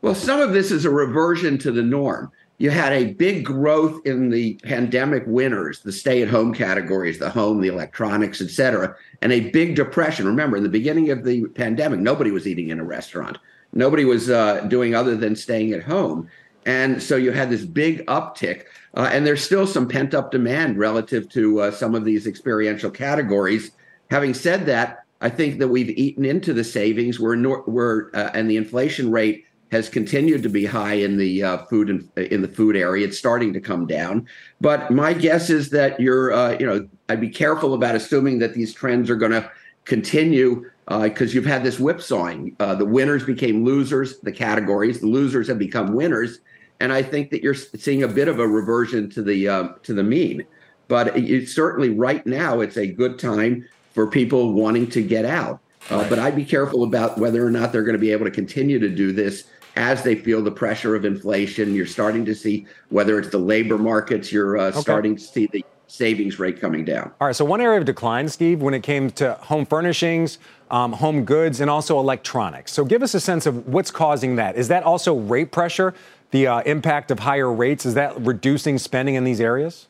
Well, 0.00 0.14
some 0.14 0.40
of 0.40 0.52
this 0.52 0.70
is 0.70 0.84
a 0.84 0.90
reversion 0.90 1.58
to 1.58 1.72
the 1.72 1.82
norm. 1.82 2.30
You 2.58 2.70
had 2.70 2.92
a 2.92 3.14
big 3.14 3.44
growth 3.44 4.06
in 4.06 4.30
the 4.30 4.54
pandemic 4.62 5.24
winners, 5.26 5.80
the 5.80 5.90
stay-at-home 5.90 6.54
categories, 6.54 7.18
the 7.18 7.28
home, 7.28 7.60
the 7.60 7.68
electronics, 7.68 8.40
et 8.40 8.50
cetera, 8.50 8.94
and 9.22 9.32
a 9.32 9.50
big 9.50 9.74
depression. 9.74 10.26
Remember, 10.26 10.56
in 10.56 10.62
the 10.62 10.68
beginning 10.68 11.10
of 11.10 11.24
the 11.24 11.46
pandemic, 11.48 11.98
nobody 11.98 12.30
was 12.30 12.46
eating 12.46 12.68
in 12.68 12.78
a 12.78 12.84
restaurant. 12.84 13.38
Nobody 13.72 14.04
was 14.04 14.30
uh, 14.30 14.60
doing 14.68 14.94
other 14.94 15.16
than 15.16 15.34
staying 15.34 15.72
at 15.72 15.82
home. 15.82 16.28
And 16.66 17.02
so 17.02 17.16
you 17.16 17.32
had 17.32 17.50
this 17.50 17.64
big 17.64 18.06
uptick. 18.06 18.64
Uh, 18.94 19.10
and 19.12 19.26
there's 19.26 19.42
still 19.42 19.66
some 19.66 19.88
pent 19.88 20.14
up 20.14 20.30
demand 20.30 20.78
relative 20.78 21.28
to 21.30 21.60
uh, 21.60 21.70
some 21.70 21.94
of 21.94 22.04
these 22.04 22.26
experiential 22.26 22.90
categories. 22.90 23.72
Having 24.10 24.34
said 24.34 24.66
that, 24.66 25.04
I 25.20 25.30
think 25.30 25.58
that 25.58 25.68
we've 25.68 25.90
eaten 25.90 26.24
into 26.24 26.52
the 26.52 26.64
savings. 26.64 27.18
We're, 27.18 27.34
nor- 27.34 27.64
we're 27.66 28.10
uh, 28.14 28.30
and 28.34 28.48
the 28.50 28.56
inflation 28.56 29.10
rate 29.10 29.44
has 29.72 29.88
continued 29.88 30.42
to 30.44 30.48
be 30.48 30.64
high 30.64 30.94
in 30.94 31.16
the 31.16 31.42
uh, 31.42 31.58
food 31.64 32.08
in 32.16 32.42
the 32.42 32.48
food 32.48 32.76
area. 32.76 33.08
It's 33.08 33.18
starting 33.18 33.52
to 33.54 33.60
come 33.60 33.86
down, 33.86 34.28
but 34.60 34.90
my 34.90 35.12
guess 35.14 35.50
is 35.50 35.70
that 35.70 35.98
you're, 35.98 36.32
uh, 36.32 36.56
you 36.60 36.66
know, 36.66 36.86
I'd 37.08 37.20
be 37.20 37.30
careful 37.30 37.74
about 37.74 37.96
assuming 37.96 38.38
that 38.38 38.54
these 38.54 38.72
trends 38.72 39.10
are 39.10 39.16
going 39.16 39.32
to 39.32 39.50
continue 39.84 40.70
because 40.86 41.30
uh, 41.30 41.34
you've 41.34 41.46
had 41.46 41.64
this 41.64 41.78
whipsawing. 41.78 42.54
the 42.58 42.84
winners 42.84 43.24
became 43.24 43.64
losers, 43.64 44.20
the 44.20 44.30
categories. 44.30 45.00
The 45.00 45.06
losers 45.06 45.48
have 45.48 45.58
become 45.58 45.94
winners 45.94 46.40
and 46.80 46.92
I 46.92 47.02
think 47.02 47.30
that 47.30 47.42
you're 47.42 47.54
seeing 47.54 48.02
a 48.02 48.08
bit 48.08 48.28
of 48.28 48.38
a 48.38 48.46
reversion 48.46 49.10
to 49.10 49.22
the 49.22 49.48
uh, 49.48 49.68
to 49.84 49.94
the 49.94 50.02
mean. 50.02 50.44
But 50.88 51.16
it's 51.16 51.54
certainly 51.54 51.90
right 51.90 52.26
now 52.26 52.60
it's 52.60 52.76
a 52.76 52.86
good 52.86 53.18
time 53.18 53.66
for 53.92 54.06
people 54.06 54.52
wanting 54.52 54.88
to 54.90 55.02
get 55.02 55.24
out. 55.24 55.60
Uh, 55.90 55.96
right. 55.96 56.10
But 56.10 56.18
I'd 56.18 56.36
be 56.36 56.44
careful 56.44 56.82
about 56.82 57.18
whether 57.18 57.46
or 57.46 57.50
not 57.50 57.72
they're 57.72 57.82
going 57.84 57.94
to 57.94 57.98
be 57.98 58.12
able 58.12 58.24
to 58.24 58.30
continue 58.30 58.78
to 58.78 58.88
do 58.88 59.12
this 59.12 59.44
as 59.76 60.02
they 60.02 60.14
feel 60.14 60.42
the 60.42 60.50
pressure 60.50 60.94
of 60.94 61.04
inflation. 61.04 61.74
You're 61.74 61.86
starting 61.86 62.24
to 62.26 62.34
see 62.34 62.66
whether 62.90 63.18
it's 63.18 63.30
the 63.30 63.38
labor 63.38 63.78
markets, 63.78 64.30
you're 64.32 64.58
uh, 64.58 64.68
okay. 64.68 64.80
starting 64.80 65.16
to 65.16 65.22
see 65.22 65.46
the 65.46 65.64
savings 65.86 66.38
rate 66.38 66.60
coming 66.60 66.84
down. 66.84 67.12
All 67.20 67.28
right. 67.28 67.36
So 67.36 67.44
one 67.44 67.60
area 67.60 67.78
of 67.78 67.84
decline, 67.84 68.28
Steve, 68.28 68.62
when 68.62 68.74
it 68.74 68.82
came 68.82 69.10
to 69.12 69.34
home 69.34 69.66
furnishings, 69.66 70.38
um, 70.70 70.92
home 70.92 71.24
goods, 71.24 71.60
and 71.60 71.70
also 71.70 71.98
electronics. 71.98 72.72
So 72.72 72.84
give 72.84 73.02
us 73.02 73.14
a 73.14 73.20
sense 73.20 73.46
of 73.46 73.68
what's 73.68 73.90
causing 73.90 74.36
that. 74.36 74.56
Is 74.56 74.68
that 74.68 74.82
also 74.82 75.14
rate 75.14 75.52
pressure? 75.52 75.94
The 76.30 76.46
uh, 76.46 76.60
impact 76.62 77.10
of 77.10 77.20
higher 77.20 77.52
rates 77.52 77.86
is 77.86 77.94
that 77.94 78.20
reducing 78.20 78.78
spending 78.78 79.14
in 79.14 79.24
these 79.24 79.40
areas? 79.40 79.88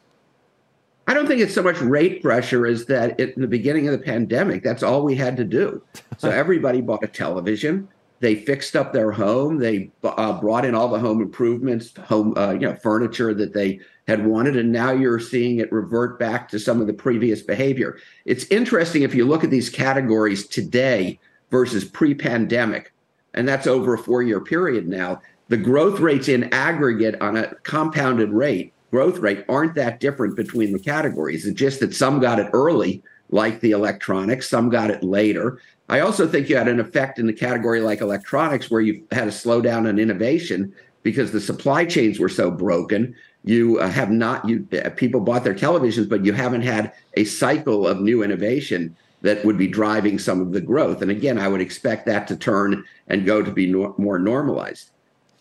I 1.06 1.14
don't 1.14 1.26
think 1.26 1.40
it's 1.40 1.54
so 1.54 1.62
much 1.62 1.80
rate 1.80 2.22
pressure 2.22 2.66
as 2.66 2.86
that 2.86 3.18
in 3.20 3.40
the 3.40 3.46
beginning 3.46 3.86
of 3.88 3.92
the 3.92 4.04
pandemic, 4.04 4.62
that's 4.62 4.82
all 4.82 5.02
we 5.02 5.14
had 5.14 5.36
to 5.36 5.44
do. 5.44 5.82
So 6.16 6.30
everybody 6.30 6.80
bought 6.80 7.02
a 7.02 7.08
television. 7.08 7.88
They 8.20 8.36
fixed 8.36 8.76
up 8.76 8.92
their 8.92 9.10
home. 9.10 9.58
They 9.58 9.90
uh, 10.04 10.40
brought 10.40 10.64
in 10.64 10.74
all 10.74 10.88
the 10.88 10.98
home 10.98 11.20
improvements, 11.20 11.92
home 12.04 12.32
uh, 12.38 12.52
you 12.52 12.60
know 12.60 12.76
furniture 12.76 13.34
that 13.34 13.52
they 13.52 13.80
had 14.06 14.24
wanted, 14.24 14.56
and 14.56 14.72
now 14.72 14.92
you're 14.92 15.18
seeing 15.18 15.58
it 15.58 15.70
revert 15.72 16.18
back 16.18 16.48
to 16.50 16.58
some 16.58 16.80
of 16.80 16.86
the 16.86 16.94
previous 16.94 17.42
behavior. 17.42 17.98
It's 18.24 18.46
interesting 18.46 19.02
if 19.02 19.14
you 19.14 19.26
look 19.26 19.44
at 19.44 19.50
these 19.50 19.68
categories 19.68 20.46
today 20.46 21.18
versus 21.50 21.84
pre-pandemic, 21.84 22.94
and 23.34 23.46
that's 23.46 23.66
over 23.66 23.92
a 23.92 23.98
four-year 23.98 24.40
period 24.40 24.88
now. 24.88 25.20
The 25.48 25.56
growth 25.56 26.00
rates 26.00 26.28
in 26.28 26.52
aggregate 26.54 27.20
on 27.20 27.36
a 27.36 27.54
compounded 27.62 28.30
rate 28.30 28.74
growth 28.94 29.18
rate 29.18 29.44
aren't 29.48 29.74
that 29.74 29.98
different 29.98 30.36
between 30.36 30.72
the 30.72 30.78
categories. 30.78 31.44
It's 31.44 31.58
just 31.58 31.80
that 31.80 31.92
some 31.92 32.20
got 32.20 32.38
it 32.38 32.48
early, 32.52 33.02
like 33.28 33.58
the 33.58 33.72
electronics, 33.72 34.48
some 34.48 34.68
got 34.68 34.88
it 34.88 35.02
later. 35.02 35.58
I 35.88 35.98
also 35.98 36.28
think 36.28 36.48
you 36.48 36.56
had 36.56 36.68
an 36.68 36.78
effect 36.78 37.18
in 37.18 37.26
the 37.26 37.32
category 37.32 37.80
like 37.80 38.00
electronics 38.00 38.70
where 38.70 38.80
you 38.80 39.04
had 39.10 39.26
a 39.26 39.32
slowdown 39.32 39.90
in 39.90 39.98
innovation 39.98 40.72
because 41.02 41.32
the 41.32 41.40
supply 41.40 41.84
chains 41.84 42.20
were 42.20 42.28
so 42.28 42.52
broken. 42.52 43.16
You 43.42 43.80
uh, 43.80 43.88
have 43.90 44.12
not 44.12 44.48
you 44.48 44.64
uh, 44.72 44.90
people 44.90 45.20
bought 45.20 45.42
their 45.42 45.56
televisions, 45.56 46.08
but 46.08 46.24
you 46.24 46.32
haven't 46.32 46.62
had 46.62 46.92
a 47.14 47.24
cycle 47.24 47.88
of 47.88 48.00
new 48.00 48.22
innovation 48.22 48.94
that 49.22 49.44
would 49.44 49.58
be 49.58 49.66
driving 49.66 50.20
some 50.20 50.40
of 50.40 50.52
the 50.52 50.60
growth. 50.60 51.02
And 51.02 51.10
again, 51.10 51.36
I 51.36 51.48
would 51.48 51.60
expect 51.60 52.06
that 52.06 52.28
to 52.28 52.36
turn 52.36 52.84
and 53.08 53.26
go 53.26 53.42
to 53.42 53.50
be 53.50 53.66
no- 53.66 53.96
more 53.98 54.20
normalized. 54.20 54.92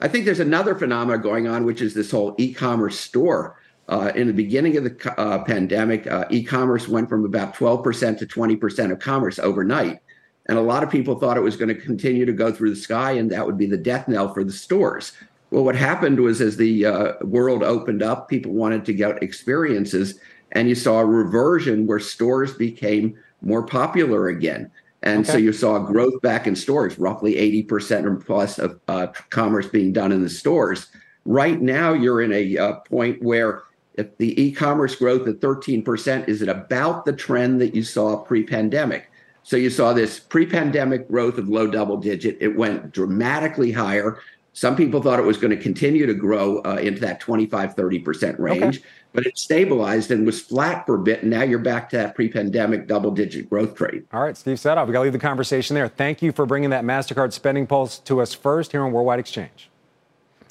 I 0.03 0.09
think 0.09 0.25
there's 0.25 0.41
another 0.41 0.75
phenomenon 0.75 1.21
going 1.21 1.47
on, 1.47 1.63
which 1.63 1.81
is 1.81 1.93
this 1.93 2.11
whole 2.11 2.35
e-commerce 2.37 2.99
store. 2.99 3.57
Uh, 3.87 4.11
in 4.15 4.27
the 4.27 4.33
beginning 4.33 4.75
of 4.75 4.83
the 4.83 5.13
uh, 5.17 5.43
pandemic, 5.45 6.07
uh, 6.07 6.25
e-commerce 6.29 6.89
went 6.89 7.07
from 7.07 7.23
about 7.23 7.55
12% 7.55 8.17
to 8.17 8.25
20% 8.25 8.91
of 8.91 8.99
commerce 8.99 9.39
overnight, 9.39 9.99
and 10.47 10.57
a 10.57 10.61
lot 10.61 10.83
of 10.83 10.89
people 10.89 11.17
thought 11.17 11.37
it 11.37 11.41
was 11.41 11.55
going 11.55 11.73
to 11.73 11.81
continue 11.81 12.25
to 12.25 12.33
go 12.33 12.51
through 12.51 12.71
the 12.71 12.75
sky, 12.75 13.13
and 13.13 13.31
that 13.31 13.45
would 13.45 13.57
be 13.57 13.65
the 13.65 13.77
death 13.77 14.09
knell 14.09 14.33
for 14.33 14.43
the 14.43 14.51
stores. 14.51 15.13
Well, 15.51 15.63
what 15.63 15.75
happened 15.75 16.19
was 16.19 16.41
as 16.41 16.57
the 16.57 16.85
uh, 16.85 17.13
world 17.21 17.63
opened 17.63 18.03
up, 18.03 18.27
people 18.27 18.51
wanted 18.51 18.83
to 18.85 18.93
get 18.93 19.23
experiences, 19.23 20.19
and 20.51 20.67
you 20.67 20.75
saw 20.75 20.99
a 20.99 21.05
reversion 21.05 21.87
where 21.87 21.99
stores 21.99 22.53
became 22.55 23.17
more 23.41 23.65
popular 23.65 24.27
again. 24.27 24.69
And 25.03 25.19
okay. 25.19 25.33
so 25.33 25.37
you 25.37 25.51
saw 25.51 25.79
growth 25.79 26.21
back 26.21 26.47
in 26.47 26.55
stores, 26.55 26.97
roughly 26.97 27.35
80% 27.67 28.05
or 28.05 28.15
plus 28.15 28.57
of 28.57 28.79
uh, 28.87 29.07
commerce 29.29 29.67
being 29.67 29.91
done 29.91 30.11
in 30.11 30.23
the 30.23 30.29
stores. 30.29 30.87
Right 31.25 31.61
now, 31.61 31.93
you're 31.93 32.21
in 32.21 32.31
a 32.31 32.57
uh, 32.57 32.73
point 32.79 33.21
where 33.21 33.63
if 33.95 34.17
the 34.17 34.41
e-commerce 34.41 34.95
growth 34.95 35.27
at 35.27 35.39
13% 35.39 36.27
is 36.27 36.41
at 36.41 36.49
about 36.49 37.05
the 37.05 37.13
trend 37.13 37.61
that 37.61 37.75
you 37.75 37.83
saw 37.83 38.17
pre-pandemic. 38.17 39.11
So 39.43 39.57
you 39.57 39.69
saw 39.69 39.93
this 39.93 40.19
pre-pandemic 40.19 41.09
growth 41.09 41.37
of 41.37 41.49
low 41.49 41.67
double 41.67 41.97
digit. 41.97 42.37
It 42.39 42.55
went 42.55 42.91
dramatically 42.93 43.71
higher. 43.71 44.19
Some 44.53 44.75
people 44.75 45.01
thought 45.01 45.19
it 45.19 45.25
was 45.25 45.37
going 45.37 45.55
to 45.55 45.61
continue 45.61 46.05
to 46.05 46.13
grow 46.13 46.59
uh, 46.59 46.79
into 46.81 47.01
that 47.01 47.19
25, 47.19 47.75
30% 47.75 48.39
range. 48.39 48.77
Okay 48.77 48.87
but 49.13 49.25
it 49.25 49.37
stabilized 49.37 50.11
and 50.11 50.25
was 50.25 50.41
flat 50.41 50.85
for 50.85 50.95
a 50.95 50.99
bit. 50.99 51.21
And 51.21 51.31
now 51.31 51.43
you're 51.43 51.59
back 51.59 51.89
to 51.91 51.97
that 51.97 52.15
pre 52.15 52.29
pandemic 52.29 52.87
double 52.87 53.11
digit 53.11 53.49
growth 53.49 53.79
rate. 53.79 54.05
All 54.11 54.23
right, 54.23 54.35
Steve 54.35 54.57
Sadove, 54.57 54.87
we 54.87 54.93
got 54.93 54.99
to 54.99 55.03
leave 55.03 55.13
the 55.13 55.19
conversation 55.19 55.75
there. 55.75 55.87
Thank 55.87 56.21
you 56.21 56.31
for 56.31 56.45
bringing 56.45 56.71
that 56.71 56.83
MasterCard 56.83 57.31
spending 57.31 57.67
pulse 57.67 57.99
to 57.99 58.21
us 58.21 58.33
first 58.33 58.71
here 58.71 58.83
on 58.83 58.91
Worldwide 58.91 59.19
Exchange. 59.19 59.69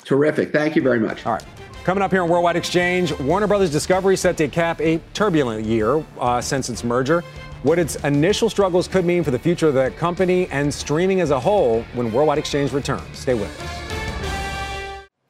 Terrific. 0.05 0.53
Thank 0.53 0.75
you 0.77 0.83
very 0.83 0.99
much. 0.99 1.27
All 1.27 1.35
right. 1.35 1.45
Coming 1.85 2.03
up 2.03 2.13
here 2.13 2.23
on 2.23 2.29
Worldwide 2.29 2.57
Exchange, 2.57 3.13
Warner 3.21 3.49
Brothers 3.49 3.71
Discovery 3.71 4.17
set 4.17 4.37
to 4.37 4.49
cap 4.49 4.81
a 4.81 4.99
turbulent 5.15 5.67
year 5.67 6.05
uh, 6.19 6.41
since 6.41 6.69
its 6.69 6.85
merger. 6.85 7.23
What 7.65 7.79
its 7.79 7.97
initial 7.97 8.51
struggles 8.51 8.89
could 8.89 9.05
mean 9.05 9.23
for 9.23 9.31
the 9.31 9.39
future 9.39 9.69
of 9.69 9.75
the 9.75 9.91
company 9.93 10.49
and 10.49 10.73
streaming 10.73 11.21
as 11.21 11.31
a 11.31 11.39
whole 11.39 11.83
when 11.95 12.13
Worldwide 12.13 12.39
Exchange 12.39 12.73
returns. 12.73 13.19
Stay 13.19 13.35
with 13.35 13.61
us. 13.63 14.02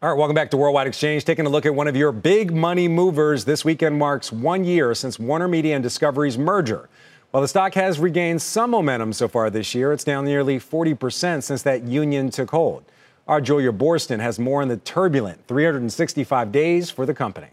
All 0.03 0.09
right, 0.09 0.19
welcome 0.19 0.35
back 0.35 0.51
to 0.51 0.57
Worldwide 0.57 0.89
Exchange. 0.89 1.25
Taking 1.25 1.47
a 1.47 1.49
look 1.49 1.65
at 1.65 1.77
one 1.77 1.87
of 1.87 1.95
your 1.95 2.11
big 2.11 2.53
money 2.53 2.89
movers. 2.89 3.45
This 3.45 3.65
weekend 3.65 4.01
marks 4.01 4.33
one 4.33 4.65
year 4.65 4.97
since 4.97 5.17
Warner 5.17 5.47
Media 5.47 5.77
and 5.77 5.83
Discovery's 5.83 6.37
merger. 6.37 6.89
While 7.31 7.41
the 7.41 7.47
stock 7.47 7.75
has 7.75 8.01
regained 8.01 8.43
some 8.43 8.71
momentum 8.71 9.13
so 9.13 9.29
far 9.29 9.49
this 9.49 9.77
year, 9.77 9.93
it's 9.93 10.03
down 10.03 10.25
nearly 10.25 10.59
40% 10.59 11.45
since 11.45 11.63
that 11.63 11.85
union 11.85 12.31
took 12.31 12.51
hold. 12.51 12.83
Our 13.29 13.41
Julia 13.41 13.71
Boorstin 13.71 14.19
has 14.19 14.41
more 14.41 14.61
on 14.61 14.67
the 14.67 14.79
turbulent 14.79 15.47
365 15.47 16.51
days 16.51 16.91
for 16.91 17.07
the 17.07 17.15
company. 17.15 17.51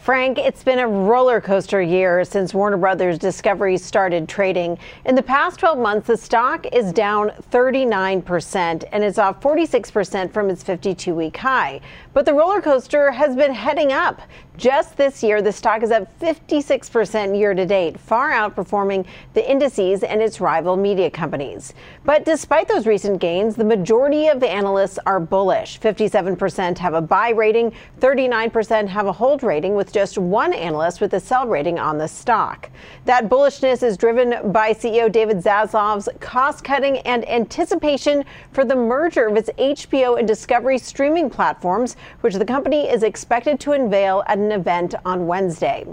Frank, 0.00 0.38
it's 0.38 0.64
been 0.64 0.78
a 0.78 0.88
roller 0.88 1.42
coaster 1.42 1.82
year 1.82 2.24
since 2.24 2.54
Warner 2.54 2.78
Brothers 2.78 3.18
Discovery 3.18 3.76
started 3.76 4.30
trading. 4.30 4.78
In 5.04 5.14
the 5.14 5.22
past 5.22 5.60
12 5.60 5.78
months, 5.78 6.06
the 6.06 6.16
stock 6.16 6.64
is 6.72 6.90
down 6.90 7.32
39% 7.52 8.88
and 8.92 9.04
it's 9.04 9.18
off 9.18 9.42
46% 9.42 10.32
from 10.32 10.48
its 10.48 10.62
52 10.62 11.14
week 11.14 11.36
high. 11.36 11.82
But 12.12 12.26
the 12.26 12.34
roller 12.34 12.60
coaster 12.60 13.12
has 13.12 13.36
been 13.36 13.54
heading 13.54 13.92
up. 13.92 14.20
Just 14.56 14.96
this 14.96 15.22
year, 15.22 15.40
the 15.40 15.52
stock 15.52 15.82
is 15.82 15.90
up 15.90 16.06
56% 16.18 17.38
year 17.38 17.54
to 17.54 17.64
date, 17.64 17.98
far 17.98 18.30
outperforming 18.32 19.06
the 19.32 19.48
indices 19.48 20.02
and 20.02 20.20
its 20.20 20.40
rival 20.40 20.76
media 20.76 21.08
companies. 21.08 21.72
But 22.04 22.24
despite 22.24 22.68
those 22.68 22.86
recent 22.86 23.20
gains, 23.20 23.54
the 23.54 23.64
majority 23.64 24.26
of 24.26 24.40
the 24.40 24.50
analysts 24.50 24.98
are 25.06 25.20
bullish. 25.20 25.80
57% 25.80 26.76
have 26.76 26.94
a 26.94 27.00
buy 27.00 27.30
rating, 27.30 27.72
39% 28.00 28.88
have 28.88 29.06
a 29.06 29.12
hold 29.12 29.42
rating, 29.42 29.76
with 29.76 29.92
just 29.92 30.18
one 30.18 30.52
analyst 30.52 31.00
with 31.00 31.14
a 31.14 31.20
sell 31.20 31.46
rating 31.46 31.78
on 31.78 31.96
the 31.96 32.08
stock. 32.08 32.68
That 33.06 33.30
bullishness 33.30 33.82
is 33.82 33.96
driven 33.96 34.52
by 34.52 34.74
CEO 34.74 35.10
David 35.10 35.38
Zaslav's 35.38 36.08
cost 36.18 36.64
cutting 36.64 36.98
and 36.98 37.26
anticipation 37.28 38.24
for 38.52 38.64
the 38.64 38.76
merger 38.76 39.28
of 39.28 39.36
its 39.36 39.48
HBO 39.50 40.18
and 40.18 40.28
Discovery 40.28 40.76
streaming 40.76 41.30
platforms 41.30 41.96
which 42.20 42.34
the 42.34 42.44
company 42.44 42.88
is 42.88 43.02
expected 43.02 43.60
to 43.60 43.72
unveil 43.72 44.22
at 44.26 44.38
an 44.38 44.52
event 44.52 44.94
on 45.04 45.26
Wednesday. 45.26 45.86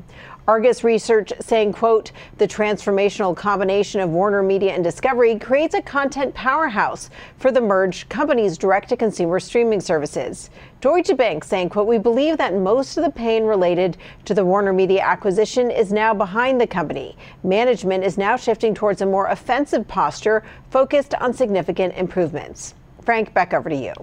Argus 0.47 0.81
research 0.81 1.33
saying, 1.41 1.73
quote, 1.73 2.13
the 2.37 2.47
transformational 2.47 3.35
combination 3.35 3.99
of 3.99 4.11
Warner 4.11 4.41
Media 4.41 4.73
and 4.73 4.81
Discovery 4.81 5.37
creates 5.37 5.75
a 5.75 5.81
content 5.81 6.33
powerhouse 6.33 7.09
for 7.37 7.51
the 7.51 7.59
merged 7.59 8.07
company's 8.07 8.57
direct 8.57 8.87
to 8.87 8.95
consumer 8.95 9.41
streaming 9.41 9.81
services. 9.81 10.49
Deutsche 10.79 11.17
Bank 11.17 11.43
saying, 11.43 11.67
quote, 11.67 11.85
we 11.85 11.97
believe 11.97 12.37
that 12.37 12.55
most 12.55 12.95
of 12.95 13.03
the 13.03 13.11
pain 13.11 13.43
related 13.43 13.97
to 14.23 14.33
the 14.33 14.45
Warner 14.45 14.71
Media 14.71 15.01
acquisition 15.01 15.69
is 15.69 15.91
now 15.91 16.13
behind 16.13 16.61
the 16.61 16.67
company. 16.67 17.17
Management 17.43 18.05
is 18.05 18.17
now 18.17 18.37
shifting 18.37 18.73
towards 18.73 19.01
a 19.01 19.05
more 19.05 19.27
offensive 19.27 19.85
posture 19.85 20.43
focused 20.69 21.13
on 21.15 21.33
significant 21.33 21.93
improvements. 21.95 22.73
Frank, 23.03 23.33
back 23.33 23.53
over 23.53 23.69
to 23.69 23.75
you. 23.75 23.93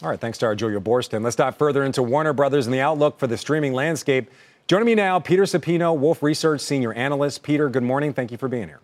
All 0.00 0.08
right, 0.08 0.20
thanks 0.20 0.38
to 0.38 0.46
our 0.46 0.54
Julia 0.54 0.78
Boorstin. 0.78 1.24
Let's 1.24 1.34
dive 1.34 1.56
further 1.56 1.82
into 1.82 2.04
Warner 2.04 2.32
Brothers 2.32 2.68
and 2.68 2.74
the 2.74 2.80
outlook 2.80 3.18
for 3.18 3.26
the 3.26 3.36
streaming 3.36 3.72
landscape. 3.72 4.30
Joining 4.68 4.86
me 4.86 4.94
now, 4.94 5.18
Peter 5.18 5.42
Supino, 5.42 5.96
Wolfe 5.96 6.22
Research 6.22 6.60
Senior 6.60 6.92
Analyst. 6.92 7.42
Peter, 7.42 7.68
good 7.68 7.82
morning. 7.82 8.12
Thank 8.12 8.30
you 8.30 8.38
for 8.38 8.46
being 8.46 8.68
here. 8.68 8.80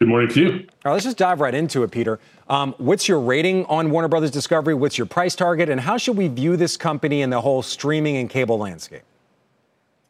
Good 0.00 0.08
morning 0.08 0.28
to 0.30 0.40
you. 0.40 0.50
All 0.50 0.58
right, 0.86 0.92
let's 0.94 1.04
just 1.04 1.16
dive 1.16 1.40
right 1.40 1.54
into 1.54 1.84
it, 1.84 1.92
Peter. 1.92 2.18
Um, 2.48 2.74
what's 2.78 3.06
your 3.06 3.20
rating 3.20 3.66
on 3.66 3.90
Warner 3.90 4.08
Brothers 4.08 4.32
Discovery? 4.32 4.74
What's 4.74 4.98
your 4.98 5.06
price 5.06 5.36
target? 5.36 5.68
And 5.68 5.80
how 5.80 5.96
should 5.96 6.16
we 6.16 6.26
view 6.26 6.56
this 6.56 6.76
company 6.76 7.22
in 7.22 7.30
the 7.30 7.40
whole 7.40 7.62
streaming 7.62 8.16
and 8.16 8.28
cable 8.28 8.58
landscape? 8.58 9.02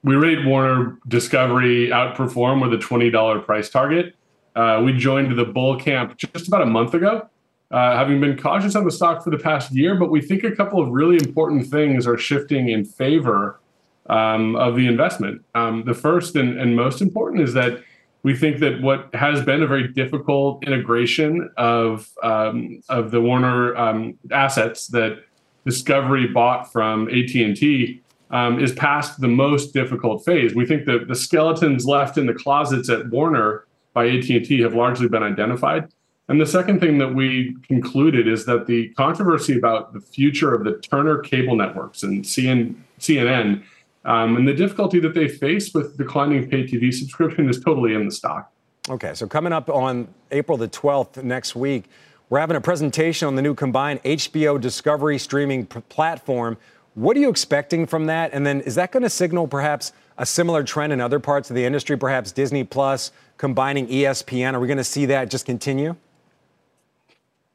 We 0.02 0.14
rate 0.14 0.46
Warner 0.46 0.96
Discovery 1.08 1.88
outperform 1.88 2.62
with 2.62 2.72
a 2.72 2.82
$20 2.82 3.44
price 3.44 3.68
target. 3.68 4.14
Uh, 4.54 4.80
we 4.82 4.94
joined 4.94 5.36
the 5.36 5.44
bull 5.44 5.78
camp 5.78 6.16
just 6.16 6.48
about 6.48 6.62
a 6.62 6.66
month 6.66 6.94
ago 6.94 7.28
uh, 7.70 7.96
having 7.96 8.20
been 8.20 8.38
cautious 8.38 8.76
on 8.76 8.84
the 8.84 8.90
stock 8.90 9.24
for 9.24 9.30
the 9.30 9.38
past 9.38 9.72
year, 9.72 9.96
but 9.96 10.10
we 10.10 10.20
think 10.20 10.44
a 10.44 10.54
couple 10.54 10.80
of 10.80 10.90
really 10.90 11.16
important 11.16 11.66
things 11.66 12.06
are 12.06 12.16
shifting 12.16 12.68
in 12.68 12.84
favor 12.84 13.60
um, 14.08 14.54
of 14.56 14.76
the 14.76 14.86
investment. 14.86 15.44
Um, 15.54 15.84
the 15.84 15.94
first 15.94 16.36
and, 16.36 16.58
and, 16.58 16.76
most 16.76 17.00
important 17.00 17.42
is 17.42 17.54
that 17.54 17.82
we 18.22 18.36
think 18.36 18.60
that 18.60 18.80
what 18.80 19.12
has 19.14 19.44
been 19.44 19.62
a 19.62 19.66
very 19.66 19.88
difficult 19.88 20.64
integration 20.64 21.50
of 21.56 22.08
um, 22.22 22.80
of 22.88 23.10
the 23.10 23.20
Warner 23.20 23.76
um, 23.76 24.16
assets 24.30 24.86
that 24.88 25.24
Discovery 25.64 26.28
bought 26.28 26.72
from 26.72 27.08
AT 27.08 27.34
and 27.34 27.56
T 27.56 28.00
um, 28.30 28.60
is 28.62 28.72
past 28.72 29.20
the 29.20 29.28
most 29.28 29.74
difficult 29.74 30.24
phase. 30.24 30.54
We 30.54 30.66
think 30.66 30.86
that 30.86 31.08
the 31.08 31.14
skeletons 31.16 31.84
left 31.84 32.16
in 32.18 32.26
the 32.26 32.34
closets 32.34 32.88
at 32.88 33.08
Warner 33.08 33.66
by 33.92 34.06
AT 34.06 34.28
and 34.28 34.44
T 34.44 34.60
have 34.60 34.74
largely 34.74 35.08
been 35.08 35.24
identified 35.24 35.88
And 36.28 36.40
the 36.40 36.46
second 36.46 36.80
thing 36.80 36.98
that 36.98 37.14
we 37.14 37.56
concluded 37.62 38.26
is 38.26 38.46
that 38.46 38.66
the 38.66 38.88
controversy 38.90 39.56
about 39.56 39.92
the 39.92 40.00
future 40.00 40.52
of 40.52 40.64
the 40.64 40.78
Turner 40.78 41.18
cable 41.18 41.54
networks 41.54 42.02
and 42.02 42.24
CN, 42.24 42.74
CNN 42.98 43.62
um, 44.04 44.36
and 44.36 44.46
the 44.46 44.54
difficulty 44.54 44.98
that 45.00 45.14
they 45.14 45.28
face 45.28 45.72
with 45.72 45.96
declining 45.96 46.48
pay 46.48 46.64
TV 46.64 46.92
subscription 46.92 47.48
is 47.48 47.60
totally 47.60 47.94
in 47.94 48.04
the 48.04 48.10
stock. 48.10 48.52
Okay, 48.88 49.14
so 49.14 49.26
coming 49.26 49.52
up 49.52 49.68
on 49.68 50.08
April 50.30 50.56
the 50.56 50.68
12th 50.68 51.22
next 51.22 51.56
week, 51.56 51.84
we're 52.28 52.38
having 52.38 52.56
a 52.56 52.60
presentation 52.60 53.28
on 53.28 53.34
the 53.34 53.42
new 53.42 53.54
combined 53.54 54.02
HBO 54.02 54.60
Discovery 54.60 55.18
streaming 55.18 55.66
p- 55.66 55.80
platform. 55.88 56.56
What 56.94 57.16
are 57.16 57.20
you 57.20 57.28
expecting 57.28 57.86
from 57.86 58.06
that? 58.06 58.32
And 58.32 58.46
then 58.46 58.60
is 58.62 58.76
that 58.76 58.90
going 58.90 59.02
to 59.02 59.10
signal 59.10 59.46
perhaps 59.46 59.92
a 60.18 60.26
similar 60.26 60.64
trend 60.64 60.92
in 60.92 61.00
other 61.00 61.20
parts 61.20 61.50
of 61.50 61.56
the 61.56 61.64
industry, 61.64 61.96
perhaps 61.96 62.32
Disney 62.32 62.64
Plus 62.64 63.12
combining 63.38 63.86
ESPN? 63.88 64.54
Are 64.54 64.60
we 64.60 64.66
going 64.66 64.76
to 64.76 64.84
see 64.84 65.06
that 65.06 65.30
just 65.30 65.46
continue? 65.46 65.96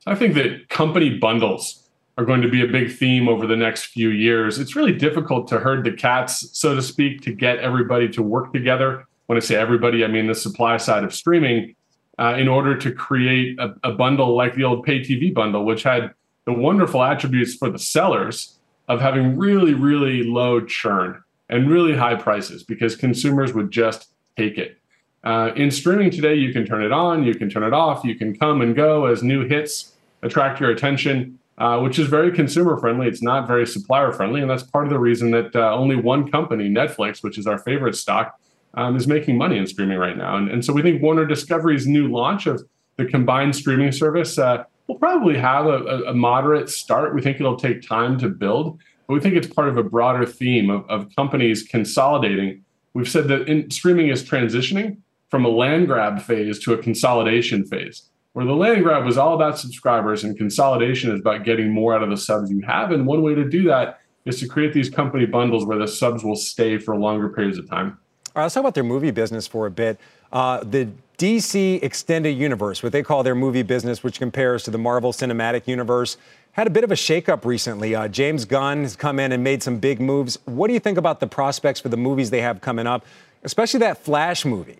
I 0.07 0.15
think 0.15 0.33
that 0.33 0.67
company 0.69 1.19
bundles 1.19 1.87
are 2.17 2.25
going 2.25 2.41
to 2.41 2.49
be 2.49 2.63
a 2.63 2.67
big 2.67 2.91
theme 2.91 3.27
over 3.27 3.45
the 3.45 3.55
next 3.55 3.85
few 3.85 4.09
years. 4.09 4.57
It's 4.57 4.75
really 4.75 4.93
difficult 4.93 5.47
to 5.49 5.59
herd 5.59 5.83
the 5.83 5.91
cats, 5.91 6.49
so 6.57 6.75
to 6.75 6.81
speak, 6.81 7.21
to 7.21 7.33
get 7.33 7.59
everybody 7.59 8.09
to 8.09 8.23
work 8.23 8.51
together. 8.51 9.05
When 9.27 9.37
I 9.37 9.41
say 9.41 9.55
everybody, 9.55 10.03
I 10.03 10.07
mean 10.07 10.27
the 10.27 10.35
supply 10.35 10.77
side 10.77 11.03
of 11.03 11.13
streaming, 11.13 11.75
uh, 12.19 12.35
in 12.37 12.47
order 12.47 12.75
to 12.77 12.91
create 12.91 13.59
a, 13.59 13.75
a 13.83 13.91
bundle 13.93 14.35
like 14.35 14.55
the 14.55 14.63
old 14.63 14.83
pay 14.83 14.99
TV 14.99 15.33
bundle, 15.33 15.65
which 15.65 15.83
had 15.83 16.11
the 16.45 16.53
wonderful 16.53 17.03
attributes 17.03 17.55
for 17.55 17.69
the 17.69 17.79
sellers 17.79 18.57
of 18.87 18.99
having 18.99 19.37
really, 19.37 19.73
really 19.73 20.23
low 20.23 20.65
churn 20.65 21.23
and 21.49 21.69
really 21.69 21.95
high 21.95 22.15
prices 22.15 22.63
because 22.63 22.95
consumers 22.95 23.53
would 23.53 23.71
just 23.71 24.09
take 24.35 24.57
it. 24.57 24.77
Uh, 25.23 25.51
in 25.55 25.69
streaming 25.69 26.09
today, 26.09 26.33
you 26.33 26.51
can 26.51 26.65
turn 26.65 26.83
it 26.83 26.91
on, 26.91 27.23
you 27.23 27.35
can 27.35 27.49
turn 27.49 27.63
it 27.63 27.73
off, 27.73 28.03
you 28.03 28.15
can 28.15 28.35
come 28.35 28.61
and 28.61 28.75
go 28.75 29.05
as 29.05 29.21
new 29.21 29.47
hits 29.47 29.90
attract 30.23 30.59
your 30.59 30.71
attention, 30.71 31.39
uh, 31.57 31.79
which 31.79 31.99
is 31.99 32.07
very 32.07 32.31
consumer 32.31 32.77
friendly. 32.77 33.07
It's 33.07 33.21
not 33.21 33.47
very 33.47 33.65
supplier 33.67 34.11
friendly. 34.11 34.41
And 34.41 34.49
that's 34.49 34.63
part 34.63 34.85
of 34.85 34.89
the 34.91 34.99
reason 34.99 35.31
that 35.31 35.55
uh, 35.55 35.73
only 35.73 35.95
one 35.95 36.29
company, 36.31 36.69
Netflix, 36.69 37.23
which 37.23 37.37
is 37.37 37.47
our 37.47 37.57
favorite 37.57 37.95
stock, 37.95 38.39
um, 38.73 38.95
is 38.95 39.07
making 39.07 39.37
money 39.37 39.57
in 39.57 39.67
streaming 39.67 39.97
right 39.97 40.17
now. 40.17 40.37
And, 40.37 40.49
and 40.49 40.63
so 40.63 40.73
we 40.73 40.81
think 40.81 41.01
Warner 41.01 41.25
Discovery's 41.25 41.87
new 41.87 42.07
launch 42.07 42.47
of 42.47 42.63
the 42.97 43.05
combined 43.05 43.55
streaming 43.55 43.91
service 43.91 44.37
uh, 44.37 44.63
will 44.87 44.97
probably 44.97 45.37
have 45.37 45.65
a, 45.65 46.03
a, 46.07 46.13
moderate 46.13 46.69
start. 46.69 47.15
We 47.15 47.21
think 47.21 47.39
it'll 47.39 47.55
take 47.55 47.81
time 47.81 48.17
to 48.19 48.29
build, 48.29 48.79
but 49.07 49.13
we 49.13 49.19
think 49.19 49.35
it's 49.35 49.47
part 49.47 49.69
of 49.69 49.77
a 49.77 49.83
broader 49.83 50.25
theme 50.25 50.69
of, 50.69 50.89
of 50.89 51.13
companies 51.15 51.63
consolidating. 51.63 52.63
We've 52.93 53.09
said 53.09 53.27
that 53.29 53.47
in, 53.47 53.71
streaming 53.71 54.09
is 54.09 54.23
transitioning 54.23 54.97
from 55.29 55.45
a 55.45 55.49
land 55.49 55.87
grab 55.87 56.21
phase 56.21 56.59
to 56.59 56.73
a 56.73 56.77
consolidation 56.77 57.65
phase, 57.65 58.09
where 58.33 58.45
the 58.45 58.53
land 58.53 58.83
grab 58.83 59.05
was 59.05 59.17
all 59.17 59.35
about 59.35 59.59
subscribers 59.59 60.23
and 60.23 60.37
consolidation 60.37 61.11
is 61.11 61.19
about 61.19 61.43
getting 61.43 61.71
more 61.71 61.93
out 61.93 62.01
of 62.01 62.09
the 62.09 62.17
subs 62.17 62.49
you 62.49 62.61
have. 62.61 62.91
And 62.91 63.05
one 63.05 63.21
way 63.21 63.35
to 63.35 63.47
do 63.47 63.63
that 63.63 63.99
is 64.25 64.39
to 64.39 64.47
create 64.47 64.73
these 64.73 64.89
company 64.89 65.25
bundles 65.25 65.65
where 65.65 65.77
the 65.77 65.87
subs 65.87 66.23
will 66.23 66.35
stay 66.35 66.77
for 66.77 66.95
longer 66.95 67.29
periods 67.29 67.57
of 67.57 67.69
time. 67.69 67.97
All 68.33 68.39
right, 68.39 68.43
let's 68.43 68.53
talk 68.53 68.61
about 68.61 68.75
their 68.75 68.83
movie 68.83 69.11
business 69.11 69.47
for 69.47 69.65
a 69.65 69.71
bit. 69.71 69.99
Uh, 70.31 70.63
the 70.63 70.87
DC 71.17 71.83
Extended 71.83 72.31
Universe, 72.31 72.81
what 72.81 72.93
they 72.93 73.03
call 73.03 73.23
their 73.23 73.35
movie 73.35 73.63
business, 73.63 74.03
which 74.03 74.19
compares 74.19 74.63
to 74.63 74.71
the 74.71 74.77
Marvel 74.77 75.11
Cinematic 75.11 75.67
Universe, 75.67 76.17
had 76.53 76.67
a 76.67 76.69
bit 76.69 76.83
of 76.85 76.91
a 76.91 76.95
shakeup 76.95 77.43
recently. 77.43 77.93
Uh, 77.93 78.07
James 78.07 78.45
Gunn 78.45 78.83
has 78.83 78.95
come 78.95 79.19
in 79.19 79.33
and 79.33 79.43
made 79.43 79.61
some 79.61 79.77
big 79.79 79.99
moves. 79.99 80.37
What 80.45 80.67
do 80.67 80.73
you 80.73 80.79
think 80.79 80.97
about 80.97 81.19
the 81.19 81.27
prospects 81.27 81.81
for 81.81 81.89
the 81.89 81.97
movies 81.97 82.29
they 82.29 82.41
have 82.41 82.61
coming 82.61 82.87
up, 82.87 83.05
especially 83.43 83.81
that 83.81 83.97
Flash 83.97 84.45
movie? 84.45 84.79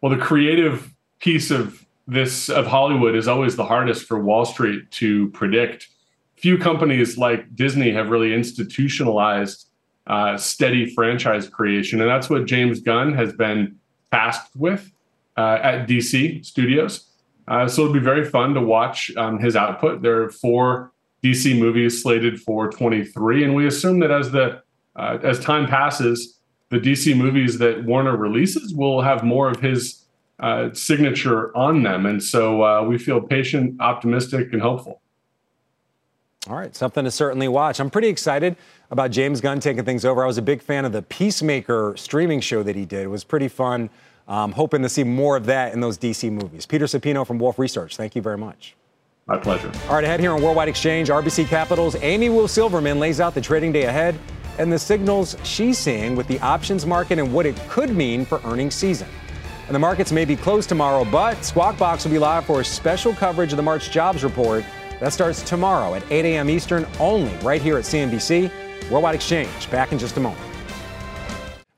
Well, 0.00 0.10
the 0.10 0.22
creative 0.22 0.92
piece 1.20 1.50
of 1.50 1.83
this 2.06 2.48
of 2.48 2.66
Hollywood 2.66 3.14
is 3.14 3.28
always 3.28 3.56
the 3.56 3.64
hardest 3.64 4.06
for 4.06 4.18
Wall 4.22 4.44
Street 4.44 4.90
to 4.92 5.28
predict. 5.30 5.88
Few 6.36 6.58
companies 6.58 7.16
like 7.16 7.54
Disney 7.54 7.92
have 7.92 8.10
really 8.10 8.34
institutionalized 8.34 9.68
uh, 10.06 10.36
steady 10.36 10.92
franchise 10.94 11.48
creation. 11.48 12.00
And 12.00 12.10
that's 12.10 12.28
what 12.28 12.46
James 12.46 12.80
Gunn 12.80 13.14
has 13.14 13.32
been 13.32 13.76
tasked 14.12 14.54
with 14.56 14.92
uh, 15.36 15.58
at 15.62 15.88
DC 15.88 16.44
Studios. 16.44 17.10
Uh, 17.48 17.68
so 17.68 17.82
it'll 17.82 17.94
be 17.94 18.00
very 18.00 18.24
fun 18.24 18.54
to 18.54 18.60
watch 18.60 19.10
um, 19.16 19.38
his 19.38 19.56
output. 19.56 20.02
There 20.02 20.22
are 20.22 20.30
four 20.30 20.92
DC 21.22 21.58
movies 21.58 22.02
slated 22.02 22.40
for 22.40 22.70
23, 22.70 23.44
and 23.44 23.54
we 23.54 23.66
assume 23.66 24.00
that 24.00 24.10
as 24.10 24.30
the 24.30 24.62
uh, 24.96 25.18
as 25.22 25.40
time 25.40 25.66
passes, 25.66 26.38
the 26.70 26.78
DC 26.78 27.16
movies 27.16 27.58
that 27.58 27.84
Warner 27.84 28.16
releases 28.16 28.72
will 28.74 29.00
have 29.00 29.24
more 29.24 29.48
of 29.50 29.60
his 29.60 30.03
uh, 30.40 30.72
signature 30.72 31.56
on 31.56 31.82
them. 31.82 32.06
And 32.06 32.22
so 32.22 32.62
uh, 32.62 32.82
we 32.82 32.98
feel 32.98 33.20
patient, 33.20 33.80
optimistic, 33.80 34.52
and 34.52 34.60
hopeful. 34.60 35.00
All 36.48 36.56
right, 36.56 36.76
something 36.76 37.04
to 37.04 37.10
certainly 37.10 37.48
watch. 37.48 37.80
I'm 37.80 37.88
pretty 37.88 38.08
excited 38.08 38.56
about 38.90 39.10
James 39.10 39.40
Gunn 39.40 39.60
taking 39.60 39.84
things 39.84 40.04
over. 40.04 40.22
I 40.22 40.26
was 40.26 40.36
a 40.36 40.42
big 40.42 40.60
fan 40.60 40.84
of 40.84 40.92
the 40.92 41.00
Peacemaker 41.00 41.94
streaming 41.96 42.40
show 42.40 42.62
that 42.62 42.76
he 42.76 42.84
did. 42.84 43.04
It 43.04 43.08
was 43.08 43.24
pretty 43.24 43.48
fun. 43.48 43.88
Um, 44.28 44.52
hoping 44.52 44.82
to 44.82 44.88
see 44.88 45.04
more 45.04 45.36
of 45.36 45.46
that 45.46 45.72
in 45.72 45.80
those 45.80 45.98
DC 45.98 46.30
movies. 46.30 46.66
Peter 46.66 46.86
Supino 46.86 47.26
from 47.26 47.38
Wolfe 47.38 47.58
Research, 47.58 47.96
thank 47.96 48.16
you 48.16 48.22
very 48.22 48.38
much. 48.38 48.74
My 49.26 49.38
pleasure. 49.38 49.70
All 49.88 49.94
right, 49.94 50.04
ahead 50.04 50.20
here 50.20 50.32
on 50.32 50.42
Worldwide 50.42 50.68
Exchange, 50.68 51.08
RBC 51.08 51.46
Capital's 51.46 51.96
Amy 51.96 52.28
Wu 52.28 52.46
Silverman 52.46 52.98
lays 52.98 53.20
out 53.20 53.34
the 53.34 53.40
trading 53.40 53.72
day 53.72 53.84
ahead 53.84 54.18
and 54.58 54.72
the 54.72 54.78
signals 54.78 55.36
she's 55.44 55.78
seeing 55.78 56.14
with 56.14 56.28
the 56.28 56.38
options 56.40 56.86
market 56.86 57.18
and 57.18 57.32
what 57.32 57.46
it 57.46 57.56
could 57.68 57.90
mean 57.90 58.24
for 58.24 58.40
earnings 58.44 58.74
season. 58.74 59.08
And 59.66 59.74
the 59.74 59.78
markets 59.78 60.12
may 60.12 60.26
be 60.26 60.36
closed 60.36 60.68
tomorrow, 60.68 61.06
but 61.06 61.42
Squawk 61.42 61.78
Box 61.78 62.04
will 62.04 62.12
be 62.12 62.18
live 62.18 62.44
for 62.44 62.62
special 62.62 63.14
coverage 63.14 63.52
of 63.52 63.56
the 63.56 63.62
March 63.62 63.90
jobs 63.90 64.22
report. 64.22 64.62
That 65.00 65.12
starts 65.12 65.42
tomorrow 65.42 65.94
at 65.94 66.04
8 66.10 66.26
a.m. 66.26 66.50
Eastern, 66.50 66.86
only 67.00 67.34
right 67.36 67.62
here 67.62 67.78
at 67.78 67.84
CNBC. 67.84 68.50
Worldwide 68.90 69.14
Exchange, 69.14 69.70
back 69.70 69.92
in 69.92 69.98
just 69.98 70.18
a 70.18 70.20
moment. 70.20 70.42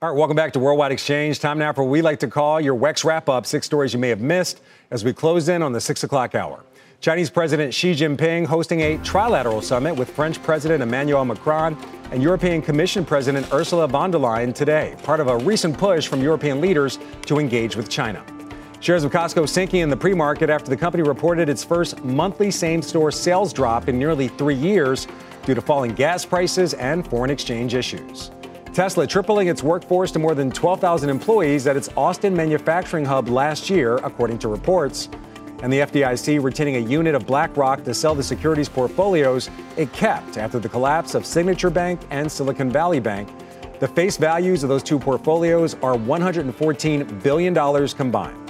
All 0.02 0.10
right, 0.10 0.18
welcome 0.18 0.36
back 0.36 0.52
to 0.54 0.58
Worldwide 0.58 0.90
Exchange. 0.90 1.38
Time 1.38 1.58
now 1.58 1.72
for 1.72 1.84
what 1.84 1.90
we 1.90 2.02
like 2.02 2.18
to 2.20 2.28
call 2.28 2.60
your 2.60 2.74
WEX 2.74 3.04
wrap 3.04 3.28
up 3.28 3.46
six 3.46 3.66
stories 3.66 3.92
you 3.94 4.00
may 4.00 4.08
have 4.08 4.20
missed 4.20 4.60
as 4.90 5.04
we 5.04 5.12
close 5.12 5.48
in 5.48 5.62
on 5.62 5.72
the 5.72 5.80
six 5.80 6.02
o'clock 6.02 6.34
hour. 6.34 6.64
Chinese 7.00 7.30
President 7.30 7.72
Xi 7.72 7.92
Jinping 7.92 8.46
hosting 8.46 8.80
a 8.80 8.98
trilateral 8.98 9.62
summit 9.62 9.94
with 9.94 10.10
French 10.10 10.42
President 10.42 10.82
Emmanuel 10.82 11.24
Macron 11.24 11.76
and 12.10 12.22
European 12.22 12.62
Commission 12.62 13.04
President 13.04 13.46
Ursula 13.52 13.86
von 13.86 14.10
der 14.10 14.18
Leyen 14.18 14.54
today, 14.54 14.96
part 15.02 15.20
of 15.20 15.28
a 15.28 15.36
recent 15.38 15.76
push 15.76 16.08
from 16.08 16.22
European 16.22 16.60
leaders 16.60 16.98
to 17.26 17.38
engage 17.38 17.76
with 17.76 17.88
China. 17.90 18.24
Shares 18.80 19.04
of 19.04 19.12
Costco 19.12 19.48
sinking 19.48 19.80
in 19.80 19.90
the 19.90 19.96
pre 19.96 20.14
market 20.14 20.48
after 20.48 20.70
the 20.70 20.76
company 20.76 21.02
reported 21.02 21.48
its 21.48 21.62
first 21.62 22.02
monthly 22.02 22.50
same 22.50 22.80
store 22.80 23.12
sales 23.12 23.52
drop 23.52 23.88
in 23.88 23.98
nearly 23.98 24.28
three 24.28 24.54
years 24.54 25.06
due 25.44 25.54
to 25.54 25.60
falling 25.60 25.94
gas 25.94 26.24
prices 26.24 26.74
and 26.74 27.06
foreign 27.06 27.30
exchange 27.30 27.74
issues. 27.74 28.30
Tesla 28.72 29.06
tripling 29.06 29.48
its 29.48 29.62
workforce 29.62 30.10
to 30.12 30.18
more 30.18 30.34
than 30.34 30.50
12,000 30.50 31.08
employees 31.08 31.66
at 31.66 31.76
its 31.76 31.88
Austin 31.96 32.34
manufacturing 32.34 33.04
hub 33.04 33.28
last 33.28 33.70
year, 33.70 33.96
according 33.98 34.38
to 34.38 34.48
reports. 34.48 35.08
And 35.62 35.72
the 35.72 35.80
FDIC 35.80 36.42
retaining 36.42 36.76
a 36.76 36.80
unit 36.80 37.14
of 37.14 37.26
BlackRock 37.26 37.82
to 37.84 37.94
sell 37.94 38.14
the 38.14 38.22
securities 38.22 38.68
portfolios 38.68 39.48
it 39.76 39.92
kept 39.92 40.36
after 40.36 40.58
the 40.58 40.68
collapse 40.68 41.14
of 41.14 41.24
Signature 41.24 41.70
Bank 41.70 42.00
and 42.10 42.30
Silicon 42.30 42.70
Valley 42.70 43.00
Bank. 43.00 43.28
The 43.80 43.88
face 43.88 44.16
values 44.16 44.62
of 44.62 44.68
those 44.68 44.82
two 44.82 44.98
portfolios 44.98 45.74
are 45.82 45.94
$114 45.94 47.22
billion 47.22 47.88
combined. 47.88 48.46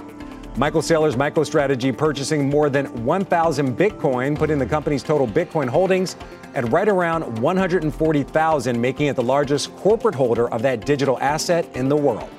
Michael 0.57 0.81
Saylor's 0.81 1.17
MicroStrategy 1.17 1.97
purchasing 1.97 2.49
more 2.49 2.71
than 2.71 2.87
1,000 3.05 3.77
Bitcoin, 3.77 4.39
putting 4.39 4.59
the 4.59 4.65
company's 4.65 5.03
total 5.03 5.29
Bitcoin 5.29 5.69
holdings 5.69 6.17
at 6.55 6.67
right 6.71 6.89
around 6.89 7.41
140,000, 7.41 8.81
making 8.81 9.09
it 9.09 9.17
the 9.17 9.23
largest 9.23 9.75
corporate 9.77 10.15
holder 10.15 10.49
of 10.51 10.63
that 10.63 10.87
digital 10.87 11.19
asset 11.21 11.69
in 11.77 11.91
the 11.91 11.97
world. 11.97 12.31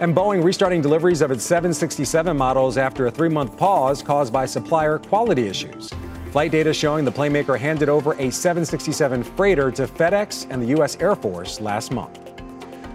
And 0.00 0.14
Boeing 0.14 0.42
restarting 0.42 0.80
deliveries 0.82 1.20
of 1.20 1.30
its 1.30 1.44
767 1.44 2.36
models 2.36 2.76
after 2.76 3.06
a 3.06 3.10
three 3.10 3.28
month 3.28 3.56
pause 3.56 4.02
caused 4.02 4.32
by 4.32 4.46
supplier 4.46 4.98
quality 4.98 5.46
issues. 5.46 5.90
Flight 6.32 6.50
data 6.50 6.72
showing 6.72 7.04
the 7.04 7.12
playmaker 7.12 7.58
handed 7.58 7.88
over 7.88 8.14
a 8.14 8.30
767 8.30 9.22
freighter 9.22 9.70
to 9.70 9.86
FedEx 9.86 10.46
and 10.50 10.62
the 10.62 10.66
U.S. 10.68 10.96
Air 10.98 11.14
Force 11.14 11.60
last 11.60 11.92
month. 11.92 12.18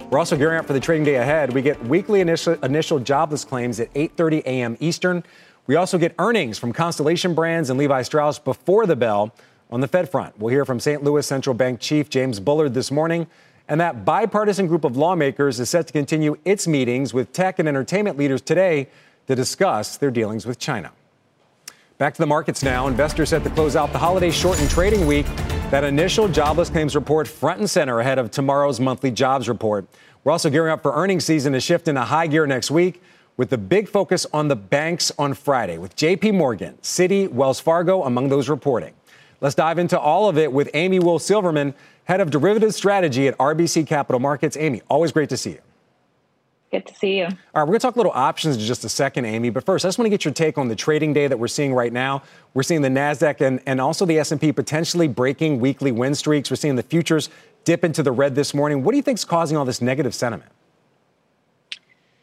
We're 0.09 0.19
also 0.19 0.35
gearing 0.35 0.57
up 0.57 0.65
for 0.65 0.73
the 0.73 0.79
trading 0.79 1.03
day 1.03 1.15
ahead. 1.15 1.53
We 1.53 1.61
get 1.61 1.81
weekly 1.85 2.21
initial, 2.21 2.53
initial 2.63 2.97
jobless 2.97 3.45
claims 3.45 3.79
at 3.79 3.93
8:30 3.93 4.41
a.m. 4.43 4.77
Eastern. 4.79 5.23
We 5.67 5.75
also 5.75 5.97
get 5.97 6.15
earnings 6.17 6.57
from 6.57 6.73
Constellation 6.73 7.35
Brands 7.35 7.69
and 7.69 7.77
Levi 7.77 8.01
Strauss 8.01 8.39
before 8.39 8.85
the 8.85 8.95
bell 8.95 9.33
on 9.69 9.81
the 9.81 9.87
Fed 9.87 10.09
front. 10.09 10.39
We'll 10.39 10.49
hear 10.49 10.65
from 10.65 10.79
St. 10.79 11.03
Louis 11.03 11.27
Central 11.27 11.53
Bank 11.53 11.81
Chief 11.81 12.09
James 12.09 12.39
Bullard 12.39 12.73
this 12.73 12.89
morning. 12.89 13.27
And 13.70 13.82
that 13.82 14.05
bipartisan 14.05 14.68
group 14.68 14.84
of 14.84 14.95
lawmakers 14.95 15.59
is 15.59 15.70
set 15.70 15.88
to 15.88 15.93
continue 15.93 16.38
its 16.45 16.68
meetings 16.68 17.13
with 17.13 17.34
tech 17.34 17.59
and 17.59 17.68
entertainment 17.68 18.18
leaders 18.18 18.41
today 18.41 18.88
to 19.28 19.36
discuss 19.36 19.97
their 19.97 20.11
dealings 20.11 20.45
with 20.45 20.57
China. 20.57 20.91
Back 21.97 22.13
to 22.13 22.22
the 22.22 22.28
markets 22.28 22.63
now. 22.63 22.88
Investors 22.88 23.30
set 23.30 23.43
to 23.43 23.49
close 23.49 23.76
out 23.76 23.91
the 23.91 23.97
holiday 23.97 24.32
shortened 24.32 24.70
trading 24.70 25.05
week 25.07 25.26
that 25.72 25.84
initial 25.84 26.28
jobless 26.28 26.70
claims 26.70 26.95
report 26.95 27.28
front 27.28 27.59
and 27.59 27.70
center 27.70 27.99
ahead 27.99 28.20
of 28.20 28.32
tomorrow's 28.32 28.80
monthly 28.80 29.11
jobs 29.11 29.49
report. 29.49 29.86
We're 30.24 30.32
also 30.32 30.49
gearing 30.49 30.72
up 30.72 30.82
for 30.82 30.93
earnings 30.93 31.26
season 31.26 31.53
to 31.53 31.59
shift 31.59 31.88
into 31.88 32.01
high 32.01 32.28
gear 32.28 32.47
next 32.47 32.72
week. 32.72 33.01
with 33.38 33.51
the 33.51 33.57
big 33.57 33.88
focus 33.88 34.26
on 34.34 34.47
the 34.47 34.55
banks 34.55 35.11
on 35.18 35.34
Friday, 35.36 35.78
with 35.78 35.95
JP 35.95 36.34
Morgan, 36.34 36.78
Citi, 36.82 37.30
Wells 37.32 37.59
Fargo 37.59 38.03
among 38.03 38.30
those 38.30 38.49
reporting. 38.49 38.93
Let's 39.39 39.53
dive 39.53 39.78
into 39.78 39.99
all 39.99 40.28
of 40.28 40.39
it 40.39 40.51
with 40.51 40.72
Amy 40.74 40.97
Wu 40.97 41.20
Silverman, 41.20 41.76
head 42.08 42.22
of 42.22 42.30
derivative 42.30 42.74
strategy 42.74 43.28
at 43.28 43.38
RBC 43.38 43.86
Capital 43.86 44.20
Markets. 44.20 44.55
Amy, 44.55 44.82
always 44.89 45.12
great 45.12 45.28
to 45.28 45.36
see 45.36 45.51
you. 45.51 45.60
Good 46.72 46.88
to 46.88 46.95
see 46.95 47.18
you. 47.18 47.26
All 47.26 47.30
right, 47.30 47.64
we're 47.64 47.66
going 47.66 47.80
to 47.80 47.80
talk 47.80 47.95
a 47.95 47.99
little 47.99 48.14
options 48.14 48.55
in 48.55 48.62
just 48.62 48.86
a 48.86 48.89
second, 48.89 49.26
Amy. 49.26 49.49
But 49.49 49.66
first, 49.66 49.84
I 49.84 49.89
just 49.89 49.97
want 49.97 50.05
to 50.05 50.10
get 50.10 50.24
your 50.24 50.34
take 50.34 50.58
on 50.58 50.70
the 50.70 50.76
trading 50.76 51.12
day 51.14 51.28
that 51.28 51.38
we're 51.38 51.49
seeing 51.49 51.74
right 51.74 51.91
now. 51.91 52.24
We're 52.53 52.64
seeing 52.64 52.82
the 52.82 52.89
Nasdaq 52.89 53.41
and, 53.41 53.60
and 53.66 53.82
also 53.82 54.05
the 54.05 54.20
S&P 54.20 54.53
potentially 54.53 55.10
breaking 55.10 55.60
weekly 55.60 55.91
win 55.91 56.16
streaks. 56.16 56.49
We're 56.49 56.55
seeing 56.55 56.78
the 56.78 56.84
futures 56.84 57.30
dip 57.66 57.84
into 57.84 58.03
the 58.03 58.14
red 58.14 58.36
this 58.36 58.53
morning. 58.53 58.86
What 58.86 58.91
do 58.91 58.97
you 58.97 59.03
think 59.03 59.18
is 59.18 59.26
causing 59.26 59.58
all 59.58 59.66
this 59.66 59.82
negative 59.82 60.16
sentiment? 60.16 60.51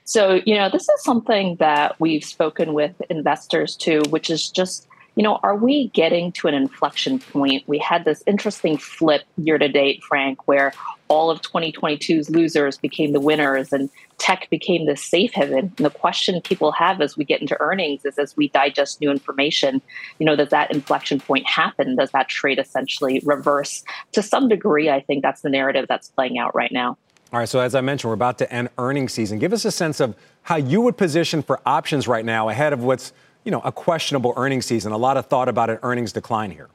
So, 0.04 0.40
you 0.46 0.54
know, 0.54 0.70
this 0.70 0.88
is 0.88 1.02
something 1.02 1.56
that 1.56 2.00
we've 2.00 2.24
spoken 2.24 2.72
with 2.72 3.00
investors 3.10 3.76
to, 3.76 4.02
which 4.08 4.30
is 4.30 4.48
just 4.48 4.88
you 5.16 5.22
know, 5.22 5.38
are 5.42 5.56
we 5.56 5.88
getting 5.88 6.32
to 6.32 6.48
an 6.48 6.54
inflection 6.54 7.18
point? 7.18 7.62
We 7.66 7.78
had 7.78 8.04
this 8.04 8.22
interesting 8.26 8.76
flip 8.76 9.22
year 9.36 9.58
to 9.58 9.68
date, 9.68 10.02
Frank, 10.02 10.48
where 10.48 10.72
all 11.08 11.30
of 11.30 11.40
2022's 11.42 12.30
losers 12.30 12.78
became 12.78 13.12
the 13.12 13.20
winners 13.20 13.72
and 13.72 13.90
tech 14.18 14.48
became 14.50 14.86
the 14.86 14.96
safe 14.96 15.32
haven. 15.32 15.58
And 15.58 15.76
the 15.76 15.90
question 15.90 16.40
people 16.40 16.72
have 16.72 17.00
as 17.00 17.16
we 17.16 17.24
get 17.24 17.40
into 17.40 17.60
earnings 17.60 18.04
is 18.04 18.18
as 18.18 18.36
we 18.36 18.48
digest 18.48 19.00
new 19.00 19.10
information, 19.10 19.82
you 20.18 20.26
know, 20.26 20.34
does 20.34 20.50
that 20.50 20.72
inflection 20.72 21.20
point 21.20 21.46
happen? 21.46 21.96
Does 21.96 22.10
that 22.10 22.28
trade 22.28 22.58
essentially 22.58 23.22
reverse? 23.24 23.84
To 24.12 24.22
some 24.22 24.48
degree, 24.48 24.90
I 24.90 25.00
think 25.00 25.22
that's 25.22 25.42
the 25.42 25.50
narrative 25.50 25.86
that's 25.88 26.08
playing 26.08 26.38
out 26.38 26.54
right 26.54 26.72
now. 26.72 26.96
All 27.32 27.40
right, 27.40 27.48
so 27.48 27.58
as 27.58 27.74
I 27.74 27.80
mentioned, 27.80 28.10
we're 28.10 28.14
about 28.14 28.38
to 28.38 28.52
end 28.52 28.68
earnings 28.78 29.12
season. 29.12 29.40
Give 29.40 29.52
us 29.52 29.64
a 29.64 29.72
sense 29.72 29.98
of 29.98 30.14
how 30.42 30.56
you 30.56 30.80
would 30.82 30.96
position 30.96 31.42
for 31.42 31.60
options 31.66 32.06
right 32.06 32.24
now 32.24 32.48
ahead 32.48 32.72
of 32.72 32.84
what's 32.84 33.12
you 33.44 33.50
know, 33.50 33.60
a 33.60 33.72
questionable 33.72 34.32
earnings 34.36 34.66
season. 34.66 34.92
A 34.92 34.98
lot 34.98 35.16
of 35.16 35.26
thought 35.26 35.48
about 35.48 35.70
an 35.70 35.78
earnings 35.82 36.12
decline 36.12 36.50
here. 36.50 36.68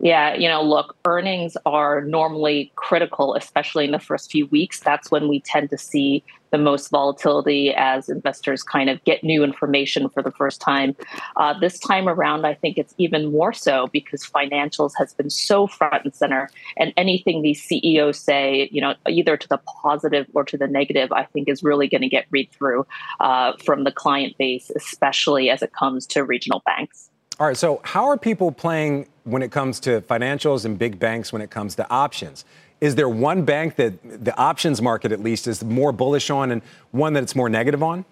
Yeah, 0.00 0.34
you 0.34 0.48
know, 0.48 0.62
look, 0.62 0.96
earnings 1.04 1.56
are 1.66 2.02
normally 2.02 2.70
critical, 2.76 3.34
especially 3.34 3.84
in 3.84 3.90
the 3.90 3.98
first 3.98 4.30
few 4.30 4.46
weeks. 4.46 4.78
That's 4.78 5.10
when 5.10 5.26
we 5.26 5.40
tend 5.40 5.70
to 5.70 5.78
see 5.78 6.22
the 6.50 6.58
most 6.58 6.88
volatility 6.88 7.74
as 7.74 8.08
investors 8.08 8.62
kind 8.62 8.88
of 8.88 9.02
get 9.02 9.24
new 9.24 9.42
information 9.42 10.08
for 10.08 10.22
the 10.22 10.30
first 10.30 10.60
time. 10.60 10.94
Uh, 11.36 11.58
this 11.58 11.80
time 11.80 12.08
around, 12.08 12.46
I 12.46 12.54
think 12.54 12.78
it's 12.78 12.94
even 12.96 13.32
more 13.32 13.52
so 13.52 13.88
because 13.88 14.24
financials 14.24 14.92
has 14.98 15.14
been 15.14 15.30
so 15.30 15.66
front 15.66 16.04
and 16.04 16.14
center, 16.14 16.48
and 16.76 16.92
anything 16.96 17.42
these 17.42 17.60
CEOs 17.62 18.20
say, 18.20 18.68
you 18.70 18.80
know, 18.80 18.94
either 19.08 19.36
to 19.36 19.48
the 19.48 19.58
positive 19.82 20.26
or 20.32 20.44
to 20.44 20.56
the 20.56 20.68
negative, 20.68 21.10
I 21.10 21.24
think 21.24 21.48
is 21.48 21.64
really 21.64 21.88
going 21.88 22.02
to 22.02 22.08
get 22.08 22.26
read 22.30 22.50
through 22.52 22.86
uh, 23.18 23.54
from 23.64 23.82
the 23.82 23.92
client 23.92 24.38
base, 24.38 24.70
especially 24.76 25.50
as 25.50 25.60
it 25.60 25.72
comes 25.72 26.06
to 26.08 26.22
regional 26.22 26.62
banks. 26.64 27.07
All 27.40 27.46
right. 27.46 27.56
So, 27.56 27.80
how 27.84 28.06
are 28.06 28.16
people 28.16 28.50
playing 28.50 29.06
when 29.22 29.42
it 29.42 29.52
comes 29.52 29.78
to 29.80 30.00
financials 30.02 30.64
and 30.64 30.76
big 30.76 30.98
banks 30.98 31.32
when 31.32 31.40
it 31.40 31.50
comes 31.50 31.76
to 31.76 31.88
options? 31.88 32.44
Is 32.80 32.96
there 32.96 33.08
one 33.08 33.44
bank 33.44 33.76
that 33.76 34.24
the 34.24 34.36
options 34.36 34.82
market, 34.82 35.12
at 35.12 35.20
least, 35.20 35.46
is 35.46 35.62
more 35.62 35.92
bullish 35.92 36.30
on 36.30 36.50
and 36.50 36.62
one 36.90 37.12
that 37.12 37.22
it's 37.22 37.36
more 37.36 37.48
negative 37.48 37.82
on? 37.82 38.04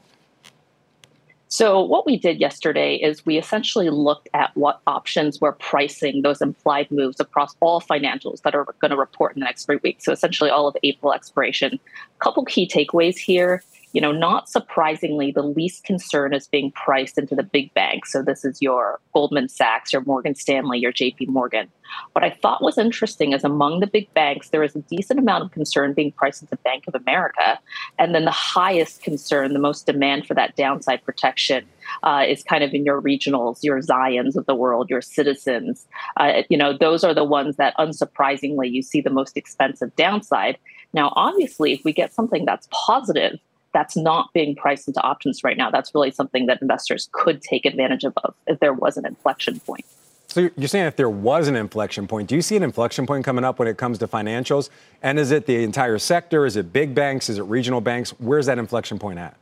So, 1.48 1.80
what 1.80 2.06
we 2.06 2.16
did 2.16 2.40
yesterday 2.40 2.96
is 2.96 3.26
we 3.26 3.36
essentially 3.36 3.90
looked 3.90 4.28
at 4.32 4.56
what 4.56 4.80
options 4.86 5.40
were 5.40 5.52
pricing 5.52 6.22
those 6.22 6.40
implied 6.40 6.88
moves 6.92 7.18
across 7.18 7.56
all 7.60 7.80
financials 7.80 8.42
that 8.42 8.54
are 8.54 8.64
going 8.80 8.90
to 8.92 8.96
report 8.96 9.34
in 9.34 9.40
the 9.40 9.46
next 9.46 9.66
three 9.66 9.80
weeks. 9.82 10.04
So, 10.04 10.12
essentially, 10.12 10.50
all 10.50 10.68
of 10.68 10.76
April 10.84 11.12
expiration. 11.12 11.80
A 12.20 12.24
couple 12.24 12.44
key 12.44 12.68
takeaways 12.68 13.16
here 13.16 13.64
you 13.92 14.00
know, 14.00 14.12
not 14.12 14.48
surprisingly, 14.48 15.30
the 15.30 15.42
least 15.42 15.84
concern 15.84 16.34
is 16.34 16.46
being 16.46 16.72
priced 16.72 17.18
into 17.18 17.34
the 17.34 17.42
big 17.42 17.72
banks. 17.74 18.12
So 18.12 18.22
this 18.22 18.44
is 18.44 18.60
your 18.60 19.00
Goldman 19.14 19.48
Sachs, 19.48 19.92
your 19.92 20.02
Morgan 20.02 20.34
Stanley, 20.34 20.78
your 20.78 20.92
JP 20.92 21.28
Morgan. 21.28 21.68
What 22.12 22.24
I 22.24 22.30
thought 22.30 22.62
was 22.62 22.78
interesting 22.78 23.32
is 23.32 23.44
among 23.44 23.80
the 23.80 23.86
big 23.86 24.12
banks, 24.12 24.50
there 24.50 24.62
is 24.62 24.74
a 24.74 24.80
decent 24.80 25.18
amount 25.18 25.44
of 25.44 25.52
concern 25.52 25.92
being 25.92 26.12
priced 26.12 26.42
into 26.42 26.56
Bank 26.56 26.84
of 26.88 26.94
America. 26.94 27.58
And 27.98 28.14
then 28.14 28.24
the 28.24 28.30
highest 28.30 29.02
concern, 29.02 29.52
the 29.52 29.58
most 29.58 29.86
demand 29.86 30.26
for 30.26 30.34
that 30.34 30.56
downside 30.56 31.04
protection 31.04 31.64
uh, 32.02 32.24
is 32.26 32.42
kind 32.42 32.64
of 32.64 32.74
in 32.74 32.84
your 32.84 33.00
regionals, 33.00 33.62
your 33.62 33.80
Zions 33.80 34.36
of 34.36 34.46
the 34.46 34.54
world, 34.54 34.90
your 34.90 35.02
citizens. 35.02 35.86
Uh, 36.16 36.42
you 36.48 36.58
know, 36.58 36.76
those 36.76 37.04
are 37.04 37.14
the 37.14 37.24
ones 37.24 37.56
that 37.56 37.74
unsurprisingly 37.78 38.70
you 38.70 38.82
see 38.82 39.00
the 39.00 39.10
most 39.10 39.36
expensive 39.36 39.94
downside. 39.96 40.58
Now, 40.92 41.12
obviously, 41.16 41.72
if 41.72 41.84
we 41.84 41.92
get 41.92 42.12
something 42.12 42.44
that's 42.44 42.68
positive, 42.70 43.38
that's 43.76 43.94
not 43.94 44.32
being 44.32 44.56
priced 44.56 44.88
into 44.88 45.02
options 45.02 45.44
right 45.44 45.58
now. 45.58 45.70
That's 45.70 45.94
really 45.94 46.10
something 46.10 46.46
that 46.46 46.62
investors 46.62 47.10
could 47.12 47.42
take 47.42 47.66
advantage 47.66 48.04
of 48.04 48.14
if 48.46 48.58
there 48.58 48.72
was 48.72 48.96
an 48.96 49.04
inflection 49.04 49.60
point. 49.60 49.84
So 50.28 50.48
you're 50.56 50.68
saying 50.68 50.86
if 50.86 50.96
there 50.96 51.10
was 51.10 51.46
an 51.46 51.56
inflection 51.56 52.06
point, 52.08 52.26
do 52.26 52.36
you 52.36 52.40
see 52.40 52.56
an 52.56 52.62
inflection 52.62 53.06
point 53.06 53.26
coming 53.26 53.44
up 53.44 53.58
when 53.58 53.68
it 53.68 53.76
comes 53.76 53.98
to 53.98 54.08
financials? 54.08 54.70
And 55.02 55.18
is 55.18 55.30
it 55.30 55.44
the 55.44 55.62
entire 55.62 55.98
sector? 55.98 56.46
Is 56.46 56.56
it 56.56 56.72
big 56.72 56.94
banks? 56.94 57.28
Is 57.28 57.36
it 57.36 57.42
regional 57.42 57.82
banks? 57.82 58.12
Where's 58.18 58.46
that 58.46 58.58
inflection 58.58 58.98
point 58.98 59.18
at? 59.18 59.36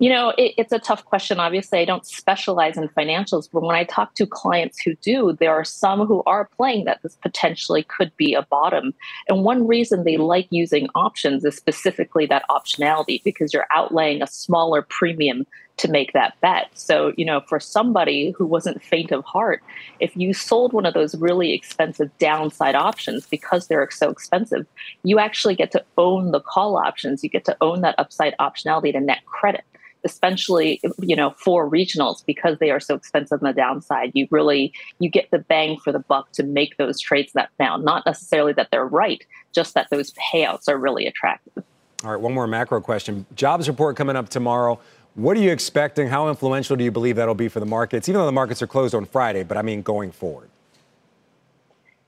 You 0.00 0.08
know, 0.08 0.30
it, 0.38 0.54
it's 0.56 0.72
a 0.72 0.78
tough 0.78 1.04
question. 1.04 1.38
Obviously, 1.38 1.78
I 1.78 1.84
don't 1.84 2.06
specialize 2.06 2.78
in 2.78 2.88
financials, 2.88 3.50
but 3.52 3.62
when 3.62 3.76
I 3.76 3.84
talk 3.84 4.14
to 4.14 4.26
clients 4.26 4.80
who 4.80 4.94
do, 4.94 5.36
there 5.38 5.52
are 5.52 5.62
some 5.62 6.06
who 6.06 6.22
are 6.24 6.48
playing 6.56 6.86
that 6.86 7.02
this 7.02 7.16
potentially 7.16 7.82
could 7.82 8.10
be 8.16 8.32
a 8.32 8.40
bottom. 8.40 8.94
And 9.28 9.44
one 9.44 9.66
reason 9.66 10.04
they 10.04 10.16
like 10.16 10.48
using 10.48 10.88
options 10.94 11.44
is 11.44 11.54
specifically 11.54 12.24
that 12.26 12.44
optionality 12.48 13.22
because 13.22 13.52
you're 13.52 13.66
outlaying 13.76 14.22
a 14.22 14.26
smaller 14.26 14.80
premium 14.80 15.46
to 15.76 15.88
make 15.88 16.14
that 16.14 16.32
bet. 16.40 16.70
So, 16.72 17.12
you 17.18 17.26
know, 17.26 17.42
for 17.46 17.60
somebody 17.60 18.30
who 18.38 18.46
wasn't 18.46 18.82
faint 18.82 19.12
of 19.12 19.22
heart, 19.26 19.62
if 19.98 20.16
you 20.16 20.32
sold 20.32 20.72
one 20.72 20.86
of 20.86 20.94
those 20.94 21.14
really 21.16 21.52
expensive 21.52 22.10
downside 22.18 22.74
options 22.74 23.26
because 23.26 23.66
they're 23.66 23.90
so 23.90 24.08
expensive, 24.08 24.66
you 25.02 25.18
actually 25.18 25.56
get 25.56 25.72
to 25.72 25.84
own 25.98 26.30
the 26.30 26.40
call 26.40 26.78
options. 26.78 27.22
You 27.22 27.28
get 27.28 27.44
to 27.44 27.56
own 27.60 27.82
that 27.82 27.96
upside 27.98 28.34
optionality 28.38 28.92
to 28.92 29.00
net 29.00 29.26
credit 29.26 29.64
especially 30.04 30.80
you 31.00 31.16
know 31.16 31.34
for 31.38 31.68
regionals 31.68 32.24
because 32.26 32.58
they 32.58 32.70
are 32.70 32.80
so 32.80 32.94
expensive 32.94 33.42
on 33.42 33.48
the 33.48 33.52
downside 33.52 34.10
you 34.14 34.26
really 34.30 34.72
you 34.98 35.10
get 35.10 35.30
the 35.30 35.38
bang 35.38 35.78
for 35.82 35.92
the 35.92 35.98
buck 35.98 36.30
to 36.32 36.42
make 36.42 36.76
those 36.76 37.00
trades 37.00 37.32
that 37.32 37.50
sound 37.58 37.84
not 37.84 38.04
necessarily 38.06 38.52
that 38.52 38.68
they're 38.70 38.86
right 38.86 39.24
just 39.52 39.74
that 39.74 39.88
those 39.90 40.12
payouts 40.12 40.68
are 40.68 40.78
really 40.78 41.06
attractive. 41.06 41.64
All 42.04 42.10
right 42.10 42.20
one 42.20 42.32
more 42.32 42.46
macro 42.46 42.80
question. 42.80 43.26
Jobs 43.34 43.68
report 43.68 43.96
coming 43.96 44.16
up 44.16 44.28
tomorrow. 44.28 44.78
What 45.14 45.36
are 45.36 45.40
you 45.40 45.50
expecting? 45.50 46.06
How 46.06 46.28
influential 46.28 46.76
do 46.76 46.84
you 46.84 46.92
believe 46.92 47.16
that'll 47.16 47.34
be 47.34 47.48
for 47.48 47.60
the 47.60 47.66
markets 47.66 48.08
even 48.08 48.20
though 48.20 48.26
the 48.26 48.32
markets 48.32 48.62
are 48.62 48.66
closed 48.66 48.94
on 48.94 49.04
friday 49.04 49.42
but 49.42 49.56
i 49.56 49.62
mean 49.62 49.82
going 49.82 50.12
forward? 50.12 50.48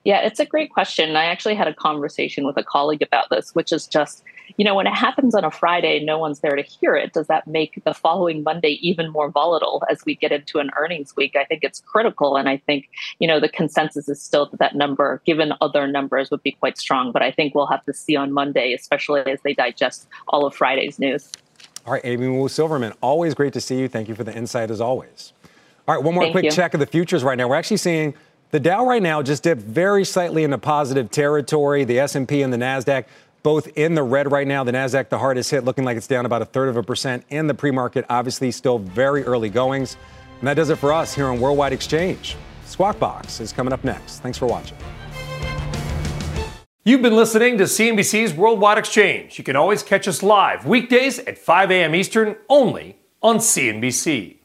Yeah, 0.04 0.20
it's 0.20 0.40
a 0.40 0.46
great 0.46 0.70
question. 0.70 1.14
I 1.14 1.26
actually 1.26 1.54
had 1.54 1.68
a 1.68 1.74
conversation 1.74 2.44
with 2.44 2.56
a 2.56 2.64
colleague 2.64 3.02
about 3.02 3.30
this, 3.30 3.54
which 3.54 3.72
is 3.72 3.86
just, 3.86 4.24
you 4.56 4.64
know, 4.64 4.74
when 4.74 4.86
it 4.86 4.94
happens 4.94 5.34
on 5.34 5.44
a 5.44 5.50
Friday, 5.50 6.04
no 6.04 6.18
one's 6.18 6.40
there 6.40 6.56
to 6.56 6.62
hear 6.62 6.94
it. 6.94 7.12
Does 7.12 7.26
that 7.28 7.46
make 7.46 7.82
the 7.84 7.94
following 7.94 8.42
Monday 8.42 8.78
even 8.80 9.10
more 9.10 9.30
volatile 9.30 9.82
as 9.90 10.04
we 10.04 10.14
get 10.14 10.32
into 10.32 10.58
an 10.58 10.70
earnings 10.78 11.14
week? 11.16 11.36
I 11.36 11.44
think 11.44 11.64
it's 11.64 11.80
critical. 11.80 12.36
And 12.36 12.48
I 12.48 12.58
think, 12.58 12.88
you 13.18 13.28
know, 13.28 13.40
the 13.40 13.48
consensus 13.48 14.08
is 14.08 14.22
still 14.22 14.46
that 14.50 14.58
that 14.58 14.74
number, 14.74 15.22
given 15.24 15.52
other 15.60 15.86
numbers, 15.86 16.30
would 16.30 16.42
be 16.42 16.52
quite 16.52 16.78
strong. 16.78 17.12
But 17.12 17.22
I 17.22 17.30
think 17.30 17.54
we'll 17.54 17.66
have 17.66 17.84
to 17.84 17.92
see 17.92 18.16
on 18.16 18.32
Monday, 18.32 18.72
especially 18.72 19.20
as 19.22 19.40
they 19.42 19.54
digest 19.54 20.08
all 20.28 20.46
of 20.46 20.54
Friday's 20.54 20.98
news. 20.98 21.30
All 21.86 21.92
right, 21.94 22.02
Amy 22.04 22.28
Wu 22.28 22.48
Silverman, 22.48 22.92
always 23.00 23.34
great 23.34 23.52
to 23.54 23.60
see 23.60 23.78
you. 23.78 23.88
Thank 23.88 24.08
you 24.08 24.14
for 24.14 24.22
the 24.22 24.34
insight 24.34 24.70
as 24.70 24.80
always. 24.80 25.32
All 25.88 25.94
right, 25.94 26.02
one 26.02 26.14
more 26.14 26.24
Thank 26.24 26.34
quick 26.34 26.44
you. 26.44 26.50
check 26.52 26.74
of 26.74 26.80
the 26.80 26.86
futures 26.86 27.24
right 27.24 27.36
now. 27.36 27.48
We're 27.48 27.56
actually 27.56 27.78
seeing 27.78 28.14
the 28.52 28.60
Dow 28.60 28.86
right 28.86 29.02
now 29.02 29.22
just 29.22 29.42
dipped 29.42 29.62
very 29.62 30.04
slightly 30.04 30.44
into 30.44 30.58
positive 30.58 31.10
territory. 31.10 31.84
The 31.84 31.98
S&P 31.98 32.42
and 32.42 32.52
the 32.52 32.58
Nasdaq 32.58 33.06
both 33.42 33.68
in 33.76 33.94
the 33.94 34.02
red 34.02 34.30
right 34.30 34.46
now. 34.46 34.64
The 34.64 34.72
Nasdaq 34.72 35.08
the 35.08 35.18
hardest 35.18 35.50
hit, 35.50 35.64
looking 35.64 35.84
like 35.84 35.96
it's 35.96 36.06
down 36.06 36.26
about 36.26 36.42
a 36.42 36.44
third 36.44 36.68
of 36.68 36.76
a 36.76 36.82
percent 36.82 37.24
in 37.28 37.46
the 37.46 37.54
pre-market. 37.54 38.04
Obviously, 38.08 38.50
still 38.50 38.78
very 38.78 39.24
early 39.24 39.50
goings. 39.50 39.96
And 40.40 40.48
that 40.48 40.54
does 40.54 40.70
it 40.70 40.76
for 40.78 40.92
us 40.92 41.14
here 41.14 41.26
on 41.26 41.40
Worldwide 41.40 41.72
Exchange. 41.72 42.36
Squawk 42.64 42.98
Box 42.98 43.40
is 43.40 43.52
coming 43.52 43.72
up 43.72 43.84
next. 43.84 44.20
Thanks 44.20 44.38
for 44.38 44.46
watching. 44.46 44.76
You've 46.84 47.02
been 47.02 47.14
listening 47.14 47.58
to 47.58 47.64
CNBC's 47.64 48.34
Worldwide 48.34 48.78
Exchange. 48.78 49.38
You 49.38 49.44
can 49.44 49.54
always 49.54 49.84
catch 49.84 50.08
us 50.08 50.20
live 50.20 50.66
weekdays 50.66 51.20
at 51.20 51.38
5 51.38 51.70
a.m. 51.70 51.94
Eastern 51.94 52.34
only 52.48 52.98
on 53.22 53.36
CNBC. 53.36 54.38